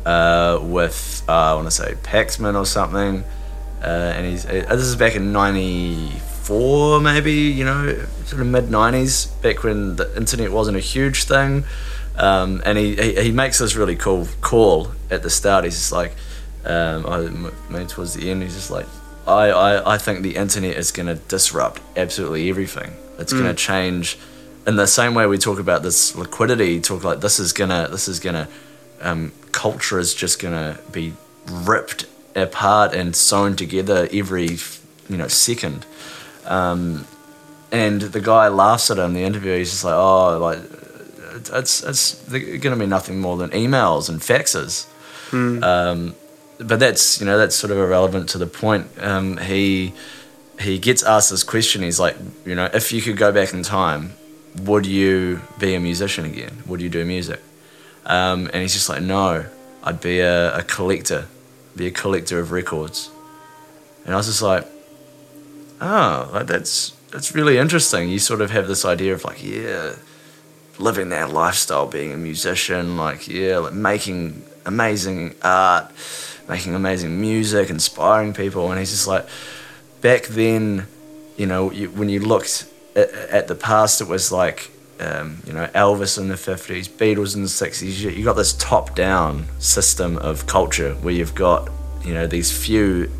uh, 0.04 0.60
with 0.62 1.24
uh, 1.26 1.32
I 1.32 1.54
want 1.54 1.66
to 1.66 1.70
say 1.70 1.94
Paxman 2.02 2.54
or 2.54 2.66
something, 2.66 3.24
uh, 3.82 3.86
and 3.86 4.26
he's 4.26 4.44
uh, 4.44 4.66
this 4.68 4.82
is 4.82 4.94
back 4.94 5.16
in 5.16 5.32
'94 5.32 7.00
maybe 7.00 7.32
you 7.32 7.64
know 7.64 7.94
sort 8.26 8.42
of 8.42 8.46
mid 8.46 8.64
'90s 8.66 9.40
back 9.40 9.64
when 9.64 9.96
the 9.96 10.14
internet 10.18 10.52
wasn't 10.52 10.76
a 10.76 10.80
huge 10.80 11.24
thing, 11.24 11.64
um, 12.16 12.60
and 12.66 12.76
he, 12.76 12.94
he 12.94 13.22
he 13.22 13.32
makes 13.32 13.58
this 13.58 13.74
really 13.74 13.96
cool 13.96 14.28
call 14.42 14.92
at 15.10 15.22
the 15.22 15.30
start. 15.30 15.64
He's 15.64 15.74
just 15.74 15.92
like, 15.92 16.14
um, 16.66 17.06
I 17.06 17.50
maybe 17.70 17.86
towards 17.86 18.12
the 18.14 18.30
end, 18.30 18.42
he's 18.42 18.54
just 18.54 18.70
like. 18.70 18.86
I, 19.26 19.50
I, 19.50 19.94
I 19.94 19.98
think 19.98 20.22
the 20.22 20.36
internet 20.36 20.78
is 20.78 20.90
going 20.90 21.04
to 21.06 21.16
disrupt 21.16 21.82
absolutely 21.98 22.48
everything. 22.48 22.96
It's 23.18 23.30
going 23.30 23.44
to 23.44 23.52
change 23.52 24.16
in 24.68 24.76
the 24.76 24.86
same 24.86 25.14
way 25.14 25.26
we 25.26 25.38
talk 25.38 25.58
about 25.58 25.82
this 25.82 26.14
liquidity 26.14 26.78
talk 26.78 27.02
like 27.02 27.20
this 27.20 27.40
is 27.40 27.54
gonna 27.54 27.88
this 27.90 28.06
is 28.06 28.20
gonna 28.20 28.46
um, 29.00 29.32
culture 29.50 29.98
is 29.98 30.14
just 30.14 30.40
gonna 30.40 30.78
be 30.92 31.14
ripped 31.50 32.06
apart 32.36 32.94
and 32.94 33.16
sewn 33.16 33.56
together 33.56 34.08
every 34.12 34.58
you 35.08 35.16
know 35.16 35.28
second. 35.28 35.86
Um, 36.44 37.06
and 37.72 38.00
the 38.00 38.20
guy 38.20 38.48
laughs 38.48 38.90
at 38.90 38.98
him 38.98 39.06
in 39.06 39.14
the 39.14 39.22
interview. 39.22 39.56
He's 39.56 39.70
just 39.70 39.84
like 39.84 39.94
oh 39.94 40.38
like 40.38 40.58
it's 41.52 41.82
it's 41.82 42.22
gonna 42.58 42.76
be 42.76 42.86
nothing 42.86 43.20
more 43.20 43.38
than 43.38 43.50
emails 43.50 44.10
and 44.10 44.20
faxes. 44.20 44.86
Um, 45.64 46.14
but 46.58 46.78
that's 46.78 47.20
you 47.20 47.26
know 47.26 47.38
that's 47.38 47.56
sort 47.56 47.70
of 47.70 47.78
irrelevant 47.78 48.28
to 48.30 48.38
the 48.38 48.46
point. 48.46 48.86
Um, 48.98 49.38
he 49.38 49.94
he 50.60 50.78
gets 50.78 51.02
asked 51.02 51.30
this 51.30 51.42
question. 51.44 51.82
He's 51.82 52.00
like 52.00 52.16
you 52.44 52.54
know 52.54 52.68
if 52.74 52.92
you 52.92 53.00
could 53.00 53.16
go 53.16 53.32
back 53.32 53.54
in 53.54 53.62
time 53.62 54.14
would 54.60 54.86
you 54.86 55.40
be 55.58 55.74
a 55.74 55.80
musician 55.80 56.24
again? 56.24 56.62
Would 56.66 56.80
you 56.80 56.88
do 56.88 57.04
music? 57.04 57.40
Um, 58.06 58.46
and 58.52 58.62
he's 58.62 58.72
just 58.72 58.88
like, 58.88 59.02
no, 59.02 59.46
I'd 59.82 60.00
be 60.00 60.20
a, 60.20 60.56
a 60.56 60.62
collector, 60.62 61.26
be 61.76 61.86
a 61.86 61.90
collector 61.90 62.40
of 62.40 62.50
records. 62.50 63.10
And 64.04 64.14
I 64.14 64.16
was 64.16 64.26
just 64.26 64.42
like, 64.42 64.66
oh, 65.80 66.30
like 66.32 66.46
that's 66.46 66.90
that's 67.10 67.34
really 67.34 67.58
interesting. 67.58 68.08
You 68.08 68.18
sort 68.18 68.40
of 68.40 68.50
have 68.50 68.68
this 68.68 68.84
idea 68.84 69.14
of 69.14 69.24
like, 69.24 69.44
yeah, 69.44 69.96
living 70.78 71.10
that 71.10 71.30
lifestyle, 71.30 71.86
being 71.86 72.12
a 72.12 72.16
musician, 72.16 72.96
like 72.96 73.28
yeah, 73.28 73.58
like 73.58 73.74
making 73.74 74.42
amazing 74.64 75.34
art, 75.42 75.92
making 76.48 76.74
amazing 76.74 77.20
music, 77.20 77.70
inspiring 77.70 78.32
people. 78.32 78.70
And 78.70 78.78
he's 78.78 78.90
just 78.90 79.06
like, 79.06 79.26
back 80.00 80.24
then, 80.24 80.86
you 81.36 81.46
know, 81.46 81.70
you, 81.70 81.90
when 81.90 82.08
you 82.08 82.20
looked 82.20 82.66
at, 82.98 83.10
at 83.30 83.48
the 83.48 83.54
past, 83.54 84.00
it 84.00 84.08
was 84.08 84.30
like, 84.32 84.70
um, 85.00 85.38
you 85.46 85.52
know, 85.52 85.66
Elvis 85.74 86.18
in 86.18 86.28
the 86.28 86.34
50s, 86.34 86.88
Beatles 86.88 87.34
in 87.36 87.42
the 87.42 87.48
60s. 87.48 88.00
You, 88.00 88.10
you 88.10 88.24
got 88.24 88.34
this 88.36 88.52
top 88.54 88.94
down 88.94 89.46
system 89.58 90.16
of 90.18 90.46
culture 90.46 90.94
where 90.96 91.14
you've 91.14 91.34
got, 91.34 91.70
you 92.04 92.14
know, 92.14 92.26
these 92.26 92.50
few 92.66 93.10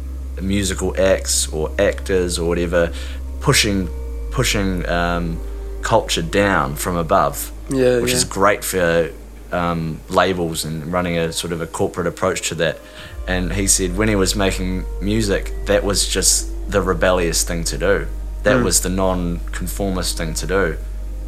musical 0.41 0.99
acts 1.01 1.53
or 1.53 1.71
actors 1.81 2.39
or 2.39 2.49
whatever 2.49 2.93
pushing 3.41 3.89
pushing 4.31 4.89
um, 4.89 5.41
culture 5.83 6.23
down 6.23 6.77
from 6.77 6.97
above, 6.97 7.51
Yeah, 7.71 8.01
which 8.01 8.11
yeah. 8.11 8.17
is 8.19 8.25
great 8.25 8.63
for 8.65 9.11
um, 9.53 10.01
labels 10.09 10.65
and 10.65 10.93
running 10.93 11.17
a 11.19 11.33
sort 11.33 11.53
of 11.53 11.61
a 11.61 11.67
corporate 11.67 12.07
approach 12.07 12.49
to 12.51 12.55
that. 12.57 12.79
And 13.27 13.53
he 13.53 13.67
said 13.67 13.97
when 13.97 14.09
he 14.09 14.15
was 14.17 14.37
making 14.37 14.85
music, 15.01 15.53
that 15.67 15.83
was 15.85 16.09
just 16.09 16.51
the 16.71 16.83
rebellious 16.83 17.43
thing 17.43 17.65
to 17.65 17.79
do. 17.79 18.07
That 18.45 18.57
Mm. 18.59 18.65
was 18.65 18.81
the 18.81 18.89
non-conformist 18.89 20.17
thing 20.17 20.35
to 20.35 20.47
do. 20.47 20.77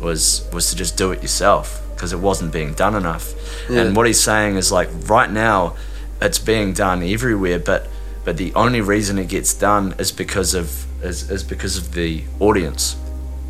Was 0.01 0.43
was 0.53 0.71
to 0.71 0.77
just 0.77 0.97
do 0.97 1.11
it 1.13 1.23
yourself 1.23 1.83
because 1.95 2.13
it 2.13 2.21
wasn't 2.21 2.53
being 2.53 2.73
done 2.73 2.95
enough. 2.95 3.35
Yeah. 3.69 3.81
And 3.83 3.97
what 3.97 4.07
he's 4.07 4.21
saying 4.21 4.57
is 4.57 4.73
like 4.73 4.89
right 5.07 5.31
now, 5.31 5.75
it's 6.23 6.39
being 6.39 6.73
done 6.73 7.03
everywhere, 7.03 7.59
but 7.59 7.89
but 8.25 8.37
the 8.37 8.53
only 8.55 8.81
reason 8.81 9.19
it 9.19 9.29
gets 9.29 9.53
done 9.55 9.95
is 9.99 10.11
because 10.13 10.55
of 10.55 10.85
is, 11.05 11.31
is 11.31 11.43
because 11.43 11.77
of 11.79 11.93
the 11.95 12.23
audience 12.39 12.95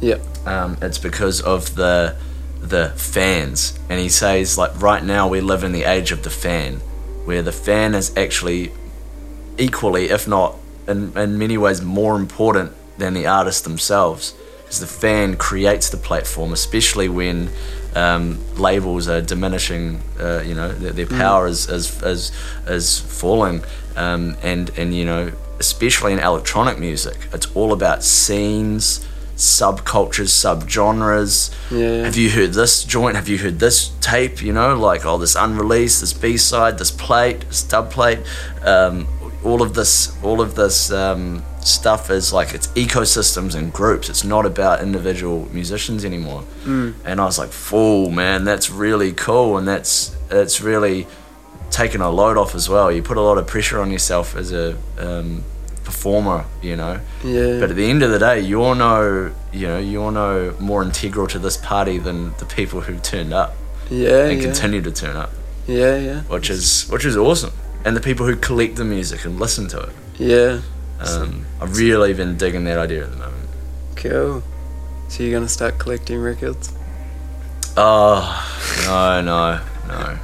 Yeah. 0.01 0.19
um, 0.47 0.77
it's 0.81 0.99
because 0.99 1.41
of 1.41 1.75
the 1.75 2.15
the 2.63 2.91
fans 2.95 3.77
and 3.89 3.99
he 3.99 4.09
says 4.09 4.57
like 4.57 4.71
right 4.81 5.03
now 5.05 5.27
we 5.27 5.41
live 5.41 5.65
in 5.65 5.73
the 5.73 5.83
age 5.83 6.13
of 6.13 6.23
the 6.23 6.31
fan 6.31 6.81
where 7.25 7.43
the 7.43 7.51
fan 7.53 7.95
is 7.97 8.13
actually 8.17 8.71
equally 9.59 10.11
if 10.11 10.29
not 10.29 10.55
in, 10.87 11.13
in 11.17 11.39
many 11.39 11.59
ways 11.59 11.83
more 11.83 12.15
important 12.17 12.73
than 13.01 13.15
the 13.15 13.27
artists 13.27 13.63
themselves 13.63 14.35
because 14.71 14.79
the 14.79 14.87
fan 14.87 15.37
creates 15.37 15.91
the 15.91 15.97
platform, 15.97 16.53
especially 16.53 17.09
when 17.09 17.51
um, 17.97 18.39
labels 18.55 19.09
are 19.09 19.21
diminishing, 19.21 20.01
uh, 20.21 20.43
you 20.47 20.55
know, 20.55 20.71
their, 20.71 20.93
their 20.93 21.07
power 21.07 21.49
is, 21.49 21.69
is, 21.69 22.01
is, 22.05 22.31
is 22.69 23.01
falling. 23.01 23.65
Um, 23.97 24.37
and, 24.43 24.71
and, 24.79 24.95
you 24.95 25.05
know, 25.05 25.33
especially 25.59 26.13
in 26.13 26.21
electronic 26.21 26.79
music, 26.79 27.17
it's 27.33 27.49
all 27.57 27.73
about 27.73 28.05
scenes, 28.05 29.05
subcultures, 29.35 30.31
subgenres. 30.31 31.53
Yeah. 31.71 32.05
Have 32.05 32.17
you 32.17 32.31
heard 32.31 32.53
this 32.53 32.85
joint? 32.85 33.17
Have 33.17 33.29
you 33.29 33.39
heard 33.39 33.59
this 33.59 33.91
tape? 34.01 34.41
You 34.41 34.53
know, 34.53 34.77
like, 34.77 35.05
oh, 35.05 35.19
this 35.19 35.35
unreleased, 35.35 36.01
this 36.01 36.13
B 36.13 36.37
side, 36.37 36.79
this 36.79 36.93
plate, 36.93 37.41
this 37.49 37.65
dub 37.65 37.91
plate. 37.91 38.21
Um, 38.63 39.09
all 39.43 39.63
of 39.63 39.75
this, 39.75 40.17
all 40.23 40.41
of 40.41 40.55
this 40.55 40.93
um, 40.93 41.43
stuff 41.63 42.11
is 42.11 42.33
like 42.33 42.55
it's 42.55 42.69
ecosystems 42.69 43.55
and 43.55 43.73
groups. 43.73 44.09
It's 44.09 44.25
not 44.25 44.47
about 44.47 44.83
individual 44.83 45.49
musicians 45.53 46.05
anymore. 46.05 46.45
Mm. 46.65 46.95
And 47.05 47.21
I 47.21 47.25
was 47.25 47.39
like, 47.39 47.51
"Fool, 47.51 48.11
man, 48.11 48.45
that's 48.45 48.71
really 48.71 49.13
cool, 49.13 49.59
and 49.59 49.67
that's 49.67 50.17
it's 50.31 50.61
really 50.61 51.07
taken 51.71 52.01
a 52.01 52.11
load 52.11 52.37
off 52.37 52.55
as 52.55 52.69
well. 52.69 52.91
You 52.91 53.03
put 53.03 53.17
a 53.17 53.21
lot 53.21 53.39
of 53.39 53.47
pressure 53.47 53.81
on 53.81 53.91
yourself 53.91 54.37
as 54.37 54.53
a 54.53 54.77
um, 54.99 55.45
performer, 55.85 56.45
you 56.63 56.77
know. 56.77 57.01
Yeah. 57.25 57.61
But 57.61 57.71
at 57.71 57.77
the 57.77 57.89
end 57.89 58.03
of 58.03 58.11
the 58.11 58.19
day, 58.19 58.41
you're 58.41 58.75
no, 58.75 59.33
you 59.53 59.67
know, 59.67 59.79
you're 59.79 60.13
no 60.13 60.55
more 60.59 60.83
integral 60.83 61.27
to 61.29 61.39
this 61.39 61.57
party 61.57 61.99
than 61.99 62.35
the 62.39 62.45
people 62.45 62.81
who 62.81 62.99
turned 62.99 63.33
up 63.33 63.57
yeah. 63.89 64.27
and 64.27 64.39
yeah. 64.39 64.45
continue 64.45 64.83
to 64.83 64.93
turn 64.93 65.17
up, 65.17 65.31
Yeah, 65.67 65.97
yeah. 65.97 66.21
which 66.23 66.51
is 66.51 66.89
which 66.89 67.05
is 67.05 67.17
awesome. 67.17 67.53
And 67.85 67.97
the 67.97 68.01
people 68.01 68.27
who 68.27 68.37
collect 68.37 68.77
the 68.77 68.85
music 68.85 69.25
and 69.25 69.41
listen 69.41 69.69
to 69.69 69.81
it. 69.81 69.93
Yeah. 70.19 70.61
Um, 71.01 71.47
I've 71.61 71.77
really 71.77 72.13
been 72.13 72.37
digging 72.37 72.65
that 72.65 72.79
idea 72.79 73.05
at 73.05 73.11
the 73.11 73.17
moment. 73.17 73.49
Cool. 73.97 74.43
So 75.09 75.23
you're 75.23 75.33
gonna 75.33 75.49
start 75.49 75.79
collecting 75.79 76.21
records? 76.21 76.73
Oh 77.77 78.23
no, 78.87 79.21
no, 79.21 79.61
no. 79.89 80.19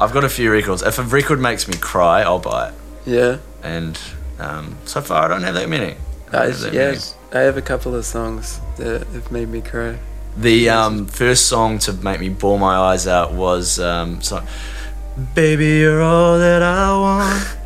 I've 0.00 0.12
got 0.12 0.24
a 0.24 0.28
few 0.28 0.50
records. 0.50 0.82
If 0.82 0.98
a 0.98 1.02
record 1.02 1.40
makes 1.40 1.68
me 1.68 1.74
cry, 1.76 2.22
I'll 2.22 2.38
buy 2.38 2.68
it. 2.68 2.74
Yeah. 3.06 3.38
And 3.62 4.00
um, 4.38 4.78
so 4.84 5.00
far, 5.00 5.24
I 5.24 5.28
don't 5.28 5.42
have 5.42 5.54
that 5.54 5.68
many. 5.68 5.96
I 6.32 6.38
I, 6.38 6.46
have 6.46 6.60
that 6.60 6.72
yeah. 6.72 6.86
many. 6.92 7.00
I 7.32 7.38
have 7.40 7.56
a 7.56 7.62
couple 7.62 7.94
of 7.94 8.04
songs 8.04 8.60
that 8.76 9.06
have 9.08 9.30
made 9.30 9.48
me 9.48 9.60
cry. 9.60 9.98
The 10.36 10.70
um, 10.70 11.06
first 11.06 11.46
song 11.46 11.78
to 11.80 11.92
make 11.92 12.20
me 12.20 12.28
bawl 12.28 12.58
my 12.58 12.76
eyes 12.76 13.06
out 13.06 13.32
was 13.32 13.80
um, 13.80 14.22
so, 14.22 14.42
"Baby, 15.34 15.80
you're 15.80 16.02
all 16.02 16.38
that 16.38 16.62
I 16.62 16.92
want, 16.96 17.56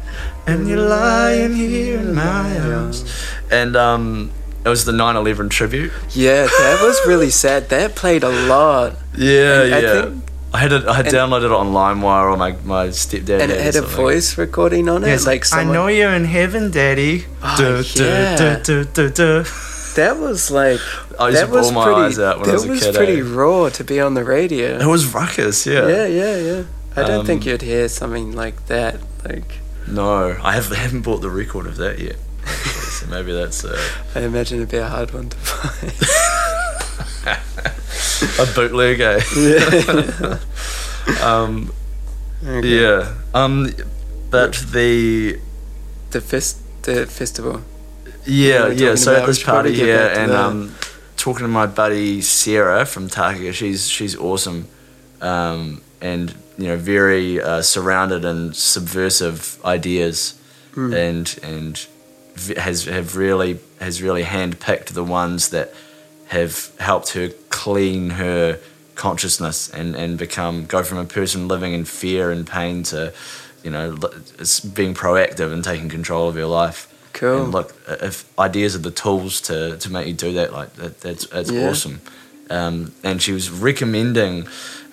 and 0.46 0.68
you're 0.68 0.78
lying 0.88 1.54
here 1.54 1.98
in 2.00 2.14
my 2.14 2.58
arms." 2.60 3.04
And 3.50 3.76
um, 3.76 4.30
it 4.64 4.68
was 4.68 4.84
the 4.84 4.92
9/11 4.92 5.50
tribute. 5.50 5.92
Yeah, 6.10 6.44
that 6.46 6.78
was 6.82 6.98
really 7.06 7.30
sad. 7.30 7.68
That 7.68 7.94
played 7.94 8.22
a 8.24 8.30
lot. 8.48 8.96
Yeah, 9.16 9.62
And 9.62 9.74
I 9.74 9.80
yeah. 9.80 10.02
think- 10.02 10.20
I 10.54 10.58
had 10.58 10.70
it. 10.72 10.86
I 10.86 10.94
had 10.94 11.06
downloaded 11.06 11.46
it 11.46 11.50
on 11.50 11.72
LimeWire, 11.72 12.30
or 12.32 12.36
my 12.36 12.52
my 12.64 12.86
stepdad. 12.88 13.40
And 13.40 13.50
it 13.50 13.60
had 13.60 13.74
a 13.74 13.82
voice 13.82 14.38
recording 14.38 14.88
on 14.88 15.02
it. 15.02 15.08
Yeah, 15.08 15.14
it's 15.14 15.26
like 15.26 15.44
I 15.52 15.64
know 15.64 15.88
you're 15.88 16.14
in 16.14 16.24
heaven, 16.24 16.70
Daddy. 16.70 17.24
Oh, 17.42 17.82
yeah. 17.96 18.36
That 19.96 20.16
was 20.18 20.50
like 20.50 20.80
I 21.20 21.28
used 21.28 21.40
that 21.42 21.46
to 21.46 21.52
was 21.52 21.72
my 21.72 21.84
pretty. 21.84 22.00
eyes 22.02 22.18
out 22.18 22.38
when 22.40 22.48
I 22.48 22.52
that 22.52 22.54
was 22.54 22.64
a 22.64 22.68
was 22.68 22.80
kid, 22.82 22.94
pretty 22.94 23.20
eh? 23.20 23.24
raw 23.24 23.68
to 23.70 23.84
be 23.84 24.00
on 24.00 24.14
the 24.14 24.24
radio. 24.24 24.78
It 24.78 24.86
was 24.86 25.12
ruckus, 25.14 25.66
yeah. 25.66 25.86
yeah, 25.88 26.06
yeah, 26.06 26.36
yeah. 26.38 26.62
I 26.96 27.02
don't 27.02 27.24
think 27.26 27.42
Um, 27.42 27.48
you'd 27.48 27.62
hear 27.62 27.88
something 27.88 28.32
like 28.32 28.66
that. 28.66 28.98
Like 29.24 29.58
No, 29.86 30.36
I 30.42 30.52
have, 30.54 30.68
haven't 30.70 31.02
bought 31.02 31.20
the 31.20 31.30
record 31.30 31.66
of 31.66 31.76
that 31.76 31.98
yet. 31.98 32.16
so 32.46 33.06
maybe 33.06 33.32
that's 33.32 33.64
uh, 33.64 33.78
I 34.14 34.20
imagine 34.20 34.58
it'd 34.58 34.70
be 34.70 34.78
a 34.78 34.88
hard 34.88 35.12
one 35.12 35.28
to 35.30 35.36
find. 35.36 35.92
a 38.38 38.46
bootleg. 38.54 39.00
Eh? 39.00 39.20
yeah. 39.36 40.38
um, 41.22 41.72
Okay. 42.46 42.68
yeah. 42.82 43.14
Um, 43.32 43.70
but 44.30 44.52
the 44.72 45.38
The 46.10 46.20
fest, 46.20 46.58
the 46.82 47.06
festival. 47.06 47.62
yeah, 48.26 48.68
yeah. 48.68 48.94
So 48.96 49.14
at 49.16 49.26
this 49.26 49.42
party 49.42 49.74
here, 49.74 49.96
back 50.08 50.16
and 50.18 50.32
um, 50.32 50.74
talking 51.16 51.42
to 51.44 51.48
my 51.48 51.66
buddy 51.66 52.20
Sarah 52.20 52.84
from 52.84 53.08
Taka. 53.08 53.52
She's 53.54 53.88
she's 53.88 54.14
awesome, 54.16 54.68
um, 55.22 55.80
and 56.02 56.34
you 56.58 56.66
know 56.68 56.76
very 56.76 57.40
uh, 57.40 57.62
surrounded 57.62 58.24
and 58.24 58.54
subversive 58.56 59.58
ideas, 59.64 60.34
Hmm. 60.74 60.92
and 60.92 61.38
and 61.42 61.86
has 62.56 62.84
have 62.86 63.16
really 63.16 63.58
has 63.80 64.02
really 64.02 64.24
handpicked 64.24 64.86
the 64.86 65.04
ones 65.04 65.48
that 65.50 65.72
have 66.26 66.70
helped 66.78 67.10
her 67.12 67.28
clean 67.48 68.10
her 68.10 68.58
consciousness 68.96 69.70
and 69.70 69.94
and 69.94 70.18
become 70.18 70.66
go 70.66 70.82
from 70.82 70.98
a 70.98 71.04
person 71.04 71.46
living 71.48 71.72
in 71.72 71.84
fear 71.84 72.30
and 72.30 72.46
pain 72.46 72.82
to 72.82 73.12
you 73.62 73.70
know 73.70 73.96
being 74.74 74.94
proactive 74.94 75.52
and 75.52 75.62
taking 75.64 75.88
control 75.88 76.28
of 76.28 76.36
your 76.36 76.46
life 76.46 76.88
Cool. 77.12 77.44
and 77.44 77.52
look 77.52 77.74
if 78.02 78.24
ideas 78.38 78.74
are 78.74 78.78
the 78.82 78.90
tools 78.90 79.40
to 79.42 79.76
to 79.78 79.90
make 79.92 80.06
you 80.06 80.12
do 80.14 80.32
that 80.34 80.52
like 80.52 80.74
that 80.74 81.00
that's 81.00 81.26
that's 81.28 81.50
Yeah. 81.50 81.68
awesome 81.68 82.00
um, 82.50 82.92
and 83.02 83.22
she 83.22 83.32
was 83.32 83.48
recommending 83.50 84.46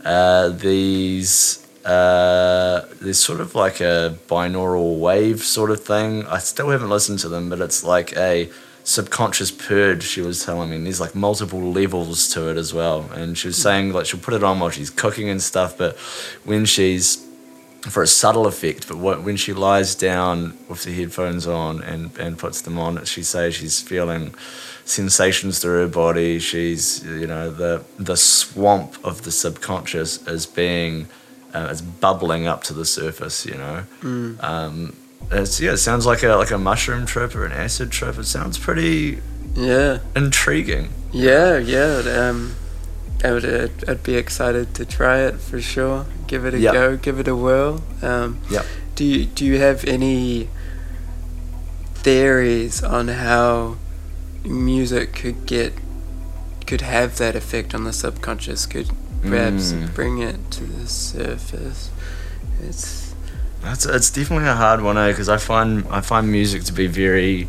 uh, 0.05 0.49
these 0.49 1.65
uh, 1.85 2.85
there's 3.01 3.19
sort 3.19 3.41
of 3.41 3.55
like 3.55 3.79
a 3.81 4.17
binaural 4.27 4.99
wave 4.99 5.41
sort 5.41 5.71
of 5.71 5.83
thing. 5.83 6.25
I 6.27 6.37
still 6.37 6.69
haven't 6.69 6.89
listened 6.89 7.19
to 7.19 7.29
them, 7.29 7.49
but 7.49 7.59
it's 7.59 7.83
like 7.83 8.15
a 8.15 8.49
subconscious 8.83 9.51
purge. 9.51 10.03
She 10.03 10.21
was 10.21 10.45
telling 10.45 10.69
me 10.69 10.75
and 10.75 10.85
there's 10.85 10.99
like 10.99 11.15
multiple 11.15 11.59
levels 11.59 12.27
to 12.33 12.49
it 12.49 12.57
as 12.57 12.73
well. 12.73 13.09
And 13.13 13.37
she 13.37 13.47
was 13.47 13.57
saying 13.57 13.93
like 13.93 14.05
she'll 14.05 14.19
put 14.19 14.33
it 14.33 14.43
on 14.43 14.59
while 14.59 14.69
she's 14.69 14.89
cooking 14.89 15.29
and 15.29 15.41
stuff, 15.41 15.77
but 15.77 15.97
when 16.45 16.65
she's 16.65 17.27
for 17.89 18.03
a 18.03 18.07
subtle 18.07 18.45
effect, 18.45 18.87
but 18.87 18.97
when 18.97 19.35
she 19.35 19.53
lies 19.53 19.95
down 19.95 20.55
with 20.69 20.83
the 20.83 20.93
headphones 20.93 21.47
on 21.47 21.81
and, 21.81 22.15
and 22.19 22.37
puts 22.37 22.61
them 22.61 22.77
on, 22.77 23.03
she 23.05 23.23
says 23.23 23.55
she's 23.55 23.81
feeling 23.81 24.35
sensations 24.91 25.59
through 25.59 25.79
her 25.81 25.87
body. 25.87 26.39
She's, 26.39 27.03
you 27.05 27.27
know, 27.27 27.49
the 27.51 27.83
the 27.97 28.17
swamp 28.17 28.91
of 29.03 29.21
the 29.25 29.31
subconscious 29.31 30.25
is 30.27 30.45
being, 30.45 31.07
uh, 31.53 31.69
is 31.71 31.81
bubbling 31.81 32.45
up 32.47 32.63
to 32.65 32.73
the 32.73 32.85
surface. 32.85 33.45
You 33.45 33.55
know, 33.63 33.83
Mm. 34.01 34.43
um, 34.43 34.93
it's 35.31 35.59
yeah, 35.61 35.73
it 35.73 35.77
sounds 35.77 36.05
like 36.05 36.23
a 36.23 36.35
like 36.35 36.51
a 36.51 36.57
mushroom 36.57 37.05
trip 37.05 37.35
or 37.35 37.45
an 37.45 37.51
acid 37.65 37.89
trip. 37.91 38.17
It 38.17 38.25
sounds 38.25 38.57
pretty 38.57 39.19
Yeah. 39.55 39.99
intriguing. 40.15 40.89
Yeah, 41.11 41.57
yeah. 41.57 42.01
Um, 42.19 42.55
I 43.23 43.31
would, 43.33 43.45
uh, 43.45 43.67
I'd 43.87 44.01
be 44.03 44.15
excited 44.15 44.73
to 44.75 44.83
try 44.85 45.19
it 45.29 45.35
for 45.39 45.61
sure. 45.61 46.05
Give 46.27 46.45
it 46.47 46.53
a 46.53 46.59
Yeah. 46.59 46.71
go. 46.73 46.97
Give 46.97 47.19
it 47.19 47.27
a 47.27 47.35
whirl. 47.35 47.83
Um, 48.01 48.39
Yep. 48.49 48.65
Do 48.95 49.03
you 49.05 49.25
do 49.25 49.45
you 49.45 49.57
have 49.59 49.79
any 49.85 50.47
theories 52.03 52.83
on 52.83 53.07
how 53.09 53.77
music 54.43 55.13
could 55.13 55.45
get 55.45 55.73
could 56.67 56.81
have 56.81 57.17
that 57.17 57.35
effect 57.35 57.73
on 57.75 57.83
the 57.83 57.91
subconscious? 57.93 58.65
Could 58.65 58.89
perhaps 59.21 59.73
Mm. 59.73 59.93
bring 59.93 60.19
it 60.19 60.39
to 60.51 60.63
the 60.63 60.87
surface? 60.87 61.89
It's 62.63 63.13
It's 63.63 63.85
it's 63.85 64.09
definitely 64.09 64.47
a 64.47 64.55
hard 64.55 64.81
one, 64.81 64.97
eh? 64.97 65.09
Because 65.09 65.29
I 65.29 65.37
find 65.37 65.85
I 65.91 66.01
find 66.01 66.31
music 66.31 66.63
to 66.63 66.73
be 66.73 66.87
very 66.87 67.47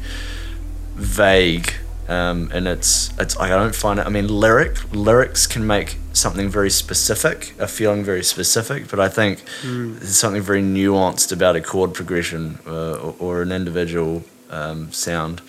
vague, 0.97 1.73
um, 2.09 2.51
and 2.53 2.67
it's 2.69 3.11
it's 3.19 3.37
I 3.39 3.49
don't 3.49 3.75
find 3.75 3.99
it. 3.99 4.07
I 4.07 4.11
mean, 4.11 4.29
lyric 4.29 4.77
lyrics 4.93 5.47
can 5.47 5.67
make 5.67 5.97
something 6.13 6.51
very 6.51 6.69
specific, 6.71 7.55
a 7.59 7.67
feeling 7.67 8.05
very 8.05 8.23
specific, 8.23 8.89
but 8.91 9.01
I 9.01 9.09
think 9.09 9.39
mm, 9.63 9.99
there's 9.99 10.17
something 10.19 10.43
very 10.43 10.63
nuanced 10.63 11.33
about 11.33 11.57
a 11.57 11.61
chord 11.61 11.95
progression 11.95 12.59
uh, 12.67 12.95
or, 12.95 13.15
or 13.19 13.43
an 13.43 13.53
individual 13.53 14.23
um, 14.51 14.93
sound 14.93 15.41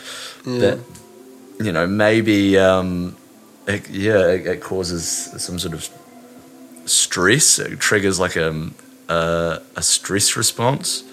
yeah. 0.46 0.60
that 0.60 0.80
you 1.60 1.72
know 1.72 1.88
maybe 1.88 2.58
um, 2.58 3.16
it, 3.68 3.90
yeah 3.90 4.28
it, 4.28 4.46
it 4.46 4.62
causes 4.62 5.08
some 5.38 5.60
sort 5.60 5.74
of 5.74 5.90
stress. 6.86 7.60
It 7.60 7.80
triggers 7.80 8.20
like 8.20 8.36
a, 8.36 8.70
a, 9.08 9.62
a 9.76 9.82
stress 9.82 10.36
response. 10.36 11.04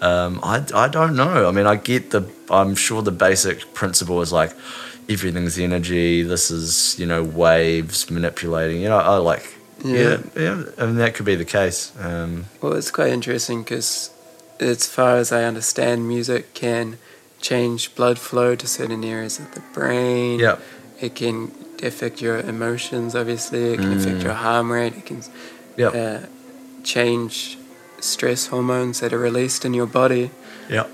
Um, 0.00 0.40
I, 0.42 0.64
I 0.74 0.88
don't 0.88 1.14
know. 1.14 1.48
I 1.48 1.50
mean 1.50 1.66
I 1.66 1.76
get 1.76 2.10
the 2.10 2.22
I'm 2.50 2.74
sure 2.74 3.02
the 3.02 3.12
basic 3.12 3.74
principle 3.74 4.22
is 4.22 4.32
like 4.32 4.52
everything's 5.08 5.58
energy. 5.58 6.22
This 6.22 6.50
is 6.50 6.98
you 6.98 7.06
know 7.06 7.22
waves 7.22 8.10
manipulating. 8.10 8.80
You 8.80 8.88
know 8.88 8.98
I 8.98 9.16
like 9.16 9.56
yeah 9.84 10.18
yeah, 10.36 10.64
I 10.78 10.86
mean 10.86 10.96
that 10.96 11.14
could 11.14 11.26
be 11.26 11.36
the 11.36 11.44
case. 11.44 11.92
Um, 11.98 12.46
Well, 12.60 12.72
it's 12.74 12.90
quite 12.90 13.12
interesting 13.12 13.62
because, 13.62 14.10
as 14.58 14.86
far 14.86 15.16
as 15.16 15.32
I 15.32 15.44
understand, 15.44 16.06
music 16.08 16.54
can 16.54 16.98
change 17.40 17.94
blood 17.94 18.18
flow 18.18 18.54
to 18.54 18.66
certain 18.66 19.02
areas 19.04 19.38
of 19.38 19.50
the 19.54 19.60
brain. 19.72 20.38
yeah 20.40 20.56
It 21.00 21.14
can 21.14 21.50
affect 21.82 22.20
your 22.20 22.38
emotions, 22.40 23.14
obviously. 23.14 23.72
It 23.72 23.78
can 23.80 23.92
affect 23.98 24.18
Mm. 24.18 24.24
your 24.24 24.34
heart 24.34 24.66
rate. 24.66 24.94
It 25.00 25.06
can 25.06 25.22
yeah 25.76 25.88
uh, 26.02 26.20
change 26.84 27.56
stress 28.00 28.46
hormones 28.48 29.00
that 29.00 29.12
are 29.12 29.18
released 29.30 29.64
in 29.64 29.72
your 29.74 29.86
body. 29.86 30.30
yeah 30.68 30.86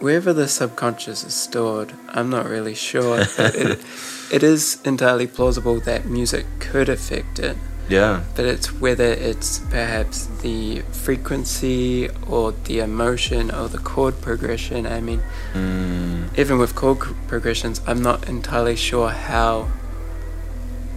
wherever 0.00 0.32
the 0.34 0.48
subconscious 0.48 1.24
is 1.24 1.34
stored, 1.34 1.92
I'm 2.08 2.28
not 2.28 2.46
really 2.48 2.74
sure. 2.74 3.18
but 3.36 3.54
it, 3.54 3.78
it 4.36 4.42
is 4.42 4.78
entirely 4.84 5.26
plausible 5.26 5.80
that 5.80 6.04
music 6.04 6.44
could 6.60 6.88
affect 6.88 7.38
it, 7.38 7.56
Yeah. 7.88 8.22
but 8.34 8.44
it's 8.46 8.72
whether 8.80 9.04
it's 9.12 9.58
perhaps 9.70 10.26
the 10.42 10.80
frequency 10.92 12.08
or 12.26 12.52
the 12.64 12.80
emotion 12.80 13.50
or 13.50 13.68
the 13.68 13.78
chord 13.78 14.20
progression. 14.22 14.86
I 14.86 15.00
mean, 15.00 15.22
Mm, 15.52 16.36
even 16.38 16.58
with 16.58 16.74
chord 16.74 16.98
progressions, 17.28 17.80
I'm 17.86 18.00
not 18.02 18.28
entirely 18.28 18.76
sure 18.76 19.10
how 19.10 19.68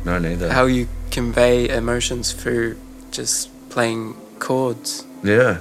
no, 0.06 0.18
neither. 0.20 0.52
how 0.54 0.66
you 0.66 0.88
convey 1.12 1.68
emotions 1.70 2.32
through 2.32 2.78
just 3.12 3.50
playing 3.70 4.16
chords. 4.40 5.06
yeah. 5.24 5.58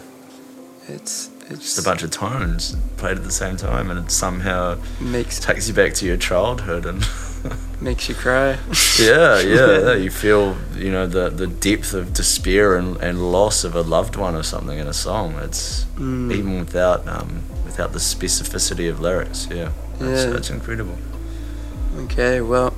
It's 0.88 1.30
it's 1.50 1.60
Just 1.74 1.78
a 1.78 1.82
bunch 1.82 2.02
of 2.02 2.10
tones 2.10 2.76
played 2.96 3.16
at 3.16 3.24
the 3.24 3.30
same 3.32 3.56
time, 3.56 3.90
and 3.90 3.98
it 4.04 4.10
somehow 4.10 4.78
makes 5.00 5.38
takes 5.40 5.66
you 5.68 5.74
back 5.74 5.94
to 5.94 6.06
your 6.06 6.16
childhood 6.16 6.86
and. 6.86 7.04
makes 7.80 8.08
you 8.08 8.14
cry. 8.14 8.58
yeah, 8.98 9.40
yeah, 9.40 9.78
yeah. 9.80 9.94
You 9.94 10.10
feel, 10.10 10.56
you 10.76 10.90
know, 10.90 11.06
the, 11.06 11.28
the 11.30 11.46
depth 11.46 11.92
of 11.94 12.12
despair 12.12 12.76
and, 12.76 12.96
and 12.98 13.32
loss 13.32 13.64
of 13.64 13.74
a 13.74 13.82
loved 13.82 14.16
one 14.16 14.34
or 14.34 14.42
something 14.42 14.78
in 14.78 14.86
a 14.86 14.92
song. 14.94 15.34
It's 15.42 15.84
Mm. 15.96 16.30
even 16.32 16.58
without 16.58 17.08
um, 17.08 17.42
without 17.64 17.92
the 17.92 17.98
specificity 17.98 18.90
of 18.90 19.00
lyrics. 19.00 19.48
Yeah, 19.50 19.70
that's, 19.98 20.24
Yeah. 20.24 20.30
that's 20.30 20.50
incredible. 20.50 20.96
Okay, 22.04 22.40
well, 22.42 22.74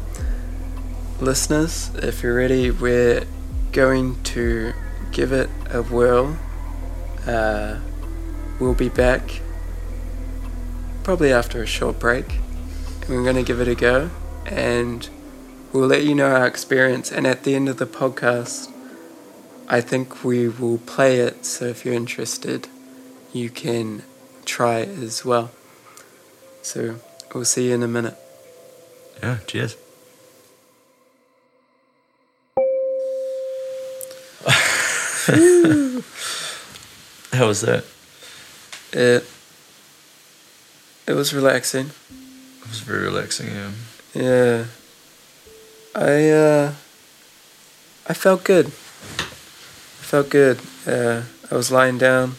listeners, 1.21 1.91
if 1.97 2.23
you're 2.23 2.37
ready, 2.37 2.71
we're 2.71 3.25
going 3.73 4.23
to 4.23 4.73
give 5.11 5.33
it 5.33 5.51
a 5.71 5.83
whirl. 5.83 6.37
Uh, 7.27 7.79
we'll 8.61 8.75
be 8.75 8.89
back 8.89 9.41
probably 11.03 11.33
after 11.33 11.63
a 11.63 11.67
short 11.67 11.99
break. 11.99 12.39
And 13.03 13.17
we're 13.17 13.25
going 13.25 13.37
to 13.37 13.43
give 13.43 13.61
it 13.61 13.69
a 13.69 13.75
go 13.75 14.11
and 14.51 15.09
we'll 15.73 15.87
let 15.87 16.05
you 16.05 16.15
know 16.15 16.31
our 16.31 16.47
experience. 16.47 17.13
And 17.13 17.27
at 17.27 17.45
the 17.45 17.55
end 17.55 17.69
of 17.69 17.77
the 17.79 17.87
podcast, 17.87 18.71
I 19.69 19.81
think 19.81 20.25
we 20.25 20.49
will 20.49 20.79
play 20.79 21.21
it. 21.21 21.45
So 21.45 21.67
if 21.67 21.85
you're 21.85 21.95
interested, 21.95 22.69
you 23.33 23.51
can 23.51 24.03
try 24.45 24.79
it 24.79 24.89
as 24.89 25.25
well. 25.25 25.51
So 26.63 26.97
we'll 27.35 27.45
see 27.45 27.69
you 27.69 27.75
in 27.75 27.83
a 27.83 27.89
minute. 27.89 28.17
Yeah, 29.23 29.39
cheers. 29.47 29.77
How 37.33 37.47
was 37.47 37.61
that? 37.61 37.85
It 38.93 39.25
it 41.07 41.13
was 41.13 41.35
relaxing. 41.35 41.91
It 42.63 42.69
was 42.69 42.81
very 42.81 43.03
relaxing. 43.05 43.49
Yeah. 43.49 43.71
Yeah. 44.19 44.65
I 45.95 46.31
uh 46.31 46.73
I 48.09 48.15
felt 48.15 48.43
good. 48.45 48.67
I 48.67 50.05
felt 50.11 50.29
good. 50.31 50.59
Uh 50.87 51.23
I 51.51 51.55
was 51.55 51.71
lying 51.71 51.99
down. 51.99 52.35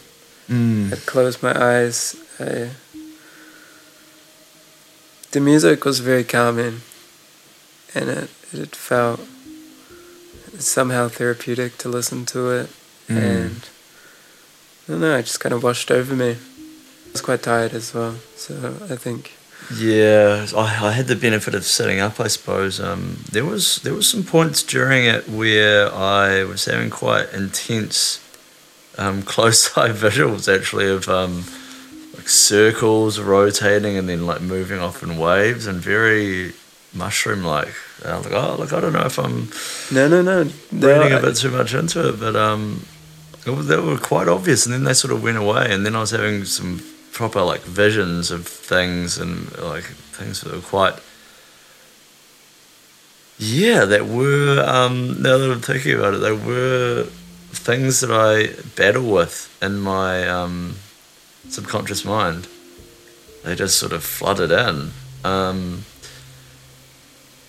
Mm. 0.48 0.92
I 0.92 0.96
closed 0.96 1.42
my 1.42 1.54
eyes. 1.56 2.16
I 2.38 2.70
the 5.32 5.40
music 5.40 5.84
was 5.84 6.00
very 6.00 6.24
calming 6.24 6.80
and 7.94 8.08
it 8.10 8.30
it 8.52 8.76
felt 8.76 9.20
somehow 10.58 11.08
therapeutic 11.08 11.78
to 11.78 11.88
listen 11.88 12.26
to 12.26 12.50
it 12.50 12.68
Mm. 13.08 13.16
and 13.16 13.60
I 14.86 14.92
don't 14.92 15.00
know, 15.00 15.16
it 15.18 15.26
just 15.26 15.40
kind 15.40 15.52
of 15.54 15.62
washed 15.64 15.90
over 15.90 16.14
me. 16.14 16.30
I 16.32 17.12
was 17.12 17.20
quite 17.20 17.42
tired 17.42 17.72
as 17.74 17.92
well, 17.94 18.14
so 18.36 18.54
I 18.88 18.94
think 18.96 19.32
Yeah, 19.76 20.46
I, 20.56 20.88
I 20.88 20.92
had 20.92 21.06
the 21.06 21.16
benefit 21.16 21.54
of 21.54 21.64
setting 21.64 22.00
up. 22.00 22.18
I 22.18 22.26
suppose 22.28 22.80
um, 22.80 23.18
there 23.30 23.44
was 23.44 23.76
there 23.82 23.94
was 23.94 24.08
some 24.08 24.24
points 24.24 24.62
during 24.62 25.04
it 25.04 25.28
where 25.28 25.92
I 25.94 26.44
was 26.44 26.64
having 26.64 26.90
quite 26.90 27.32
intense 27.32 28.20
um, 28.98 29.22
close 29.34 29.76
eye 29.76 29.90
visuals 29.90 30.52
actually 30.52 30.88
of 30.90 31.08
um, 31.08 31.44
like 32.16 32.28
circles 32.28 33.20
rotating 33.20 33.96
and 33.96 34.08
then 34.08 34.26
like 34.26 34.40
moving 34.40 34.80
off 34.80 35.02
in 35.02 35.16
waves 35.18 35.66
and 35.66 35.80
very 35.80 36.52
mushroom 36.92 37.44
like. 37.44 37.72
I 38.04 38.16
was 38.16 38.26
like, 38.26 38.34
oh 38.34 38.56
look, 38.58 38.72
I 38.72 38.80
don't 38.80 38.92
know 38.94 39.04
if 39.04 39.18
I'm 39.18 39.50
No, 39.94 40.08
no, 40.08 40.22
no. 40.22 40.50
reading 40.72 41.12
a 41.12 41.20
bit 41.20 41.36
too 41.36 41.50
much 41.50 41.74
into 41.74 42.08
it, 42.08 42.18
but 42.18 42.34
um, 42.34 42.86
it 43.46 43.50
they 43.50 43.76
were 43.76 43.98
quite 43.98 44.26
obvious, 44.26 44.66
and 44.66 44.72
then 44.72 44.84
they 44.84 44.94
sort 44.94 45.12
of 45.12 45.22
went 45.22 45.36
away, 45.36 45.66
and 45.70 45.84
then 45.86 45.94
I 45.94 46.00
was 46.00 46.10
having 46.10 46.44
some 46.44 46.82
proper 47.12 47.42
like 47.42 47.62
visions 47.62 48.30
of 48.30 48.46
things 48.46 49.18
and 49.18 49.56
like 49.58 49.84
things 49.84 50.40
that 50.40 50.52
were 50.52 50.60
quite. 50.60 50.94
Yeah, 53.38 53.84
that 53.86 54.06
were 54.06 54.62
um, 54.66 55.22
now 55.22 55.38
that 55.38 55.50
I'm 55.50 55.60
thinking 55.60 55.98
about 55.98 56.14
it, 56.14 56.18
they 56.18 56.32
were 56.32 57.04
things 57.50 58.00
that 58.00 58.10
I 58.10 58.60
battle 58.76 59.10
with 59.10 59.56
in 59.62 59.80
my 59.80 60.28
um, 60.28 60.76
subconscious 61.48 62.04
mind. 62.04 62.46
They 63.44 63.54
just 63.54 63.78
sort 63.78 63.92
of 63.92 64.04
flooded 64.04 64.50
in. 64.52 64.90
Um, 65.24 65.84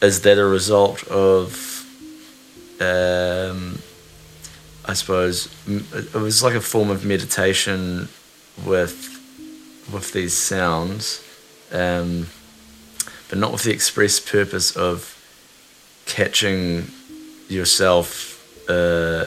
is 0.01 0.21
that 0.21 0.37
a 0.37 0.45
result 0.45 1.03
of 1.07 1.85
um, 2.79 3.79
I 4.85 4.93
suppose 4.93 5.53
it 5.67 6.13
was 6.15 6.41
like 6.41 6.55
a 6.55 6.61
form 6.61 6.89
of 6.89 7.05
meditation 7.05 8.09
with 8.65 9.20
with 9.93 10.13
these 10.13 10.35
sounds, 10.35 11.23
um, 11.71 12.27
but 13.29 13.37
not 13.37 13.51
with 13.51 13.63
the 13.63 13.71
express 13.71 14.19
purpose 14.19 14.75
of 14.75 15.17
catching 16.05 16.91
yourself 17.47 18.69
uh, 18.69 19.25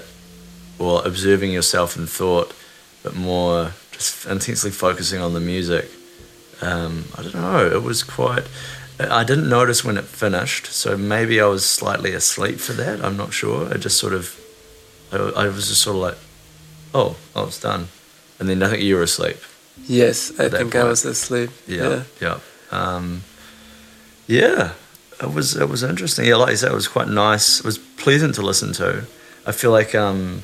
or 0.79 1.07
observing 1.07 1.53
yourself 1.53 1.97
in 1.97 2.07
thought, 2.07 2.55
but 3.03 3.15
more 3.15 3.73
just 3.93 4.27
intensely 4.27 4.71
focusing 4.71 5.21
on 5.21 5.35
the 5.35 5.41
music. 5.41 5.91
Um, 6.61 7.05
I 7.17 7.23
don't 7.23 7.35
know. 7.35 7.67
It 7.67 7.83
was 7.83 8.03
quite. 8.03 8.45
I 8.99 9.25
didn't 9.25 9.49
notice 9.49 9.85
when 9.85 9.97
it 9.97 10.05
finished, 10.05 10.67
so 10.67 10.97
maybe 10.97 11.41
I 11.41 11.47
was 11.47 11.65
slightly 11.65 12.13
asleep 12.13 12.59
for 12.61 12.73
that. 12.75 13.05
I'm 13.05 13.17
not 13.17 13.33
sure. 13.33 13.73
I 13.73 13.77
just 13.77 13.99
sort 13.99 14.13
of, 14.13 14.41
I, 15.13 15.17
I 15.17 15.49
was 15.49 15.69
just 15.69 15.83
sort 15.83 15.97
of 15.97 16.03
like, 16.03 16.19
oh, 16.95 17.17
oh, 17.35 17.47
it's 17.47 17.61
done, 17.61 17.89
and 18.39 18.49
then 18.49 18.63
I 18.63 18.69
think 18.69 18.83
you 18.83 18.95
were 18.95 19.03
asleep. 19.03 19.39
Yes, 19.87 20.39
I 20.39 20.49
think 20.49 20.75
I 20.75 20.85
was 20.85 21.05
asleep. 21.05 21.51
Yeah, 21.67 22.05
yeah, 22.21 22.39
um, 22.71 23.23
yeah. 24.27 24.73
It 25.23 25.33
was 25.33 25.57
it 25.57 25.69
was 25.69 25.83
interesting. 25.83 26.27
Yeah, 26.27 26.37
like 26.37 26.51
you 26.51 26.57
said, 26.57 26.73
it 26.73 26.75
was 26.75 26.89
quite 26.89 27.09
nice. 27.09 27.61
It 27.61 27.65
was 27.65 27.79
pleasant 27.79 28.35
to 28.37 28.43
listen 28.43 28.73
to. 28.75 29.05
I 29.47 29.53
feel 29.53 29.71
like 29.71 29.95
um, 29.95 30.43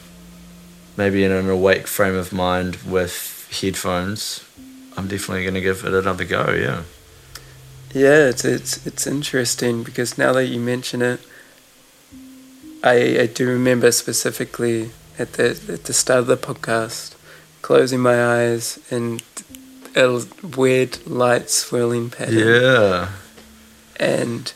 maybe 0.96 1.24
in 1.24 1.32
an 1.32 1.48
awake 1.48 1.86
frame 1.86 2.14
of 2.14 2.32
mind 2.32 2.76
with 2.86 3.48
headphones, 3.60 4.44
I'm 4.96 5.08
definitely 5.08 5.42
going 5.42 5.54
to 5.54 5.60
give 5.60 5.84
it 5.84 5.94
another 5.94 6.24
go. 6.24 6.52
Yeah. 6.52 6.82
Yeah, 7.92 8.28
it's 8.28 8.44
it's 8.44 8.86
it's 8.86 9.06
interesting 9.06 9.82
because 9.82 10.16
now 10.16 10.32
that 10.34 10.46
you 10.46 10.60
mention 10.60 11.02
it, 11.02 11.20
I 12.84 13.18
I 13.22 13.26
do 13.26 13.48
remember 13.48 13.90
specifically 13.90 14.92
at 15.18 15.32
the 15.32 15.50
at 15.68 15.84
the 15.84 15.92
start 15.92 16.20
of 16.20 16.26
the 16.28 16.36
podcast, 16.36 17.14
closing 17.70 18.00
my 18.00 18.18
eyes 18.40 18.80
and 18.90 19.22
a 19.94 20.20
weird 20.56 21.06
light 21.06 21.48
swirling 21.48 22.10
pattern 22.10 22.38
Yeah. 22.38 23.08
and 23.96 24.52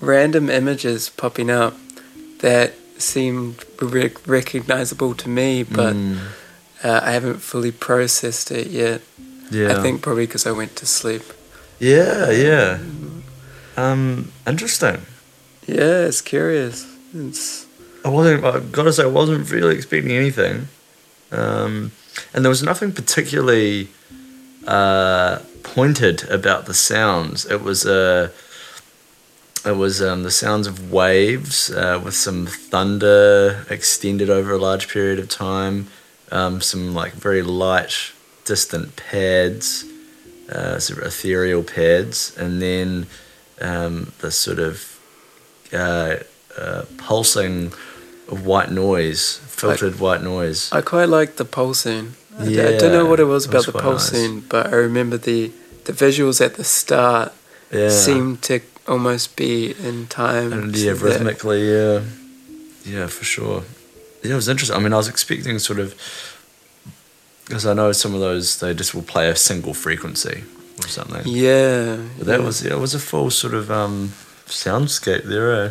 random 0.00 0.48
images 0.48 1.08
popping 1.08 1.50
up 1.50 1.74
that 2.38 2.74
seemed 2.98 3.56
rec- 3.82 4.24
recognizable 4.28 5.14
to 5.22 5.28
me, 5.28 5.64
but 5.64 5.94
Mm, 5.96 6.18
uh, 6.84 7.00
I 7.02 7.10
haven't 7.10 7.40
fully 7.42 7.72
processed 7.72 8.52
it 8.52 8.68
yet. 8.68 9.00
yeah. 9.50 9.72
I 9.76 9.82
think 9.82 10.00
probably 10.00 10.26
because 10.26 10.46
I 10.46 10.52
went 10.52 10.76
to 10.76 10.86
sleep. 10.86 11.24
Yeah, 11.80 12.30
yeah. 12.30 12.78
Um, 13.76 14.30
interesting. 14.46 14.98
Yeah, 15.66 16.06
it's 16.08 16.20
curious. 16.20 16.86
It's 17.12 17.66
I 18.04 18.08
wasn't. 18.08 18.44
I 18.44 18.60
gotta 18.60 18.92
say, 18.92 19.02
I 19.02 19.06
wasn't 19.20 19.50
really 19.50 19.74
expecting 19.74 20.12
anything, 20.12 20.68
um, 21.32 21.90
and 22.32 22.44
there 22.44 22.50
was 22.50 22.62
nothing 22.62 22.92
particularly 22.92 23.88
uh, 24.66 25.40
pointed 25.62 26.28
about 26.30 26.66
the 26.66 26.74
sounds. 26.74 27.46
It 27.46 27.62
was 27.62 27.86
uh, 27.86 28.30
it 29.64 29.76
was 29.76 30.02
um, 30.02 30.22
the 30.22 30.30
sounds 30.30 30.66
of 30.66 30.92
waves 30.92 31.70
uh, 31.70 32.00
with 32.04 32.14
some 32.14 32.46
thunder 32.46 33.64
extended 33.70 34.28
over 34.28 34.52
a 34.52 34.58
large 34.58 34.88
period 34.88 35.18
of 35.18 35.28
time. 35.28 35.88
Um, 36.30 36.60
some 36.60 36.94
like 36.94 37.12
very 37.12 37.42
light, 37.42 38.12
distant 38.44 38.96
pads, 38.96 39.84
uh, 40.50 40.78
sort 40.78 41.00
of 41.00 41.06
ethereal 41.06 41.62
pads, 41.62 42.36
and 42.36 42.60
then 42.60 43.06
um, 43.60 44.12
the 44.18 44.30
sort 44.30 44.58
of 44.58 44.98
uh, 45.72 46.16
uh, 46.58 46.84
pulsing 46.98 47.72
white 48.28 48.70
noise, 48.70 49.38
filtered 49.46 49.98
white 50.00 50.22
noise. 50.22 50.70
I 50.72 50.80
quite 50.80 51.08
liked 51.08 51.36
the 51.36 51.44
pulsing. 51.44 52.14
I, 52.38 52.44
d- 52.44 52.60
I 52.60 52.70
Yeah, 52.70 52.78
don't 52.78 52.92
know 52.92 53.06
what 53.06 53.20
it 53.20 53.24
was 53.24 53.44
it 53.44 53.48
about 53.48 53.58
was 53.58 53.66
the 53.66 53.72
quite 53.72 53.84
nice. 53.84 54.10
pulsing, 54.10 54.40
but 54.48 54.66
I 54.66 54.76
remember 54.76 55.16
the 55.18 55.52
the 55.84 55.92
visuals 55.92 56.40
at 56.40 56.54
the 56.54 56.64
start 56.64 57.32
yeah, 57.70 57.90
seemed 57.90 58.40
to 58.42 58.60
almost 58.88 59.36
be 59.36 59.74
in 59.78 60.06
time. 60.06 60.52
and 60.52 60.76
yeah, 60.76 60.92
rhythmically, 60.92 61.68
yeah, 61.70 62.00
yeah, 62.84 63.06
for 63.06 63.24
sure. 63.24 63.62
Yeah, 64.22 64.32
it 64.32 64.36
was 64.36 64.48
interesting. 64.48 64.76
I 64.76 64.80
mean, 64.80 64.92
I 64.94 64.96
was 64.96 65.08
expecting 65.08 65.58
sort 65.58 65.78
of 65.78 65.94
because 67.44 67.66
I 67.66 67.74
know 67.74 67.92
some 67.92 68.14
of 68.14 68.20
those 68.20 68.58
they 68.60 68.72
just 68.74 68.94
will 68.94 69.02
play 69.02 69.28
a 69.28 69.36
single 69.36 69.74
frequency 69.74 70.44
or 70.80 70.88
something. 70.88 71.22
Yeah, 71.26 71.98
But 72.18 72.26
that 72.26 72.40
yeah. 72.40 72.46
was 72.46 72.62
yeah, 72.64 72.72
it 72.72 72.80
was 72.80 72.94
a 72.94 72.98
full 72.98 73.30
sort 73.30 73.54
of 73.54 73.70
um, 73.70 74.12
soundscape 74.46 75.24
there. 75.24 75.66
Eh? 75.66 75.70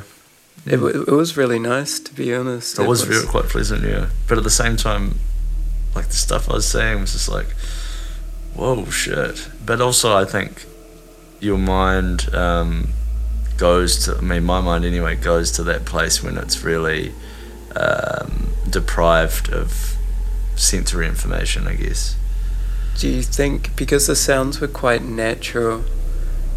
It, 0.66 0.80
it 0.80 1.12
was 1.12 1.36
really 1.36 1.60
nice, 1.60 2.00
to 2.00 2.14
be 2.14 2.34
honest. 2.34 2.80
It 2.80 2.88
was 2.88 3.04
very 3.04 3.26
quite 3.26 3.46
pleasant, 3.46 3.84
yeah. 3.84 4.08
But 4.28 4.38
at 4.38 4.44
the 4.44 4.50
same 4.50 4.78
time, 4.78 5.20
like 5.96 6.08
the 6.08 6.14
stuff 6.14 6.50
I 6.50 6.54
was 6.54 6.68
saying 6.68 7.02
was 7.02 7.14
just 7.14 7.30
like, 7.30 7.48
whoa, 8.56 8.86
shit. 8.86 9.50
But 9.66 9.82
also, 9.82 10.16
I 10.16 10.26
think 10.26 10.66
your 11.40 11.58
mind 11.58 12.34
um, 12.34 12.90
goes 13.58 14.06
to, 14.06 14.18
I 14.18 14.22
mean, 14.22 14.46
my 14.46 14.62
mind 14.62 14.86
anyway, 14.86 15.16
goes 15.16 15.52
to 15.54 15.64
that 15.64 15.86
place 15.86 16.24
when 16.24 16.38
it's 16.38 16.64
really 16.64 17.12
um, 17.76 18.54
deprived 18.70 19.52
of 19.52 19.96
sensory 20.56 21.08
information, 21.08 21.68
I 21.68 21.76
guess. 21.76 22.16
Do 22.98 23.10
you 23.10 23.24
think 23.24 23.76
because 23.76 24.08
the 24.08 24.16
sounds 24.16 24.62
were 24.62 24.68
quite 24.68 25.04
natural? 25.04 25.84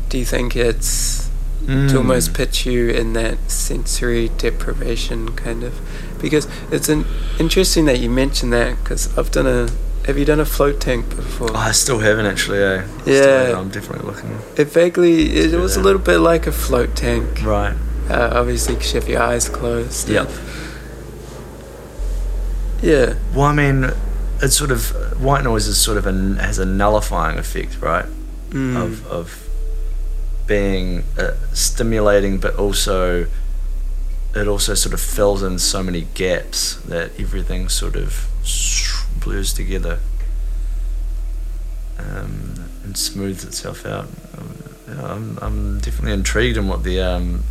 Do 0.09 0.18
you 0.18 0.24
think 0.24 0.55
it's 0.55 1.25
Mm. 1.64 1.90
to 1.90 1.96
almost 1.96 2.32
put 2.32 2.64
you 2.64 2.90
in 2.90 3.12
that 3.14 3.50
sensory 3.50 4.28
deprivation 4.28 5.34
kind 5.34 5.64
of? 5.64 5.80
Because 6.20 6.46
it's 6.70 6.88
an 6.88 7.04
interesting 7.40 7.86
that 7.86 7.98
you 7.98 8.09
mentioned 8.09 8.52
that 8.52 8.76
because 8.82 9.16
I've 9.18 9.30
done 9.30 9.46
a. 9.46 9.68
Have 10.07 10.16
you 10.16 10.24
done 10.24 10.38
a 10.38 10.44
float 10.44 10.80
tank 10.80 11.09
before? 11.09 11.50
Oh, 11.50 11.57
I 11.57 11.72
still 11.72 11.98
haven't 11.98 12.26
actually, 12.26 12.59
eh? 12.59 12.86
Yeah. 13.04 13.14
haven't. 13.14 13.59
I'm 13.59 13.70
definitely 13.70 14.07
looking. 14.07 14.38
It 14.57 14.66
vaguely. 14.68 15.36
It 15.36 15.50
do 15.50 15.61
was 15.61 15.76
a 15.76 15.80
little 15.80 16.00
bit 16.00 16.18
like 16.18 16.46
a 16.46 16.52
float 16.52 16.94
tank. 16.94 17.42
Right. 17.42 17.74
Uh, 18.09 18.30
obviously, 18.32 18.76
because 18.76 18.94
you 18.94 19.00
have 19.00 19.09
your 19.09 19.22
eyes 19.22 19.48
closed. 19.48 20.09
Yep. 20.09 20.30
Yeah. 22.82 23.14
Well, 23.34 23.46
I 23.46 23.52
mean, 23.52 23.90
it's 24.40 24.57
sort 24.57 24.70
of 24.70 24.90
white 25.20 25.42
noise 25.42 25.66
is 25.66 25.78
sort 25.78 25.98
of 25.98 26.07
an 26.07 26.36
has 26.36 26.59
a 26.59 26.66
nullifying 26.66 27.38
effect, 27.38 27.80
right? 27.80 28.07
Mm. 28.50 28.76
Of 28.80 29.07
of 29.09 29.45
being 30.47 31.05
uh, 31.18 31.32
stimulating, 31.53 32.38
but 32.38 32.57
also 32.57 33.26
it 34.34 34.47
also 34.47 34.74
sort 34.74 34.92
of 34.92 35.01
fills 35.01 35.42
in 35.42 35.59
so 35.59 35.82
many 35.82 36.03
gaps 36.14 36.76
that 36.82 37.11
everything 37.18 37.68
sort 37.68 37.97
of 37.97 38.28
blurs 39.20 39.53
together 39.53 39.99
um, 41.99 42.70
and 42.84 42.97
smooths 42.97 43.44
itself 43.44 43.86
out. 43.86 44.07
I'm 44.88 45.38
I'm 45.42 45.80
definitely 45.80 46.12
intrigued 46.12 46.57
in 46.57 46.68
what 46.68 46.84
the 46.84 47.01
um, 47.01 47.44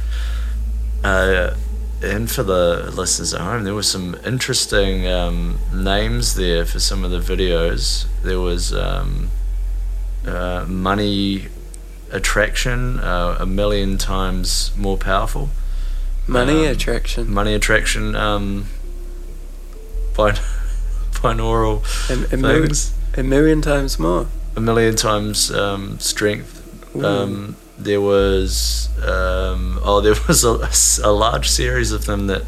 uh, 1.03 1.55
and 2.01 2.29
for 2.29 2.43
the 2.43 2.91
listeners 2.95 3.33
at 3.33 3.41
home, 3.41 3.63
there 3.63 3.73
were 3.73 3.83
some 3.83 4.15
interesting 4.25 5.07
um, 5.07 5.59
names 5.73 6.35
there 6.35 6.65
for 6.65 6.79
some 6.79 7.03
of 7.03 7.11
the 7.11 7.19
videos. 7.19 8.05
There 8.23 8.39
was 8.39 8.73
um, 8.73 9.29
uh, 10.25 10.65
money 10.67 11.47
attraction, 12.15 12.99
uh, 12.99 13.37
a 13.39 13.45
million 13.45 13.97
times 13.97 14.75
more 14.75 14.97
powerful. 14.97 15.49
Money 16.27 16.65
um, 16.65 16.73
attraction. 16.73 17.31
Money 17.31 17.53
attraction, 17.53 18.15
um, 18.15 18.67
bin- 20.15 20.35
binaural 21.11 21.83
A, 22.09 22.35
a, 23.17 23.19
a 23.19 23.23
million 23.23 23.61
times 23.61 23.99
more. 23.99 24.27
A 24.55 24.61
million 24.61 24.95
times 24.95 25.51
um, 25.51 25.99
strength. 25.99 26.61
Um, 27.03 27.57
there 27.77 27.99
was 27.99 28.89
um, 29.03 29.79
oh 29.83 29.99
there 30.01 30.15
was 30.27 30.43
a, 30.45 31.07
a 31.07 31.11
large 31.11 31.49
series 31.49 31.91
of 31.91 32.05
them 32.05 32.27
that 32.27 32.43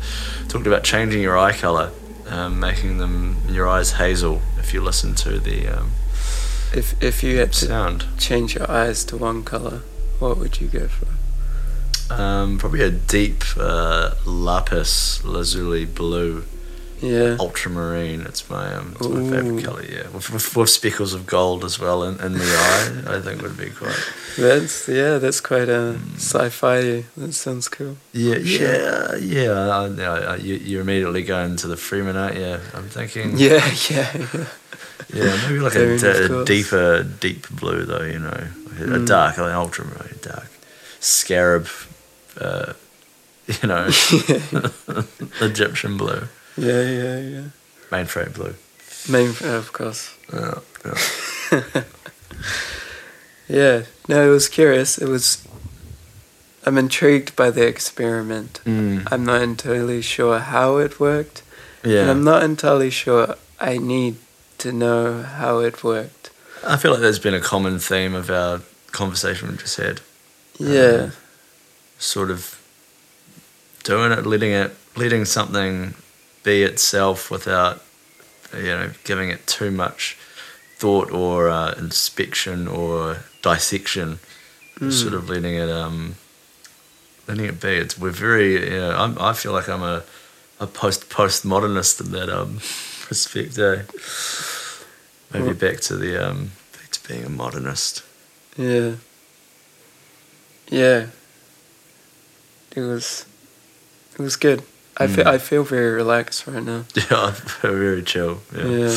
talked 0.47 0.65
about 0.65 0.83
changing 0.83 1.21
your 1.21 1.37
eye 1.37 1.51
color, 1.51 1.91
um, 2.29 2.59
making 2.59 2.97
them 2.97 3.37
your 3.49 3.67
eyes 3.67 3.93
hazel. 3.93 4.41
If 4.57 4.73
you 4.73 4.81
listen 4.81 5.15
to 5.15 5.39
the 5.39 5.67
um, 5.67 5.91
if 6.75 7.01
if 7.01 7.23
you 7.23 7.37
had 7.37 7.53
to 7.53 7.65
sound, 7.67 8.05
change 8.17 8.55
your 8.55 8.69
eyes 8.69 9.03
to 9.05 9.17
one 9.17 9.43
color, 9.43 9.81
what 10.19 10.37
would 10.37 10.59
you 10.61 10.67
go 10.67 10.87
for? 10.87 11.07
um, 12.09 12.57
probably 12.57 12.81
a 12.81 12.89
deep 12.91 13.43
uh, 13.57 14.13
lapis 14.25 15.23
lazuli 15.25 15.83
blue, 15.83 16.45
Yeah. 17.01 17.35
ultramarine. 17.37 18.21
It's 18.21 18.49
my 18.49 18.73
um, 18.75 18.95
it's 18.97 19.07
my 19.09 19.29
favorite 19.29 19.63
color. 19.65 19.83
Yeah, 19.83 20.07
with, 20.13 20.29
with, 20.31 20.55
with 20.55 20.69
speckles 20.69 21.13
of 21.13 21.25
gold 21.25 21.63
as 21.65 21.79
well 21.79 22.03
in, 22.03 22.19
in 22.21 22.33
the 22.33 22.45
eye. 22.45 23.17
I 23.17 23.19
think 23.21 23.41
would 23.41 23.57
be 23.57 23.69
quite. 23.71 23.99
That's 24.37 24.87
yeah. 24.87 25.17
That's 25.19 25.41
quite 25.41 25.67
a 25.69 25.93
Hmm. 25.93 26.15
sci-fi. 26.15 27.03
That 27.17 27.33
sounds 27.33 27.67
cool. 27.67 27.97
Yeah, 28.13 28.39
Sure. 28.43 28.73
yeah, 28.73 29.15
yeah. 29.17 29.51
I, 29.51 30.33
I, 30.33 30.35
you, 30.37 30.55
you're 30.55 30.81
immediately 30.81 31.23
going 31.23 31.55
to 31.57 31.67
the 31.67 31.75
Fremen, 31.75 32.15
aren't 32.15 32.37
you? 32.37 32.57
I'm 32.73 32.87
thinking. 32.89 33.37
Yeah, 33.37 33.61
yeah, 33.89 34.11
yeah. 34.33 34.45
Yeah, 35.13 35.37
maybe 35.47 35.59
like 35.59 35.75
a, 35.75 35.97
course. 35.99 36.47
deeper, 36.47 37.03
deep 37.03 37.47
blue 37.49 37.85
though. 37.85 38.03
You 38.03 38.19
know, 38.19 38.47
a 38.79 38.83
Mm. 38.99 39.07
dark, 39.07 39.37
like 39.37 39.53
ultramarine, 39.53 40.19
dark, 40.21 40.47
scarab. 40.99 41.67
Uh, 42.39 42.73
you 43.61 43.67
know, 43.67 43.87
Egyptian 45.41 45.97
blue, 45.97 46.27
Yeah, 46.57 46.81
yeah, 46.83 47.19
yeah. 47.19 47.43
mainframe 47.89 48.33
blue. 48.33 48.55
Main, 49.09 49.29
of 49.43 49.71
course. 49.73 50.13
Yeah, 50.33 50.59
yeah. 50.85 51.83
Yeah. 53.47 53.83
No, 54.09 54.27
it 54.27 54.31
was 54.31 54.49
curious. 54.49 54.97
It 54.97 55.07
was. 55.07 55.47
I'm 56.65 56.77
intrigued 56.77 57.35
by 57.37 57.49
the 57.49 57.65
experiment. 57.65 58.59
Mm, 58.65 59.07
I'm 59.09 59.23
not 59.25 59.41
entirely 59.41 60.01
sure 60.01 60.39
how 60.39 60.77
it 60.77 60.99
worked, 60.99 61.43
Yeah. 61.83 62.01
and. 62.01 62.11
I'm 62.11 62.23
not 62.25 62.43
entirely 62.43 62.89
sure 62.89 63.35
I 63.59 63.77
need 63.77 64.17
to 64.59 64.71
know 64.71 65.21
how 65.21 65.59
it 65.59 65.83
worked. 65.83 66.29
I 66.65 66.77
feel 66.77 66.91
like 66.91 67.01
there's 67.01 67.19
been 67.19 67.33
a 67.33 67.39
common 67.39 67.79
theme 67.79 68.15
of 68.15 68.29
our 68.29 68.61
conversation 68.91 69.49
we 69.49 69.57
just 69.57 69.77
had. 69.77 70.01
Yeah. 70.59 71.11
sort 71.99 72.31
of 72.31 72.59
doing 73.83 74.11
it, 74.11 74.25
letting 74.25 74.51
it, 74.51 74.71
letting 74.95 75.25
something 75.25 75.93
be 76.43 76.63
itself 76.63 77.29
without, 77.29 77.83
you 78.55 78.63
know, 78.63 78.91
giving 79.03 79.29
it 79.29 79.45
too 79.47 79.71
much 79.71 80.17
thought 80.77 81.11
or 81.11 81.49
uh, 81.49 81.73
inspection 81.77 82.67
or 82.67 83.17
dissection. 83.41 84.19
Mm. 84.79 84.91
Sort 84.91 85.13
of 85.13 85.29
letting 85.29 85.55
it, 85.55 85.69
um, 85.69 86.15
letting 87.27 87.45
it 87.45 87.59
be. 87.59 87.69
It's 87.69 87.97
we're 87.97 88.11
very, 88.11 88.63
you 88.63 88.79
know, 88.79 88.95
I'm, 88.95 89.17
I 89.19 89.33
feel 89.33 89.51
like 89.51 89.67
I'm 89.67 89.81
a, 89.81 90.03
a 90.59 90.67
post 90.67 91.09
postmodernist 91.09 92.01
in 92.05 92.11
that 92.11 92.29
um, 92.29 92.59
respect. 93.09 93.57
Eh? 93.57 93.81
Maybe 95.33 95.45
Well- 95.45 95.53
back 95.55 95.79
to 95.81 95.95
the 95.97 96.17
um, 96.29 96.51
back 96.73 96.89
to 96.91 97.07
being 97.07 97.25
a 97.25 97.29
modernist. 97.29 98.03
Yeah. 98.57 98.95
Yeah. 100.69 101.07
It 102.75 102.81
was. 102.81 103.25
It 104.13 104.21
was 104.21 104.35
good. 104.35 104.63
I 104.97 105.07
feel. 105.07 105.25
Mm. 105.25 105.27
I 105.27 105.37
feel 105.37 105.63
very 105.63 105.91
relaxed 105.91 106.47
right 106.47 106.63
now. 106.63 106.85
Yeah, 106.95 107.31
very 107.61 108.03
chill. 108.03 108.41
Yeah. 108.55 108.95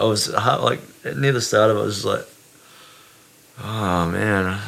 I 0.00 0.04
was 0.04 0.28
like 0.30 0.80
near 1.16 1.32
the 1.32 1.40
start 1.40 1.70
of 1.70 1.76
it, 1.76 1.80
I 1.80 1.84
was 1.84 2.04
like, 2.04 2.26
oh 3.62 4.08
man, 4.10 4.58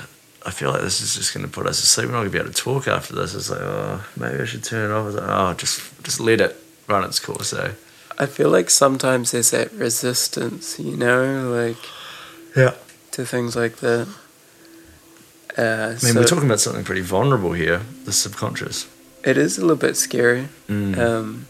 I 0.46 0.50
feel 0.50 0.70
like 0.70 0.82
this 0.82 1.00
is 1.00 1.14
just 1.16 1.32
going 1.34 1.46
to 1.46 1.50
put 1.52 1.66
us 1.66 1.80
to 1.80 1.86
sleep. 1.86 2.06
We're 2.06 2.12
not 2.12 2.18
going 2.20 2.30
to 2.30 2.32
be 2.32 2.38
able 2.38 2.52
to 2.52 2.62
talk 2.62 2.86
after 2.88 3.14
this. 3.14 3.34
It's 3.34 3.50
like, 3.50 3.60
oh, 3.60 4.04
maybe 4.16 4.42
I 4.42 4.44
should 4.44 4.62
turn 4.64 4.90
it 4.90 4.94
off. 4.94 5.02
I 5.02 5.06
was 5.06 5.14
like, 5.16 5.28
oh, 5.28 5.54
just 5.54 6.02
just 6.04 6.20
let 6.20 6.40
it 6.40 6.56
run 6.88 7.04
its 7.04 7.18
course. 7.18 7.52
Eh? 7.52 7.72
I 8.18 8.26
feel 8.26 8.48
like 8.50 8.70
sometimes 8.70 9.30
there's 9.32 9.50
that 9.50 9.72
resistance, 9.72 10.78
you 10.78 10.96
know, 10.96 11.50
like 11.50 11.78
Yeah. 12.56 12.74
to 13.12 13.24
things 13.26 13.56
like 13.56 13.76
that. 13.76 14.06
Uh, 15.58 15.62
I 15.62 15.88
mean, 15.90 15.98
so 15.98 16.14
we're 16.20 16.24
talking 16.26 16.46
about 16.46 16.60
something 16.60 16.84
pretty 16.84 17.00
vulnerable 17.02 17.52
here, 17.52 17.80
the 18.04 18.12
subconscious. 18.12 18.86
it 19.24 19.36
is 19.38 19.56
a 19.58 19.60
little 19.62 19.76
bit 19.76 19.96
scary. 19.96 20.48
Mm. 20.68 20.98
Um, 20.98 21.46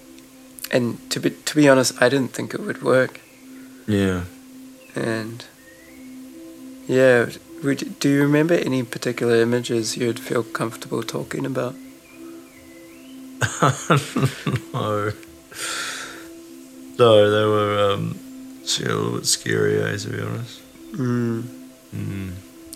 and 0.70 0.98
to 1.10 1.20
be 1.20 1.30
to 1.30 1.54
be 1.56 1.68
honest, 1.68 2.00
I 2.00 2.08
didn't 2.08 2.32
think 2.32 2.54
it 2.54 2.60
would 2.60 2.82
work. 2.82 3.20
yeah. 3.86 4.24
And 4.94 5.44
yeah, 6.86 7.26
would, 7.64 7.98
do 7.98 8.08
you 8.08 8.22
remember 8.22 8.54
any 8.54 8.82
particular 8.84 9.36
images 9.42 9.96
you'd 9.96 10.20
feel 10.20 10.42
comfortable 10.44 11.02
talking 11.02 11.44
about? 11.46 11.74
no. 14.72 15.12
No, 16.98 17.30
they 17.30 17.44
were 17.44 17.92
um, 17.92 18.18
a 18.78 18.82
little 18.82 19.12
bit 19.16 19.26
scary, 19.26 19.82
eh, 19.82 19.96
to 19.96 20.08
be 20.10 20.20
honest. 20.20 20.60
Mm, 20.92 21.42
Mm. 21.94 22.30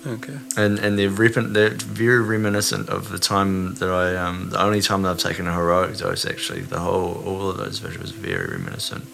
Okay. 0.07 0.39
and 0.57 0.79
and 0.79 0.97
they're, 0.97 1.11
rep- 1.11 1.53
they're 1.53 1.71
very 1.71 2.23
reminiscent 2.23 2.89
of 2.89 3.09
the 3.11 3.19
time 3.19 3.75
that 3.81 3.91
I 3.91 4.15
um 4.17 4.51
the 4.51 4.63
only 4.63 4.81
time 4.81 5.03
that 5.03 5.11
I've 5.11 5.19
taken 5.19 5.49
a 5.49 5.53
heroic 5.53 5.97
dose 5.99 6.25
actually 6.25 6.61
the 6.61 6.79
whole 6.79 7.21
all 7.27 7.51
of 7.51 7.57
those 7.57 7.81
visuals 7.81 8.11
are 8.15 8.21
very 8.21 8.47
reminiscent 8.57 9.05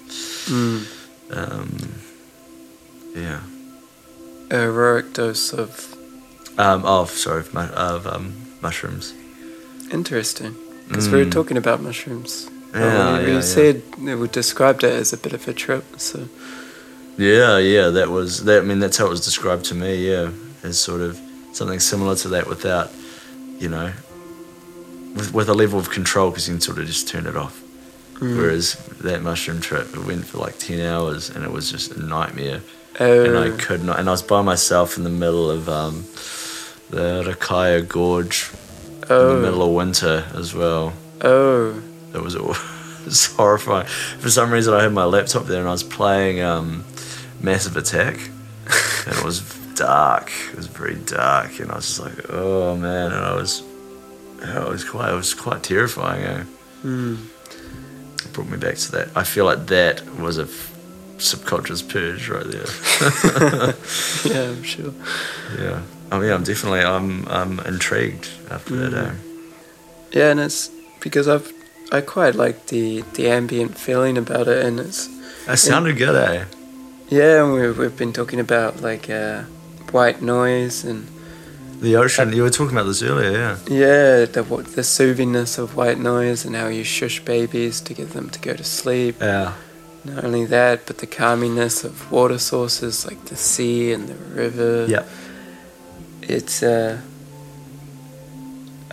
Mm. 0.46 0.84
um 1.30 1.68
yeah 3.16 3.40
A 4.50 4.56
heroic 4.68 5.14
dose 5.14 5.54
of 5.54 5.70
um 6.58 6.82
oh 6.84 7.06
sorry 7.06 7.40
of, 7.40 7.54
mu- 7.54 7.60
of 7.90 8.06
um 8.06 8.34
mushrooms 8.60 9.14
interesting. 9.90 10.54
Because 10.88 11.08
we 11.08 11.16
were 11.18 11.24
Mm. 11.24 11.32
talking 11.32 11.56
about 11.56 11.80
mushrooms. 11.80 12.46
Yeah, 12.74 12.80
Uh, 12.80 13.18
yeah, 13.20 13.26
you 13.26 13.34
yeah. 13.34 13.40
said 13.40 13.82
we 13.98 14.28
described 14.28 14.84
it 14.84 14.92
as 14.92 15.12
a 15.12 15.16
bit 15.16 15.32
of 15.32 15.46
a 15.48 15.52
trip. 15.52 15.84
So 15.98 16.28
yeah 17.16 17.58
yeah 17.58 17.88
that 17.90 18.08
was 18.10 18.42
that 18.44 18.58
I 18.62 18.64
mean 18.66 18.80
that's 18.80 18.96
how 18.96 19.06
it 19.06 19.10
was 19.10 19.24
described 19.24 19.64
to 19.66 19.74
me 19.76 20.08
yeah 20.10 20.30
as 20.64 20.78
sort 20.78 21.00
of 21.00 21.16
something 21.52 21.78
similar 21.78 22.16
to 22.16 22.28
that 22.30 22.48
without 22.48 22.90
you 23.60 23.68
know 23.68 23.92
with, 25.14 25.32
with 25.32 25.48
a 25.48 25.54
level 25.54 25.78
of 25.78 25.90
control 25.90 26.30
because 26.30 26.48
you 26.48 26.54
can 26.54 26.60
sort 26.60 26.78
of 26.78 26.86
just 26.86 27.06
turn 27.08 27.26
it 27.26 27.36
off 27.36 27.62
mm. 28.14 28.36
Whereas 28.36 28.74
that 29.02 29.22
mushroom 29.22 29.60
trip, 29.60 29.86
it 29.94 30.04
went 30.04 30.24
for 30.24 30.38
like 30.38 30.58
10 30.58 30.80
hours 30.80 31.30
and 31.30 31.44
it 31.44 31.52
was 31.52 31.70
just 31.70 31.92
a 31.92 32.00
nightmare. 32.00 32.60
oh, 33.00 33.24
And 33.24 33.38
I 33.38 33.56
could 33.56 33.82
not, 33.84 33.98
and 33.98 34.08
I 34.08 34.12
was 34.12 34.22
by 34.22 34.42
myself 34.42 34.96
in 34.96 35.04
the 35.04 35.10
middle 35.10 35.50
of 35.50 35.68
um, 35.68 36.04
the 36.90 37.22
Rakaia 37.26 37.86
Gorge 37.86 38.50
in 38.52 39.06
oh, 39.10 39.36
the 39.36 39.42
middle 39.42 39.62
of 39.62 39.70
winter 39.70 40.24
as 40.34 40.54
well. 40.54 40.92
oh, 41.22 41.80
It 42.14 42.22
was, 42.22 42.34
it 42.34 42.42
was 43.04 43.26
horrifying. 43.26 43.86
For 43.86 44.30
some 44.30 44.50
reason, 44.50 44.74
I 44.74 44.82
had 44.82 44.92
my 44.92 45.04
laptop 45.04 45.46
there 45.46 45.60
and 45.60 45.68
I 45.68 45.72
was 45.72 45.82
playing 45.82 46.40
um, 46.40 46.84
Massive 47.40 47.76
Attack. 47.76 48.14
and 49.06 49.16
it 49.16 49.24
was 49.24 49.42
dark. 49.74 50.32
It 50.50 50.56
was 50.56 50.66
very 50.66 50.96
dark. 50.96 51.58
And 51.60 51.70
I 51.70 51.76
was 51.76 51.86
just 51.86 52.00
like, 52.00 52.30
oh 52.30 52.76
man. 52.76 53.12
And 53.12 53.24
I 53.24 53.34
was, 53.34 53.62
it 54.40 54.68
was 54.68 54.84
quite, 54.84 55.12
it 55.12 55.16
was 55.16 55.34
quite 55.34 55.62
terrifying. 55.62 56.24
Eh? 56.24 56.44
mm. 56.84 57.26
It 58.24 58.32
brought 58.32 58.48
me 58.48 58.56
back 58.56 58.76
to 58.76 58.92
that. 58.92 59.08
I 59.16 59.24
feel 59.24 59.44
like 59.44 59.66
that 59.66 60.04
was 60.18 60.38
a 60.38 60.44
f- 60.44 60.74
subconscious 61.18 61.82
purge 61.82 62.28
right 62.28 62.46
there. 62.46 62.66
yeah, 64.24 64.50
I'm 64.50 64.62
sure. 64.62 64.94
yeah. 65.58 65.82
I 66.10 66.18
mean, 66.18 66.30
I'm 66.30 66.44
definitely 66.44 66.80
I'm 66.80 67.26
I'm 67.28 67.58
intrigued 67.60 68.28
after 68.50 68.76
that. 68.76 68.92
Mm. 68.92 69.10
Eh? 69.10 69.14
Yeah, 70.12 70.30
and 70.30 70.40
it's 70.40 70.70
because 71.00 71.28
I've 71.28 71.52
I 71.92 72.00
quite 72.00 72.34
like 72.34 72.66
the 72.66 73.02
the 73.14 73.28
ambient 73.28 73.76
feeling 73.78 74.16
about 74.18 74.48
it, 74.48 74.64
and 74.64 74.80
it's 74.80 75.08
That 75.46 75.58
sounded 75.58 75.96
good, 75.98 76.16
eh? 76.16 76.44
yeah, 77.08 77.44
and 77.44 77.52
we've 77.54 77.78
we've 77.78 77.96
been 77.96 78.12
talking 78.12 78.40
about 78.40 78.80
like 78.80 79.08
uh, 79.10 79.42
white 79.92 80.22
noise 80.22 80.84
and 80.84 81.06
The 81.80 81.96
ocean. 81.96 82.32
You 82.32 82.42
were 82.42 82.50
talking 82.50 82.76
about 82.76 82.86
this 82.86 83.02
earlier, 83.02 83.30
yeah. 83.32 83.56
yeah, 83.68 84.24
the 84.26 84.42
the 84.76 84.82
soothingness 84.82 85.58
of 85.58 85.76
white 85.76 85.98
noise 85.98 86.46
and 86.46 86.56
how 86.56 86.68
you 86.68 86.84
shush 86.84 87.20
babies 87.24 87.80
to 87.82 87.94
get 87.94 88.10
them 88.10 88.30
to 88.30 88.38
go 88.40 88.54
to 88.54 88.64
sleep. 88.64 89.16
Yeah. 89.20 89.52
Not 90.04 90.24
only 90.24 90.44
that, 90.46 90.86
but 90.86 90.98
the 90.98 91.06
calminess 91.06 91.84
of 91.84 92.10
water 92.12 92.38
sources 92.38 93.06
like 93.06 93.24
the 93.26 93.36
sea 93.36 93.92
and 93.92 94.08
the 94.08 94.14
river. 94.42 94.86
Yeah. 94.88 95.04
It's 96.22 96.62
uh 96.62 97.00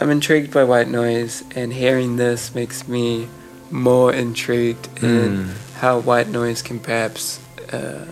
I'm 0.02 0.10
intrigued 0.10 0.52
by 0.52 0.64
white 0.64 0.88
noise 0.90 1.44
and 1.56 1.72
hearing 1.72 2.18
this 2.18 2.54
makes 2.56 2.88
me 2.88 3.28
more 3.70 4.12
intrigued 4.12 4.88
in 5.04 5.46
Mm. 5.46 5.50
how 5.80 6.00
white 6.00 6.28
noise 6.28 6.62
can 6.64 6.80
perhaps 6.80 7.40
uh, 7.72 8.06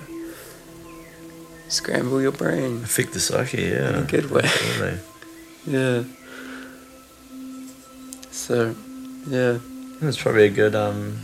scramble 1.67 2.21
your 2.21 2.31
brain. 2.31 2.83
Affect 2.83 3.13
the 3.13 3.19
psyche, 3.19 3.63
yeah. 3.63 3.89
In 3.89 3.95
a 3.95 4.01
good 4.03 4.29
way. 4.31 4.47
Yeah. 5.67 6.03
So, 8.31 8.73
yeah. 9.27 9.57
That's 10.01 10.17
probably 10.21 10.45
a 10.45 10.49
good 10.49 10.73
um 10.73 11.19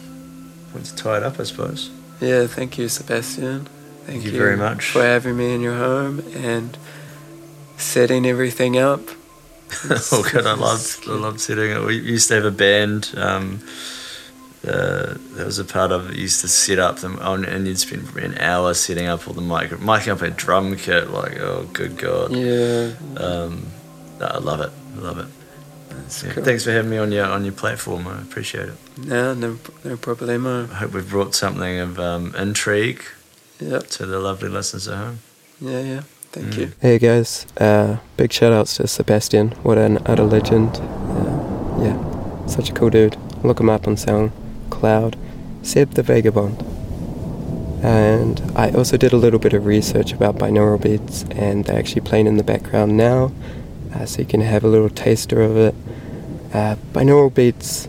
point 0.71 0.85
to 0.87 0.95
tie 0.95 1.17
it 1.17 1.23
up, 1.23 1.39
I 1.39 1.43
suppose. 1.43 1.89
Yeah, 2.19 2.45
thank 2.47 2.77
you, 2.77 2.89
Sebastian. 2.89 3.67
Thank, 4.05 4.23
you 4.25 4.31
very 4.31 4.57
much. 4.57 4.89
for 4.91 5.01
having 5.03 5.37
me 5.37 5.53
in 5.55 5.61
your 5.61 5.77
home 5.77 6.19
and 6.35 6.77
setting 7.77 8.25
everything 8.27 8.77
up. 8.77 9.01
oh, 10.11 10.27
good. 10.31 10.45
I 10.45 10.53
loved, 10.53 11.07
I 11.07 11.11
loved 11.13 11.39
setting 11.39 11.71
it. 11.71 11.81
We 11.83 11.97
used 11.99 12.27
to 12.29 12.35
have 12.35 12.45
a 12.45 12.51
band. 12.51 13.11
Um, 13.17 13.61
uh, 14.65 15.13
that 15.35 15.45
was 15.45 15.59
a 15.59 15.65
part 15.65 15.91
of 15.91 16.09
it. 16.09 16.15
Used 16.17 16.41
to 16.41 16.47
set 16.47 16.79
up 16.79 16.97
them 16.97 17.19
on, 17.19 17.45
and 17.45 17.67
you'd 17.67 17.77
spend 17.77 18.15
an 18.17 18.37
hour 18.39 18.73
setting 18.73 19.05
up 19.05 19.27
all 19.27 19.33
the 19.33 19.41
mic, 19.41 19.69
miking 19.79 20.11
up 20.11 20.21
a 20.21 20.29
drum 20.31 20.75
kit. 20.75 21.09
Like, 21.11 21.39
oh, 21.39 21.67
good 21.73 21.97
god. 21.97 22.31
Yeah. 22.31 22.93
Um, 23.17 23.67
I 24.19 24.37
love 24.39 24.61
it. 24.61 24.71
I 24.97 24.99
love 24.99 25.19
it. 25.19 25.27
Yeah, 26.23 26.33
cool. 26.33 26.43
Thanks 26.43 26.63
for 26.63 26.71
having 26.71 26.89
me 26.91 26.97
on 26.97 27.11
your 27.11 27.25
on 27.25 27.43
your 27.45 27.53
platform. 27.53 28.07
I 28.07 28.21
appreciate 28.21 28.69
it. 28.69 28.75
No, 28.97 29.33
no, 29.33 29.57
no 29.83 29.97
problemo. 29.97 30.69
I 30.71 30.75
hope 30.75 30.93
we've 30.93 31.09
brought 31.09 31.35
something 31.35 31.79
of 31.79 31.99
um, 31.99 32.33
intrigue 32.35 33.03
Yep. 33.59 33.87
to 33.87 34.05
the 34.05 34.19
lovely 34.19 34.49
listeners 34.49 34.87
at 34.87 34.97
home. 34.97 35.19
Yeah, 35.61 35.79
yeah. 35.81 36.01
Thank 36.35 36.47
Mm. 36.47 36.57
you. 36.57 36.63
you. 36.63 36.71
Hey 36.81 36.99
guys, 36.99 37.45
uh, 37.57 37.95
big 38.17 38.33
shout 38.33 38.51
outs 38.51 38.75
to 38.75 38.87
Sebastian. 38.87 39.53
What 39.63 39.77
an 39.77 39.99
utter 40.05 40.23
legend. 40.25 40.81
Uh, 40.81 41.81
yeah, 41.81 41.97
such 42.45 42.69
a 42.69 42.73
cool 42.73 42.89
dude. 42.89 43.15
Look 43.41 43.61
him 43.61 43.69
up 43.69 43.87
on 43.87 43.95
SoundCloud. 43.95 45.15
Seb 45.61 45.93
the 45.93 46.03
Vagabond. 46.03 46.61
And 47.81 48.41
I 48.53 48.71
also 48.71 48.97
did 48.97 49.13
a 49.13 49.17
little 49.17 49.39
bit 49.39 49.53
of 49.53 49.65
research 49.65 50.11
about 50.11 50.37
binaural 50.37 50.81
beats, 50.81 51.23
and 51.31 51.63
they're 51.63 51.79
actually 51.79 52.01
playing 52.01 52.27
in 52.27 52.35
the 52.35 52.43
background 52.43 52.97
now, 52.97 53.31
uh, 53.93 54.05
so 54.05 54.19
you 54.19 54.25
can 54.25 54.41
have 54.41 54.63
a 54.63 54.67
little 54.67 54.89
taster 54.89 55.41
of 55.41 55.55
it. 55.55 55.75
Uh, 56.53 56.75
binaural 56.93 57.33
beats, 57.33 57.87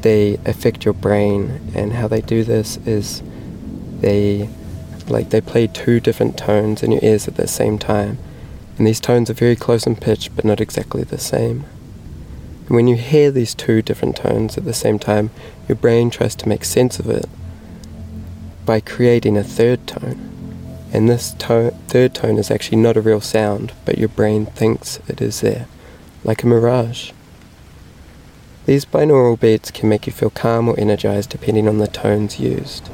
they 0.00 0.38
affect 0.46 0.84
your 0.86 0.94
brain, 0.94 1.60
and 1.74 1.92
how 1.94 2.08
they 2.08 2.20
do 2.22 2.44
this 2.44 2.78
is 2.86 3.22
they 4.00 4.48
like 5.08 5.30
they 5.30 5.40
play 5.40 5.66
two 5.66 6.00
different 6.00 6.36
tones 6.36 6.82
in 6.82 6.92
your 6.92 7.04
ears 7.04 7.28
at 7.28 7.36
the 7.36 7.48
same 7.48 7.78
time. 7.78 8.18
And 8.76 8.86
these 8.86 9.00
tones 9.00 9.30
are 9.30 9.34
very 9.34 9.56
close 9.56 9.86
in 9.86 9.96
pitch 9.96 10.30
but 10.34 10.44
not 10.44 10.60
exactly 10.60 11.04
the 11.04 11.18
same. 11.18 11.64
And 12.66 12.76
when 12.76 12.88
you 12.88 12.96
hear 12.96 13.30
these 13.30 13.54
two 13.54 13.82
different 13.82 14.16
tones 14.16 14.56
at 14.56 14.64
the 14.64 14.72
same 14.72 14.98
time, 14.98 15.30
your 15.68 15.76
brain 15.76 16.10
tries 16.10 16.34
to 16.36 16.48
make 16.48 16.64
sense 16.64 16.98
of 16.98 17.08
it 17.08 17.26
by 18.64 18.80
creating 18.80 19.36
a 19.36 19.44
third 19.44 19.86
tone. 19.86 20.30
And 20.92 21.08
this 21.08 21.32
third 21.32 22.14
tone 22.14 22.38
is 22.38 22.50
actually 22.50 22.78
not 22.78 22.96
a 22.96 23.00
real 23.00 23.20
sound, 23.20 23.72
but 23.84 23.98
your 23.98 24.08
brain 24.08 24.46
thinks 24.46 25.00
it 25.08 25.20
is 25.20 25.40
there, 25.40 25.66
like 26.22 26.42
a 26.42 26.46
mirage. 26.46 27.10
These 28.66 28.86
binaural 28.86 29.38
beats 29.38 29.70
can 29.70 29.88
make 29.88 30.06
you 30.06 30.12
feel 30.12 30.30
calm 30.30 30.68
or 30.68 30.78
energized 30.80 31.30
depending 31.30 31.68
on 31.68 31.78
the 31.78 31.86
tones 31.86 32.40
used. 32.40 32.88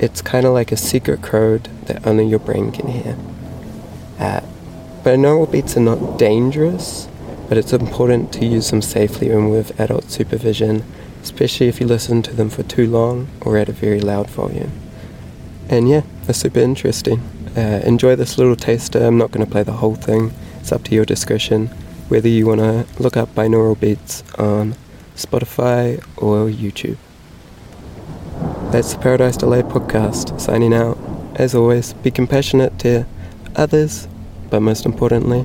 It's 0.00 0.22
kind 0.22 0.46
of 0.46 0.54
like 0.54 0.72
a 0.72 0.78
secret 0.78 1.22
code 1.22 1.68
that 1.84 2.06
only 2.06 2.26
your 2.26 2.38
brain 2.38 2.72
can 2.72 2.88
hear. 2.88 3.16
Uh, 4.18 4.40
binaural 5.02 5.50
beats 5.50 5.76
are 5.76 5.80
not 5.80 6.18
dangerous, 6.18 7.06
but 7.50 7.58
it's 7.58 7.74
important 7.74 8.32
to 8.32 8.46
use 8.46 8.70
them 8.70 8.80
safely 8.80 9.30
and 9.30 9.50
with 9.50 9.78
adult 9.78 10.10
supervision, 10.10 10.84
especially 11.22 11.68
if 11.68 11.80
you 11.80 11.86
listen 11.86 12.22
to 12.22 12.32
them 12.32 12.48
for 12.48 12.62
too 12.62 12.86
long 12.86 13.28
or 13.42 13.58
at 13.58 13.68
a 13.68 13.72
very 13.72 14.00
loud 14.00 14.30
volume. 14.30 14.72
And 15.68 15.86
yeah, 15.86 16.02
they're 16.24 16.32
super 16.32 16.60
interesting. 16.60 17.20
Uh, 17.54 17.82
enjoy 17.84 18.16
this 18.16 18.38
little 18.38 18.56
taster. 18.56 19.04
I'm 19.04 19.18
not 19.18 19.32
going 19.32 19.44
to 19.44 19.52
play 19.52 19.64
the 19.64 19.72
whole 19.72 19.96
thing. 19.96 20.32
It's 20.60 20.72
up 20.72 20.82
to 20.84 20.94
your 20.94 21.04
discretion 21.04 21.68
whether 22.08 22.28
you 22.28 22.46
want 22.46 22.60
to 22.60 22.86
look 23.00 23.16
up 23.16 23.32
binaural 23.34 23.78
beats 23.78 24.24
on 24.36 24.74
Spotify 25.14 25.98
or 26.16 26.48
YouTube. 26.48 26.96
That's 28.70 28.94
the 28.94 29.00
Paradise 29.00 29.36
Delay 29.36 29.62
podcast 29.62 30.40
signing 30.40 30.72
out. 30.72 30.96
As 31.34 31.56
always, 31.56 31.92
be 31.92 32.12
compassionate 32.12 32.78
to 32.78 33.04
others, 33.56 34.06
but 34.48 34.60
most 34.60 34.86
importantly, 34.86 35.44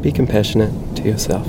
be 0.00 0.12
compassionate 0.12 0.72
to 0.94 1.02
yourself. 1.02 1.48